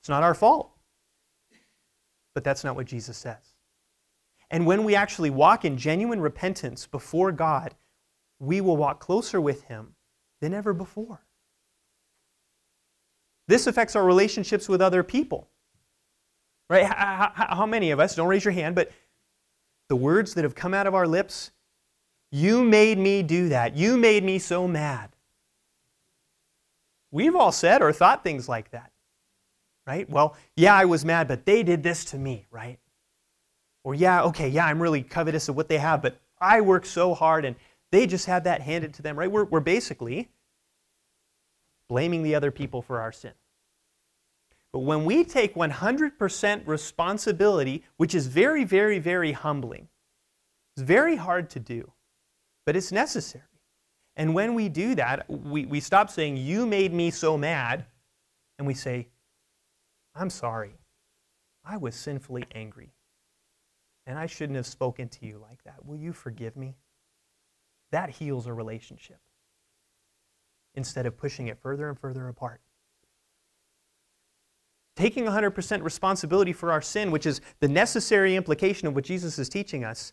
It's 0.00 0.08
not 0.08 0.22
our 0.22 0.34
fault. 0.34 0.70
But 2.34 2.44
that's 2.44 2.64
not 2.64 2.76
what 2.76 2.86
Jesus 2.86 3.18
says. 3.18 3.54
And 4.50 4.66
when 4.66 4.84
we 4.84 4.94
actually 4.94 5.30
walk 5.30 5.64
in 5.64 5.76
genuine 5.76 6.20
repentance 6.20 6.86
before 6.86 7.32
God, 7.32 7.74
we 8.38 8.60
will 8.60 8.76
walk 8.76 9.00
closer 9.00 9.40
with 9.40 9.64
Him 9.64 9.94
than 10.40 10.54
ever 10.54 10.72
before. 10.72 11.24
This 13.48 13.66
affects 13.66 13.96
our 13.96 14.04
relationships 14.04 14.68
with 14.68 14.80
other 14.80 15.02
people. 15.02 15.48
Right? 16.68 16.84
How, 16.84 17.32
how, 17.34 17.54
how, 17.56 17.66
many 17.66 17.90
of 17.90 18.00
us, 18.00 18.14
don't 18.14 18.28
raise 18.28 18.44
your 18.44 18.52
hand, 18.52 18.74
but 18.74 18.90
the 19.92 19.96
words 19.96 20.32
that 20.34 20.44
have 20.44 20.54
come 20.54 20.72
out 20.72 20.86
of 20.86 20.94
our 20.94 21.06
lips, 21.06 21.50
you 22.30 22.64
made 22.64 22.98
me 22.98 23.22
do 23.22 23.50
that. 23.50 23.76
You 23.76 23.98
made 23.98 24.24
me 24.24 24.38
so 24.38 24.66
mad. 24.66 25.10
We've 27.10 27.36
all 27.36 27.52
said 27.52 27.82
or 27.82 27.92
thought 27.92 28.24
things 28.24 28.48
like 28.48 28.70
that 28.70 28.92
right? 29.86 30.08
Well, 30.08 30.36
yeah, 30.56 30.74
I 30.74 30.84
was 30.84 31.04
mad, 31.04 31.28
but 31.28 31.44
they 31.44 31.62
did 31.62 31.82
this 31.82 32.04
to 32.06 32.18
me, 32.18 32.46
right? 32.50 32.78
Or 33.84 33.94
yeah, 33.94 34.22
okay, 34.24 34.48
yeah, 34.48 34.66
I'm 34.66 34.80
really 34.80 35.02
covetous 35.02 35.48
of 35.48 35.56
what 35.56 35.68
they 35.68 35.78
have, 35.78 36.02
but 36.02 36.20
I 36.40 36.60
worked 36.60 36.86
so 36.86 37.14
hard 37.14 37.44
and 37.44 37.56
they 37.90 38.06
just 38.06 38.26
had 38.26 38.44
that 38.44 38.62
handed 38.62 38.94
to 38.94 39.02
them, 39.02 39.18
right? 39.18 39.30
We're, 39.30 39.44
we're 39.44 39.60
basically 39.60 40.28
blaming 41.88 42.22
the 42.22 42.34
other 42.34 42.50
people 42.50 42.80
for 42.80 43.00
our 43.00 43.12
sin. 43.12 43.32
But 44.72 44.80
when 44.80 45.04
we 45.04 45.24
take 45.24 45.54
100% 45.54 46.66
responsibility, 46.66 47.84
which 47.98 48.14
is 48.14 48.26
very, 48.26 48.64
very, 48.64 48.98
very 48.98 49.32
humbling, 49.32 49.88
it's 50.74 50.82
very 50.82 51.16
hard 51.16 51.50
to 51.50 51.60
do, 51.60 51.92
but 52.64 52.74
it's 52.74 52.90
necessary. 52.90 53.44
And 54.16 54.34
when 54.34 54.54
we 54.54 54.68
do 54.68 54.94
that, 54.94 55.28
we, 55.28 55.66
we 55.66 55.80
stop 55.80 56.10
saying, 56.10 56.38
You 56.38 56.66
made 56.66 56.92
me 56.92 57.10
so 57.10 57.36
mad, 57.36 57.86
and 58.58 58.66
we 58.66 58.74
say, 58.74 59.08
I'm 60.14 60.30
sorry. 60.30 60.78
I 61.64 61.76
was 61.76 61.94
sinfully 61.94 62.44
angry, 62.54 62.92
and 64.06 64.18
I 64.18 64.26
shouldn't 64.26 64.56
have 64.56 64.66
spoken 64.66 65.08
to 65.08 65.26
you 65.26 65.38
like 65.38 65.62
that. 65.64 65.84
Will 65.84 65.96
you 65.96 66.12
forgive 66.12 66.56
me? 66.56 66.76
That 67.92 68.10
heals 68.10 68.46
a 68.46 68.52
relationship 68.52 69.20
instead 70.74 71.06
of 71.06 71.16
pushing 71.16 71.48
it 71.48 71.58
further 71.58 71.88
and 71.88 71.98
further 71.98 72.26
apart. 72.28 72.60
Taking 74.94 75.24
100% 75.24 75.82
responsibility 75.82 76.52
for 76.52 76.70
our 76.70 76.82
sin, 76.82 77.10
which 77.10 77.26
is 77.26 77.40
the 77.60 77.68
necessary 77.68 78.36
implication 78.36 78.86
of 78.88 78.94
what 78.94 79.04
Jesus 79.04 79.38
is 79.38 79.48
teaching 79.48 79.84
us, 79.84 80.12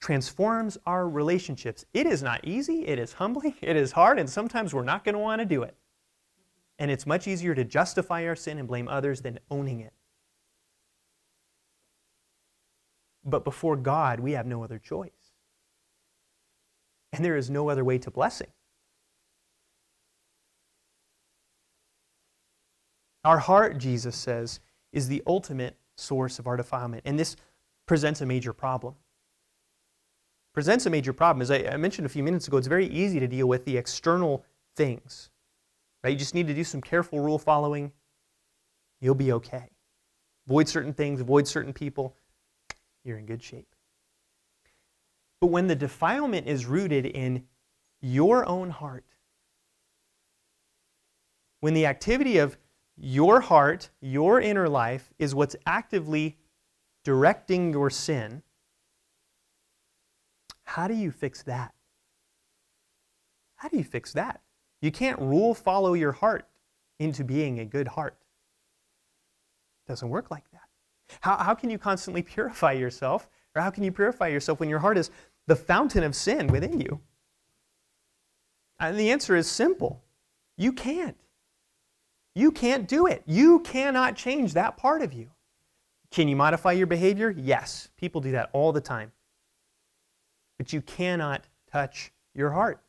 transforms 0.00 0.78
our 0.86 1.08
relationships. 1.08 1.84
It 1.92 2.06
is 2.06 2.22
not 2.22 2.44
easy, 2.44 2.86
it 2.86 2.98
is 2.98 3.14
humbling, 3.14 3.54
it 3.60 3.76
is 3.76 3.92
hard, 3.92 4.18
and 4.18 4.28
sometimes 4.28 4.72
we're 4.72 4.84
not 4.84 5.04
going 5.04 5.14
to 5.14 5.18
want 5.18 5.40
to 5.40 5.46
do 5.46 5.62
it. 5.62 5.76
And 6.78 6.90
it's 6.90 7.06
much 7.06 7.26
easier 7.26 7.54
to 7.54 7.64
justify 7.64 8.26
our 8.26 8.36
sin 8.36 8.58
and 8.58 8.68
blame 8.68 8.88
others 8.88 9.22
than 9.22 9.38
owning 9.50 9.80
it. 9.80 9.92
But 13.24 13.44
before 13.44 13.76
God, 13.76 14.20
we 14.20 14.32
have 14.32 14.46
no 14.46 14.62
other 14.62 14.78
choice. 14.78 15.10
And 17.12 17.24
there 17.24 17.36
is 17.36 17.50
no 17.50 17.68
other 17.70 17.84
way 17.84 17.98
to 17.98 18.10
blessing. 18.10 18.48
Our 23.26 23.40
heart, 23.40 23.78
Jesus 23.78 24.14
says, 24.14 24.60
is 24.92 25.08
the 25.08 25.20
ultimate 25.26 25.76
source 25.96 26.38
of 26.38 26.46
our 26.46 26.56
defilement. 26.56 27.02
And 27.04 27.18
this 27.18 27.34
presents 27.84 28.20
a 28.20 28.26
major 28.26 28.52
problem. 28.52 28.94
Presents 30.54 30.86
a 30.86 30.90
major 30.90 31.12
problem. 31.12 31.42
As 31.42 31.50
I, 31.50 31.76
mentioned 31.76 32.06
a 32.06 32.08
few 32.08 32.22
minutes 32.22 32.46
ago, 32.46 32.56
it's 32.56 32.68
very 32.68 32.86
easy 32.86 33.18
to 33.18 33.26
deal 33.26 33.48
with 33.48 33.64
the 33.64 33.76
external 33.76 34.44
things. 34.76 35.30
Right? 36.04 36.10
You 36.10 36.16
just 36.16 36.36
need 36.36 36.46
to 36.46 36.54
do 36.54 36.62
some 36.62 36.80
careful 36.80 37.18
rule 37.18 37.36
following. 37.36 37.90
You'll 39.00 39.16
be 39.16 39.32
okay. 39.32 39.70
Avoid 40.46 40.68
certain 40.68 40.94
things, 40.94 41.20
avoid 41.20 41.48
certain 41.48 41.72
people. 41.72 42.14
You're 43.02 43.18
in 43.18 43.26
good 43.26 43.42
shape. 43.42 43.74
But 45.40 45.48
when 45.48 45.66
the 45.66 45.74
defilement 45.74 46.46
is 46.46 46.64
rooted 46.64 47.06
in 47.06 47.42
your 48.00 48.48
own 48.48 48.70
heart, 48.70 49.04
when 51.58 51.74
the 51.74 51.86
activity 51.86 52.38
of 52.38 52.56
your 52.96 53.40
heart, 53.40 53.90
your 54.00 54.40
inner 54.40 54.68
life, 54.68 55.12
is 55.18 55.34
what's 55.34 55.56
actively 55.66 56.36
directing 57.04 57.72
your 57.72 57.90
sin. 57.90 58.42
How 60.64 60.88
do 60.88 60.94
you 60.94 61.10
fix 61.10 61.42
that? 61.44 61.74
How 63.56 63.68
do 63.68 63.76
you 63.76 63.84
fix 63.84 64.12
that? 64.14 64.40
You 64.80 64.90
can't 64.90 65.18
rule 65.18 65.54
follow 65.54 65.94
your 65.94 66.12
heart 66.12 66.46
into 66.98 67.24
being 67.24 67.60
a 67.60 67.64
good 67.64 67.88
heart. 67.88 68.16
It 69.86 69.90
doesn't 69.90 70.08
work 70.08 70.30
like 70.30 70.50
that. 70.52 70.62
How, 71.20 71.36
how 71.36 71.54
can 71.54 71.70
you 71.70 71.78
constantly 71.78 72.22
purify 72.22 72.72
yourself? 72.72 73.28
Or 73.54 73.62
how 73.62 73.70
can 73.70 73.84
you 73.84 73.92
purify 73.92 74.28
yourself 74.28 74.60
when 74.60 74.68
your 74.68 74.80
heart 74.80 74.98
is 74.98 75.10
the 75.46 75.56
fountain 75.56 76.02
of 76.02 76.14
sin 76.14 76.48
within 76.48 76.80
you? 76.80 77.00
And 78.78 78.98
the 78.98 79.10
answer 79.10 79.36
is 79.36 79.50
simple 79.50 80.02
you 80.58 80.72
can't. 80.72 81.16
You 82.36 82.52
can't 82.52 82.86
do 82.86 83.06
it. 83.06 83.22
You 83.24 83.60
cannot 83.60 84.14
change 84.14 84.52
that 84.52 84.76
part 84.76 85.00
of 85.00 85.14
you. 85.14 85.30
Can 86.10 86.28
you 86.28 86.36
modify 86.36 86.72
your 86.72 86.86
behavior? 86.86 87.30
Yes. 87.30 87.88
People 87.96 88.20
do 88.20 88.32
that 88.32 88.50
all 88.52 88.72
the 88.72 88.80
time. 88.80 89.10
But 90.58 90.70
you 90.70 90.82
cannot 90.82 91.46
touch 91.72 92.12
your 92.34 92.50
heart. 92.50 92.82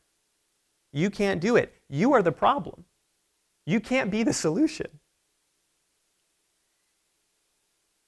You 0.92 1.10
can't 1.10 1.40
do 1.40 1.56
it. 1.56 1.74
You 1.90 2.12
are 2.12 2.22
the 2.22 2.32
problem. 2.34 2.84
You 3.66 3.80
can't 3.80 4.12
be 4.12 4.22
the 4.24 4.34
solution. 4.34 4.88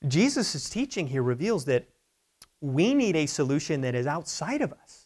Jesus' 0.05 0.69
teaching 0.69 1.07
here 1.07 1.23
reveals 1.23 1.63
that 1.65 1.87
we 2.59 2.93
need 2.93 3.15
a 3.15 3.25
solution 3.25 3.79
that 3.81 3.95
is 3.95 4.07
outside 4.07 4.61
of 4.61 4.73
us. 4.73 4.98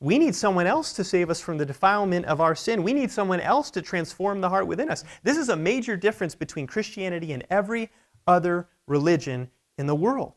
We 0.00 0.18
need 0.18 0.34
someone 0.34 0.66
else 0.66 0.94
to 0.94 1.04
save 1.04 1.28
us 1.28 1.40
from 1.40 1.58
the 1.58 1.66
defilement 1.66 2.24
of 2.24 2.40
our 2.40 2.54
sin. 2.54 2.82
We 2.82 2.94
need 2.94 3.10
someone 3.10 3.40
else 3.40 3.70
to 3.72 3.82
transform 3.82 4.40
the 4.40 4.48
heart 4.48 4.66
within 4.66 4.90
us. 4.90 5.04
This 5.22 5.36
is 5.36 5.50
a 5.50 5.56
major 5.56 5.94
difference 5.94 6.34
between 6.34 6.66
Christianity 6.66 7.32
and 7.32 7.44
every 7.50 7.90
other 8.26 8.66
religion 8.86 9.50
in 9.76 9.86
the 9.86 9.94
world. 9.94 10.32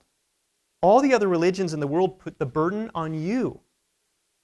All 0.81 0.99
the 0.99 1.13
other 1.13 1.29
religions 1.29 1.73
in 1.73 1.79
the 1.79 1.87
world 1.87 2.19
put 2.19 2.39
the 2.39 2.45
burden 2.45 2.91
on 2.93 3.13
you. 3.13 3.61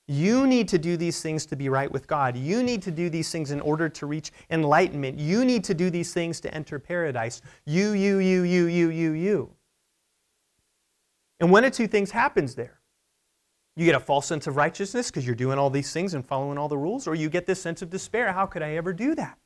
You 0.08 0.48
need 0.48 0.70
to 0.70 0.80
do 0.80 0.96
these 0.96 1.22
things 1.22 1.46
to 1.48 1.56
be 1.56 1.68
right 1.68 1.92
with 1.92 2.08
God. 2.08 2.38
You 2.38 2.64
need 2.64 2.82
to 2.84 2.92
do 2.92 3.10
these 3.10 3.30
things 3.30 3.52
in 3.52 3.60
order 3.60 3.90
to 3.90 4.06
reach 4.06 4.32
enlightenment. 4.50 5.20
You 5.20 5.44
need 5.44 5.66
to 5.66 5.74
do 5.74 5.90
these 5.90 6.14
things 6.14 6.40
to 6.42 6.54
enter 6.54 6.80
paradise. 6.80 7.42
You, 7.66 7.92
you, 7.92 8.20
you, 8.20 8.44
you, 8.44 8.66
you, 8.66 8.90
you, 8.90 9.12
you. 9.12 9.50
And 11.42 11.52
one 11.52 11.66
of 11.66 11.74
two 11.74 11.88
things 11.88 12.10
happens 12.10 12.56
there. 12.56 12.79
You 13.80 13.86
get 13.86 13.96
a 13.96 14.00
false 14.02 14.26
sense 14.26 14.46
of 14.46 14.58
righteousness 14.58 15.10
because 15.10 15.26
you're 15.26 15.36
doing 15.36 15.58
all 15.58 15.70
these 15.70 15.94
things 15.94 16.14
and 16.14 16.28
following 16.28 16.58
all 16.58 16.68
the 16.68 16.78
rules, 16.78 17.08
or 17.08 17.16
you 17.16 17.30
get 17.30 17.46
this 17.46 17.62
sense 17.62 17.82
of 17.82 17.90
despair. 17.90 18.34
How 18.34 18.46
could 18.46 18.62
I 18.62 18.76
ever 18.76 18.92
do 18.92 19.16
that? 19.16 19.38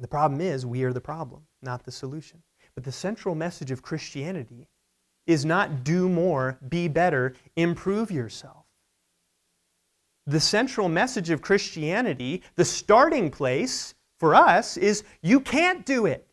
The 0.00 0.08
problem 0.08 0.40
is, 0.40 0.66
we 0.66 0.82
are 0.82 0.92
the 0.92 1.00
problem, 1.00 1.42
not 1.62 1.84
the 1.84 1.92
solution. 1.92 2.42
But 2.74 2.82
the 2.82 2.90
central 2.90 3.36
message 3.36 3.70
of 3.70 3.82
Christianity 3.82 4.66
is 5.28 5.44
not 5.44 5.84
do 5.84 6.08
more, 6.08 6.58
be 6.68 6.88
better, 6.88 7.34
improve 7.54 8.10
yourself. 8.10 8.64
The 10.26 10.40
central 10.40 10.88
message 10.88 11.30
of 11.30 11.40
Christianity, 11.40 12.42
the 12.56 12.64
starting 12.64 13.30
place 13.30 13.94
for 14.18 14.34
us, 14.34 14.76
is 14.76 15.04
you 15.22 15.38
can't 15.38 15.86
do 15.86 16.06
it. 16.06 16.25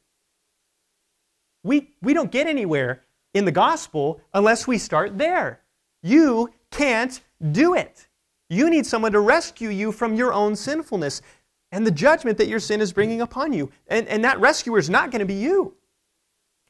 We, 1.63 1.91
we 2.01 2.13
don't 2.13 2.31
get 2.31 2.47
anywhere 2.47 3.03
in 3.33 3.45
the 3.45 3.51
gospel 3.51 4.21
unless 4.33 4.67
we 4.67 4.77
start 4.77 5.17
there. 5.17 5.61
You 6.01 6.51
can't 6.71 7.19
do 7.51 7.73
it. 7.73 8.07
You 8.49 8.69
need 8.69 8.85
someone 8.85 9.13
to 9.13 9.19
rescue 9.19 9.69
you 9.69 9.91
from 9.91 10.13
your 10.13 10.33
own 10.33 10.55
sinfulness 10.55 11.21
and 11.71 11.87
the 11.87 11.91
judgment 11.91 12.37
that 12.37 12.47
your 12.47 12.59
sin 12.59 12.81
is 12.81 12.93
bringing 12.93 13.21
upon 13.21 13.53
you. 13.53 13.71
And, 13.87 14.07
and 14.07 14.23
that 14.23 14.39
rescuer 14.39 14.77
is 14.77 14.89
not 14.89 15.09
going 15.09 15.21
to 15.21 15.25
be 15.25 15.33
you. 15.33 15.75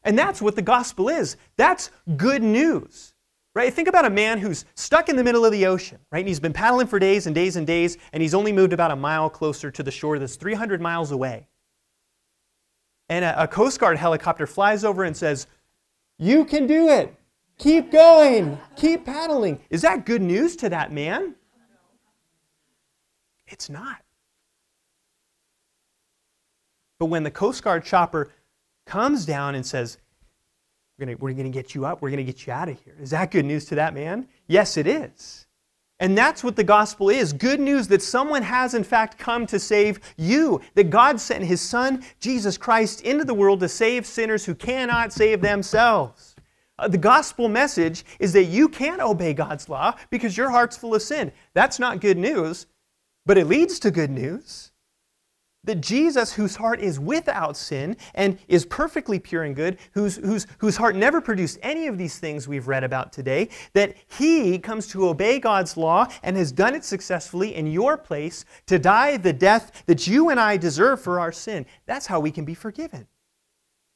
And 0.03 0.17
that's 0.17 0.41
what 0.41 0.55
the 0.55 0.61
gospel 0.61 1.09
is. 1.09 1.35
That's 1.57 1.91
good 2.15 2.43
news. 2.43 3.13
Right? 3.55 3.71
Think 3.71 3.87
about 3.87 4.05
a 4.05 4.09
man 4.09 4.39
who's 4.39 4.65
stuck 4.75 5.09
in 5.09 5.15
the 5.15 5.23
middle 5.23 5.45
of 5.45 5.51
the 5.51 5.67
ocean, 5.67 5.99
right? 6.11 6.19
And 6.19 6.27
he's 6.27 6.39
been 6.39 6.53
paddling 6.53 6.87
for 6.87 6.97
days 6.97 7.27
and 7.27 7.35
days 7.35 7.55
and 7.55 7.67
days, 7.67 7.97
and 8.11 8.23
he's 8.23 8.33
only 8.33 8.51
moved 8.51 8.73
about 8.73 8.89
a 8.89 8.95
mile 8.95 9.29
closer 9.29 9.69
to 9.69 9.83
the 9.83 9.91
shore 9.91 10.17
that's 10.17 10.37
300 10.37 10.81
miles 10.81 11.11
away 11.11 11.47
and 13.13 13.23
a, 13.23 13.43
a 13.43 13.47
Coast 13.47 13.79
Guard 13.79 13.97
helicopter 13.97 14.47
flies 14.47 14.83
over 14.83 15.03
and 15.03 15.15
says, 15.15 15.45
You 16.17 16.45
can 16.45 16.65
do 16.65 16.89
it. 16.89 17.13
Keep 17.59 17.91
going. 17.91 18.57
Keep 18.75 19.05
paddling. 19.05 19.59
Is 19.69 19.83
that 19.83 20.05
good 20.07 20.21
news 20.21 20.55
to 20.57 20.69
that 20.69 20.91
man? 20.91 21.35
It's 23.45 23.69
not. 23.69 24.01
But 26.97 27.05
when 27.05 27.21
the 27.21 27.29
Coast 27.29 27.63
Guard 27.63 27.85
chopper 27.85 28.31
comes 28.87 29.27
down 29.27 29.53
and 29.53 29.63
says, 29.63 29.99
We're 30.97 31.05
going 31.05 31.17
we're 31.19 31.33
to 31.35 31.49
get 31.49 31.75
you 31.75 31.85
up, 31.85 32.01
we're 32.01 32.09
going 32.09 32.17
to 32.17 32.23
get 32.23 32.47
you 32.47 32.53
out 32.53 32.67
of 32.67 32.81
here, 32.83 32.95
is 32.99 33.11
that 33.11 33.29
good 33.29 33.45
news 33.45 33.65
to 33.65 33.75
that 33.75 33.93
man? 33.93 34.27
Yes, 34.47 34.75
it 34.75 34.87
is. 34.87 35.45
And 35.99 36.17
that's 36.17 36.43
what 36.43 36.55
the 36.55 36.63
gospel 36.63 37.09
is 37.09 37.31
good 37.31 37.59
news 37.59 37.87
that 37.87 38.01
someone 38.01 38.41
has, 38.41 38.73
in 38.73 38.83
fact, 38.83 39.17
come 39.17 39.45
to 39.47 39.59
save 39.59 39.99
you. 40.17 40.59
That 40.75 40.89
God 40.89 41.19
sent 41.19 41.45
his 41.45 41.61
Son, 41.61 42.03
Jesus 42.19 42.57
Christ, 42.57 43.01
into 43.01 43.23
the 43.23 43.33
world 43.33 43.59
to 43.61 43.69
save 43.69 44.05
sinners 44.05 44.43
who 44.43 44.55
cannot 44.55 45.13
save 45.13 45.41
themselves. 45.41 46.35
Uh, 46.77 46.87
the 46.87 46.97
gospel 46.97 47.47
message 47.47 48.03
is 48.19 48.33
that 48.33 48.45
you 48.45 48.67
can't 48.67 49.01
obey 49.01 49.33
God's 49.33 49.69
law 49.69 49.95
because 50.09 50.35
your 50.35 50.49
heart's 50.49 50.75
full 50.75 50.95
of 50.95 51.01
sin. 51.01 51.31
That's 51.53 51.79
not 51.79 52.01
good 52.01 52.17
news, 52.17 52.65
but 53.25 53.37
it 53.37 53.47
leads 53.47 53.79
to 53.79 53.91
good 53.91 54.09
news 54.09 54.72
that 55.65 55.81
Jesus, 55.81 56.33
whose 56.33 56.55
heart 56.55 56.81
is 56.81 56.99
without 56.99 57.55
sin 57.55 57.95
and 58.15 58.37
is 58.47 58.65
perfectly 58.65 59.17
pure 59.17 59.43
and 59.43 59.55
good, 59.55 59.77
whose, 59.93 60.17
whose, 60.17 60.45
whose 60.57 60.75
heart 60.75 60.95
never 60.95 61.21
produced 61.21 61.57
any 61.61 61.87
of 61.87 61.97
these 61.97 62.19
things 62.19 62.47
we've 62.47 62.67
read 62.67 62.83
about 62.83 63.13
today, 63.13 63.49
that 63.73 63.95
he 64.07 64.59
comes 64.59 64.87
to 64.87 65.07
obey 65.07 65.39
God's 65.39 65.77
law 65.77 66.07
and 66.21 66.35
has 66.35 66.51
done 66.51 66.75
it 66.75 66.83
successfully 66.83 67.55
in 67.55 67.65
your 67.67 67.97
place 67.97 68.43
to 68.65 68.77
die 68.77 69.17
the 69.17 69.33
death 69.33 69.83
that 69.85 70.05
you 70.05 70.29
and 70.29 70.39
I 70.39 70.57
deserve 70.57 71.01
for 71.01 71.19
our 71.19 71.31
sin. 71.31 71.65
That's 71.85 72.07
how 72.07 72.19
we 72.19 72.31
can 72.31 72.43
be 72.43 72.55
forgiven. 72.55 73.07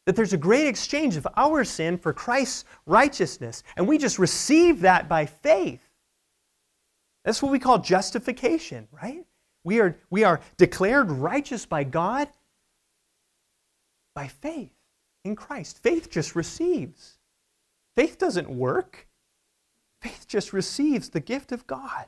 That 0.06 0.16
there's 0.16 0.34
a 0.34 0.38
great 0.38 0.68
exchange 0.68 1.18
of 1.18 1.28
our 1.36 1.66
sin 1.66 1.98
for 1.98 2.14
Christ's 2.14 2.64
righteousness, 2.86 3.64
and 3.76 3.86
we 3.86 3.98
just 3.98 4.20
receive 4.20 4.80
that 4.82 5.10
by 5.10 5.26
faith. 5.26 5.82
That's 7.26 7.44
what 7.44 7.52
we 7.52 7.60
call 7.60 7.80
justification, 7.80 8.88
right? 8.90 9.26
We 9.68 9.82
are, 9.82 9.98
we 10.10 10.24
are 10.24 10.40
declared 10.56 11.12
righteous 11.12 11.66
by 11.66 11.84
God 11.84 12.30
by 14.16 14.30
faith 14.30 14.72
in 15.26 15.36
Christ. 15.36 15.84
Faith 15.84 16.10
just 16.10 16.38
receives. 16.38 17.18
Faith 17.94 18.18
doesn't 18.18 18.50
work. 18.50 19.10
Faith 20.02 20.26
just 20.26 20.54
receives 20.54 21.10
the 21.10 21.20
gift 21.20 21.52
of 21.52 21.68
God. 21.68 22.06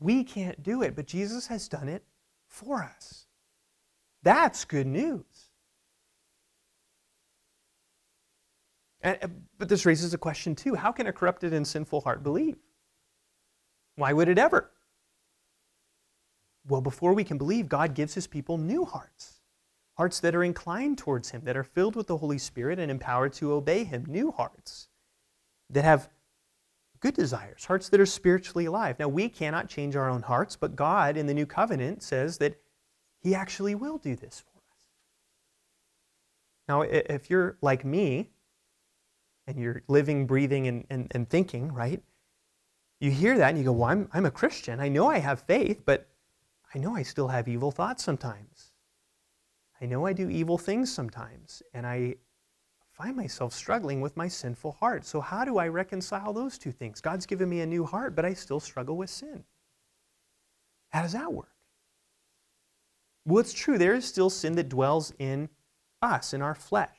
We 0.00 0.24
can't 0.24 0.60
do 0.60 0.82
it, 0.82 0.96
but 0.96 1.06
Jesus 1.06 1.46
has 1.46 1.68
done 1.68 1.88
it 1.88 2.02
for 2.48 2.82
us. 2.82 3.26
That's 4.24 4.64
good 4.64 4.88
news. 4.88 5.50
And, 9.02 9.18
uh, 9.22 9.28
but 9.56 9.68
this 9.68 9.86
raises 9.86 10.14
a 10.14 10.18
question 10.18 10.56
too. 10.56 10.74
How 10.74 10.90
can 10.90 11.06
a 11.06 11.12
corrupted 11.12 11.52
and 11.52 11.64
sinful 11.64 12.00
heart 12.00 12.24
believe? 12.24 12.56
Why 13.94 14.12
would 14.12 14.28
it 14.28 14.36
ever? 14.36 14.72
Well, 16.70 16.80
before 16.80 17.12
we 17.14 17.24
can 17.24 17.36
believe, 17.36 17.68
God 17.68 17.94
gives 17.94 18.14
his 18.14 18.26
people 18.26 18.56
new 18.56 18.84
hearts. 18.84 19.40
Hearts 19.96 20.20
that 20.20 20.34
are 20.34 20.44
inclined 20.44 20.98
towards 20.98 21.30
him, 21.30 21.42
that 21.44 21.56
are 21.56 21.64
filled 21.64 21.96
with 21.96 22.06
the 22.06 22.16
Holy 22.16 22.38
Spirit 22.38 22.78
and 22.78 22.90
empowered 22.90 23.32
to 23.34 23.52
obey 23.52 23.84
him. 23.84 24.06
New 24.08 24.30
hearts 24.30 24.88
that 25.68 25.84
have 25.84 26.08
good 27.00 27.14
desires, 27.14 27.64
hearts 27.64 27.88
that 27.88 28.00
are 28.00 28.06
spiritually 28.06 28.66
alive. 28.66 28.98
Now, 28.98 29.08
we 29.08 29.28
cannot 29.28 29.68
change 29.68 29.96
our 29.96 30.08
own 30.08 30.22
hearts, 30.22 30.54
but 30.56 30.76
God 30.76 31.16
in 31.16 31.26
the 31.26 31.34
new 31.34 31.46
covenant 31.46 32.02
says 32.02 32.38
that 32.38 32.60
he 33.20 33.34
actually 33.34 33.74
will 33.74 33.98
do 33.98 34.14
this 34.14 34.40
for 34.40 34.58
us. 34.58 34.86
Now, 36.68 36.82
if 36.82 37.28
you're 37.28 37.56
like 37.60 37.84
me, 37.84 38.30
and 39.46 39.58
you're 39.58 39.82
living, 39.88 40.26
breathing, 40.26 40.68
and, 40.68 40.86
and, 40.88 41.08
and 41.10 41.28
thinking, 41.28 41.72
right? 41.72 42.00
You 43.00 43.10
hear 43.10 43.36
that 43.38 43.48
and 43.48 43.58
you 43.58 43.64
go, 43.64 43.72
Well, 43.72 43.90
I'm, 43.90 44.08
I'm 44.12 44.26
a 44.26 44.30
Christian. 44.30 44.78
I 44.78 44.88
know 44.88 45.08
I 45.08 45.18
have 45.18 45.40
faith, 45.40 45.82
but 45.84 46.06
I 46.74 46.78
know 46.78 46.94
I 46.94 47.02
still 47.02 47.28
have 47.28 47.48
evil 47.48 47.70
thoughts 47.70 48.04
sometimes. 48.04 48.72
I 49.80 49.86
know 49.86 50.06
I 50.06 50.12
do 50.12 50.28
evil 50.28 50.58
things 50.58 50.92
sometimes, 50.92 51.62
and 51.74 51.86
I 51.86 52.16
find 52.92 53.16
myself 53.16 53.52
struggling 53.52 54.00
with 54.00 54.16
my 54.16 54.28
sinful 54.28 54.72
heart. 54.72 55.04
So, 55.04 55.20
how 55.20 55.44
do 55.44 55.58
I 55.58 55.68
reconcile 55.68 56.32
those 56.32 56.58
two 56.58 56.70
things? 56.70 57.00
God's 57.00 57.26
given 57.26 57.48
me 57.48 57.60
a 57.60 57.66
new 57.66 57.84
heart, 57.84 58.14
but 58.14 58.24
I 58.24 58.34
still 58.34 58.60
struggle 58.60 58.96
with 58.96 59.10
sin. 59.10 59.44
How 60.90 61.02
does 61.02 61.12
that 61.12 61.32
work? 61.32 61.48
Well, 63.24 63.38
it's 63.38 63.52
true. 63.52 63.78
There 63.78 63.94
is 63.94 64.04
still 64.04 64.30
sin 64.30 64.54
that 64.56 64.68
dwells 64.68 65.12
in 65.18 65.48
us, 66.02 66.34
in 66.34 66.42
our 66.42 66.54
flesh. 66.54 66.96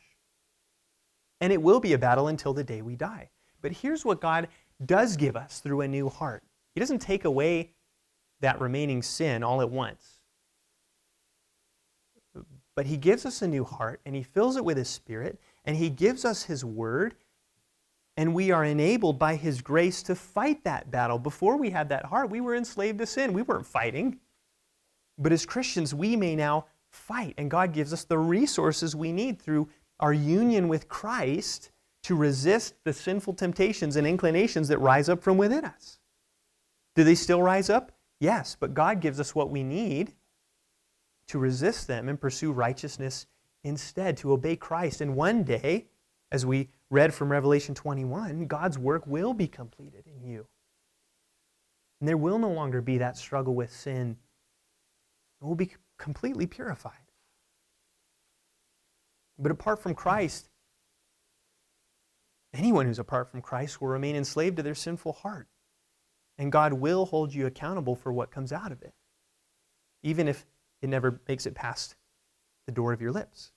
And 1.39 1.51
it 1.51 1.61
will 1.61 1.79
be 1.79 1.93
a 1.93 1.97
battle 1.97 2.27
until 2.27 2.53
the 2.53 2.63
day 2.63 2.81
we 2.81 2.95
die. 2.95 3.29
But 3.61 3.71
here's 3.71 4.05
what 4.05 4.21
God 4.21 4.47
does 4.85 5.17
give 5.17 5.35
us 5.35 5.59
through 5.59 5.81
a 5.81 5.87
new 5.87 6.09
heart 6.09 6.43
He 6.73 6.79
doesn't 6.79 6.99
take 6.99 7.25
away 7.25 7.73
that 8.41 8.59
remaining 8.59 9.01
sin 9.01 9.43
all 9.43 9.61
at 9.61 9.69
once. 9.69 10.19
But 12.75 12.85
He 12.85 12.97
gives 12.97 13.25
us 13.25 13.41
a 13.41 13.47
new 13.47 13.63
heart, 13.63 14.01
and 14.05 14.15
He 14.15 14.23
fills 14.23 14.57
it 14.57 14.65
with 14.65 14.77
His 14.77 14.89
Spirit, 14.89 15.39
and 15.65 15.77
He 15.77 15.89
gives 15.89 16.25
us 16.25 16.43
His 16.43 16.65
Word, 16.65 17.15
and 18.17 18.33
we 18.33 18.51
are 18.51 18.65
enabled 18.65 19.17
by 19.17 19.35
His 19.35 19.61
grace 19.61 20.03
to 20.03 20.15
fight 20.15 20.63
that 20.63 20.91
battle. 20.91 21.19
Before 21.19 21.57
we 21.57 21.69
had 21.69 21.89
that 21.89 22.05
heart, 22.05 22.29
we 22.29 22.41
were 22.41 22.55
enslaved 22.55 22.99
to 22.99 23.05
sin. 23.05 23.33
We 23.33 23.41
weren't 23.41 23.65
fighting. 23.65 24.19
But 25.17 25.31
as 25.31 25.45
Christians, 25.45 25.93
we 25.93 26.15
may 26.15 26.35
now 26.35 26.65
fight, 26.89 27.35
and 27.37 27.51
God 27.51 27.73
gives 27.73 27.93
us 27.93 28.03
the 28.03 28.17
resources 28.17 28.95
we 28.95 29.11
need 29.11 29.41
through 29.41 29.69
our 29.99 30.13
union 30.13 30.67
with 30.67 30.89
Christ 30.89 31.71
to 32.03 32.15
resist 32.15 32.73
the 32.83 32.93
sinful 32.93 33.33
temptations 33.35 33.95
and 33.95 34.07
inclinations 34.07 34.67
that 34.69 34.79
rise 34.79 35.07
up 35.07 35.21
from 35.21 35.37
within 35.37 35.63
us. 35.63 35.99
Do 36.95 37.03
they 37.03 37.15
still 37.15 37.41
rise 37.41 37.69
up? 37.69 37.90
Yes, 38.21 38.55
but 38.57 38.75
God 38.75 39.01
gives 39.01 39.19
us 39.19 39.33
what 39.33 39.49
we 39.49 39.63
need 39.63 40.13
to 41.25 41.39
resist 41.39 41.87
them 41.87 42.07
and 42.07 42.21
pursue 42.21 42.51
righteousness 42.51 43.25
instead, 43.63 44.15
to 44.17 44.31
obey 44.31 44.55
Christ. 44.55 45.01
And 45.01 45.15
one 45.15 45.43
day, 45.43 45.87
as 46.31 46.45
we 46.45 46.69
read 46.91 47.15
from 47.15 47.31
Revelation 47.31 47.73
21, 47.73 48.45
God's 48.45 48.77
work 48.77 49.07
will 49.07 49.33
be 49.33 49.47
completed 49.47 50.05
in 50.05 50.23
you. 50.23 50.45
And 51.99 52.07
there 52.07 52.17
will 52.17 52.37
no 52.37 52.51
longer 52.51 52.79
be 52.79 52.99
that 52.99 53.17
struggle 53.17 53.55
with 53.55 53.71
sin. 53.71 54.17
It 55.41 55.45
will 55.45 55.55
be 55.55 55.71
completely 55.97 56.45
purified. 56.45 56.93
But 59.39 59.51
apart 59.51 59.81
from 59.81 59.95
Christ, 59.95 60.47
anyone 62.53 62.85
who's 62.85 62.99
apart 62.99 63.31
from 63.31 63.41
Christ 63.41 63.81
will 63.81 63.87
remain 63.87 64.15
enslaved 64.15 64.57
to 64.57 64.63
their 64.63 64.75
sinful 64.75 65.13
heart. 65.13 65.47
And 66.41 66.51
God 66.51 66.73
will 66.73 67.05
hold 67.05 67.35
you 67.35 67.45
accountable 67.45 67.95
for 67.95 68.11
what 68.11 68.31
comes 68.31 68.51
out 68.51 68.71
of 68.71 68.81
it, 68.81 68.95
even 70.01 70.27
if 70.27 70.47
it 70.81 70.89
never 70.89 71.21
makes 71.27 71.45
it 71.45 71.53
past 71.53 71.93
the 72.65 72.71
door 72.71 72.93
of 72.93 72.99
your 72.99 73.11
lips. 73.11 73.51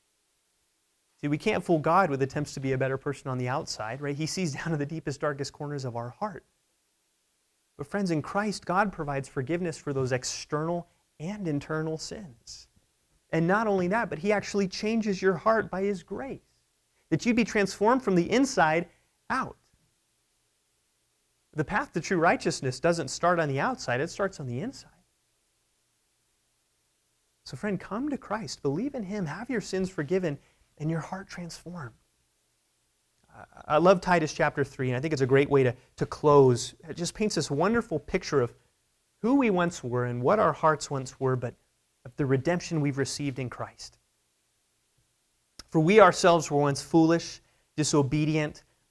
See, 1.18 1.28
we 1.28 1.39
can't 1.39 1.64
fool 1.64 1.78
God 1.78 2.11
with 2.11 2.20
attempts 2.20 2.53
to 2.53 2.61
be 2.61 2.72
a 2.72 2.78
better 2.78 2.99
person 2.99 3.30
on 3.30 3.39
the 3.39 3.49
outside, 3.49 4.03
right? 4.03 4.14
He 4.14 4.26
sees 4.26 4.53
down 4.57 4.72
to 4.72 4.76
the 4.76 4.85
deepest, 4.85 5.22
darkest 5.22 5.51
corners 5.51 5.87
of 5.87 5.97
our 5.97 6.11
heart. 6.11 6.45
But, 7.78 7.87
friends, 7.87 8.11
in 8.11 8.20
Christ, 8.20 8.66
God 8.66 8.93
provides 8.93 9.30
forgiveness 9.30 9.78
for 9.78 9.95
those 9.95 10.12
external 10.12 10.87
and 11.18 11.49
internal 11.49 11.97
sins. 11.97 12.68
And 13.30 13.47
not 13.47 13.66
only 13.66 13.89
that, 13.89 14.11
but 14.11 14.18
He 14.18 14.30
actually 14.30 14.68
changes 14.68 15.22
your 15.22 15.37
heart 15.37 15.70
by 15.70 15.85
His 15.85 16.03
grace, 16.03 16.43
that 17.09 17.24
you 17.24 17.32
be 17.32 17.45
transformed 17.45 18.03
from 18.03 18.14
the 18.14 18.30
inside 18.30 18.91
out. 19.30 19.57
The 21.55 21.64
path 21.64 21.92
to 21.92 22.00
true 22.00 22.18
righteousness 22.18 22.80
doesn't 22.80 23.09
start 23.09 23.38
on 23.38 23.48
the 23.48 23.61
outside, 23.61 24.00
it 24.00 24.11
starts 24.11 24.40
on 24.40 24.46
the 24.46 24.61
inside. 24.61 24.90
So, 27.44 27.57
friend, 27.57 27.78
come 27.78 28.09
to 28.09 28.16
Christ, 28.16 28.62
believe 28.62 28.94
in 28.94 29.05
Him, 29.05 29.26
have 29.26 29.50
your 29.50 29.61
sins 29.61 29.90
forgiven, 29.90 30.38
and 30.78 30.90
your 30.90 31.00
heart 31.00 31.28
transformed. 31.28 31.94
I 33.66 33.78
love 33.78 34.00
Titus 34.00 34.32
chapter 34.32 34.64
3, 34.64 34.88
and 34.88 34.96
I 34.96 35.00
think 35.00 35.12
it's 35.12 35.22
a 35.22 35.26
great 35.26 35.50
way 35.50 35.64
to, 35.64 35.74
to 35.96 36.07
close. 36.07 36.74
It 36.88 36.96
just 36.96 37.14
paints 37.14 37.34
this 37.34 37.50
wonderful 37.50 37.98
picture 37.98 38.40
of 38.40 38.55
who 39.22 39.34
we 39.36 39.50
once 39.50 39.82
were 39.82 40.05
and 40.05 40.22
what 40.22 40.38
our 40.38 40.52
hearts 40.52 40.90
once 40.90 41.18
were, 41.18 41.36
but 41.36 41.55
of 42.05 42.14
the 42.16 42.26
redemption 42.26 42.80
we've 42.80 42.98
received 42.98 43.38
in 43.38 43.50
Christ. 43.50 43.98
For 45.70 45.80
we 45.80 46.00
ourselves 46.00 46.50
were 46.50 46.61
once 46.61 46.80
foolish, 46.80 47.40
disobedient, 47.76 48.62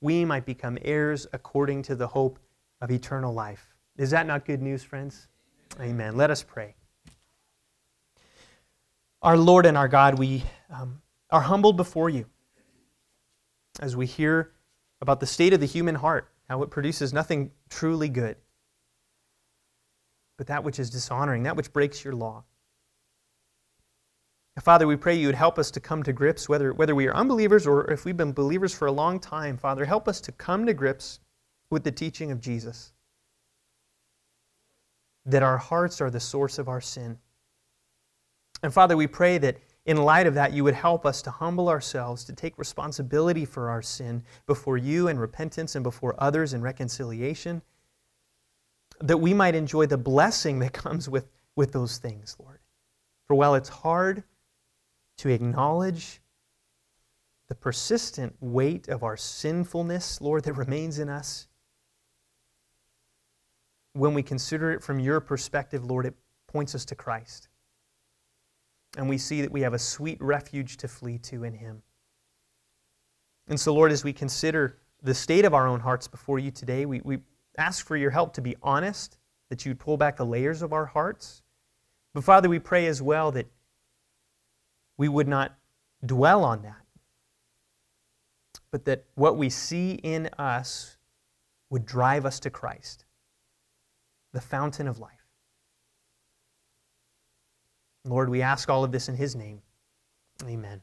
we 0.00 0.24
might 0.24 0.44
become 0.44 0.78
heirs 0.82 1.26
according 1.32 1.82
to 1.82 1.94
the 1.94 2.06
hope 2.06 2.38
of 2.80 2.90
eternal 2.90 3.32
life. 3.32 3.74
Is 3.96 4.10
that 4.10 4.26
not 4.26 4.44
good 4.44 4.60
news, 4.60 4.82
friends? 4.82 5.28
Amen. 5.76 5.90
Amen. 5.90 6.16
Let 6.16 6.30
us 6.30 6.42
pray. 6.42 6.74
Our 9.22 9.36
Lord 9.36 9.66
and 9.66 9.76
our 9.76 9.88
God, 9.88 10.18
we 10.18 10.44
um, 10.70 11.00
are 11.30 11.40
humbled 11.40 11.76
before 11.76 12.10
you 12.10 12.26
as 13.80 13.96
we 13.96 14.06
hear 14.06 14.52
about 15.00 15.20
the 15.20 15.26
state 15.26 15.52
of 15.52 15.60
the 15.60 15.66
human 15.66 15.94
heart, 15.94 16.30
how 16.48 16.62
it 16.62 16.70
produces 16.70 17.12
nothing 17.12 17.50
truly 17.68 18.08
good, 18.08 18.36
but 20.36 20.46
that 20.46 20.64
which 20.64 20.78
is 20.78 20.90
dishonoring, 20.90 21.42
that 21.44 21.56
which 21.56 21.72
breaks 21.72 22.04
your 22.04 22.14
law. 22.14 22.44
Father, 24.62 24.86
we 24.86 24.96
pray 24.96 25.14
you 25.14 25.28
would 25.28 25.34
help 25.34 25.58
us 25.58 25.70
to 25.72 25.80
come 25.80 26.02
to 26.02 26.12
grips, 26.12 26.48
whether, 26.48 26.72
whether 26.72 26.94
we 26.94 27.06
are 27.06 27.14
unbelievers 27.14 27.66
or 27.66 27.90
if 27.90 28.04
we've 28.04 28.16
been 28.16 28.32
believers 28.32 28.74
for 28.74 28.86
a 28.86 28.92
long 28.92 29.20
time. 29.20 29.58
Father, 29.58 29.84
help 29.84 30.08
us 30.08 30.20
to 30.22 30.32
come 30.32 30.64
to 30.64 30.72
grips 30.72 31.20
with 31.70 31.84
the 31.84 31.92
teaching 31.92 32.30
of 32.30 32.40
Jesus. 32.40 32.92
That 35.26 35.42
our 35.42 35.58
hearts 35.58 36.00
are 36.00 36.10
the 36.10 36.20
source 36.20 36.58
of 36.58 36.68
our 36.68 36.80
sin. 36.80 37.18
And 38.62 38.72
Father, 38.72 38.96
we 38.96 39.06
pray 39.06 39.36
that 39.38 39.58
in 39.84 39.98
light 39.98 40.26
of 40.26 40.34
that, 40.34 40.52
you 40.52 40.64
would 40.64 40.74
help 40.74 41.04
us 41.04 41.20
to 41.22 41.30
humble 41.30 41.68
ourselves, 41.68 42.24
to 42.24 42.32
take 42.32 42.58
responsibility 42.58 43.44
for 43.44 43.68
our 43.68 43.82
sin 43.82 44.22
before 44.46 44.78
you 44.78 45.08
in 45.08 45.18
repentance 45.18 45.74
and 45.74 45.84
before 45.84 46.14
others 46.18 46.54
in 46.54 46.62
reconciliation, 46.62 47.60
that 49.00 49.18
we 49.18 49.34
might 49.34 49.54
enjoy 49.54 49.84
the 49.86 49.98
blessing 49.98 50.58
that 50.60 50.72
comes 50.72 51.10
with, 51.10 51.28
with 51.56 51.72
those 51.72 51.98
things, 51.98 52.36
Lord. 52.40 52.58
For 53.28 53.34
while 53.34 53.54
it's 53.54 53.68
hard, 53.68 54.24
to 55.18 55.28
acknowledge 55.28 56.20
the 57.48 57.54
persistent 57.54 58.34
weight 58.40 58.88
of 58.88 59.02
our 59.02 59.16
sinfulness, 59.16 60.20
Lord, 60.20 60.44
that 60.44 60.54
remains 60.54 60.98
in 60.98 61.08
us. 61.08 61.48
when 63.96 64.12
we 64.14 64.22
consider 64.22 64.70
it 64.72 64.82
from 64.82 65.00
your 65.00 65.20
perspective, 65.20 65.84
Lord, 65.84 66.06
it 66.06 66.14
points 66.46 66.74
us 66.74 66.84
to 66.86 66.94
Christ. 66.94 67.48
And 68.96 69.08
we 69.08 69.18
see 69.18 69.40
that 69.40 69.50
we 69.50 69.62
have 69.62 69.74
a 69.74 69.78
sweet 69.78 70.20
refuge 70.20 70.76
to 70.78 70.88
flee 70.88 71.18
to 71.18 71.44
in 71.44 71.54
Him. 71.54 71.82
And 73.48 73.58
so, 73.58 73.72
Lord, 73.72 73.92
as 73.92 74.04
we 74.04 74.12
consider 74.12 74.78
the 75.02 75.14
state 75.14 75.44
of 75.44 75.54
our 75.54 75.66
own 75.66 75.80
hearts 75.80 76.08
before 76.08 76.38
you 76.38 76.50
today, 76.50 76.84
we, 76.86 77.00
we 77.04 77.18
ask 77.58 77.86
for 77.86 77.96
your 77.96 78.10
help 78.10 78.34
to 78.34 78.40
be 78.40 78.56
honest, 78.62 79.18
that 79.48 79.64
you'd 79.64 79.78
pull 79.78 79.96
back 79.96 80.16
the 80.16 80.26
layers 80.26 80.62
of 80.62 80.72
our 80.72 80.86
hearts. 80.86 81.42
But, 82.12 82.24
Father, 82.24 82.48
we 82.48 82.58
pray 82.58 82.86
as 82.86 83.00
well 83.00 83.30
that 83.32 83.46
we 84.96 85.08
would 85.08 85.28
not 85.28 85.56
dwell 86.04 86.44
on 86.44 86.62
that, 86.62 86.82
but 88.70 88.84
that 88.84 89.04
what 89.14 89.36
we 89.36 89.48
see 89.48 89.92
in 89.92 90.28
us 90.38 90.96
would 91.70 91.84
drive 91.84 92.24
us 92.24 92.40
to 92.40 92.50
Christ, 92.50 93.04
the 94.32 94.40
fountain 94.40 94.88
of 94.88 94.98
life. 94.98 95.12
Lord, 98.04 98.28
we 98.28 98.40
ask 98.42 98.68
all 98.68 98.84
of 98.84 98.92
this 98.92 99.08
in 99.08 99.16
His 99.16 99.34
name. 99.34 99.62
Amen. 100.44 100.80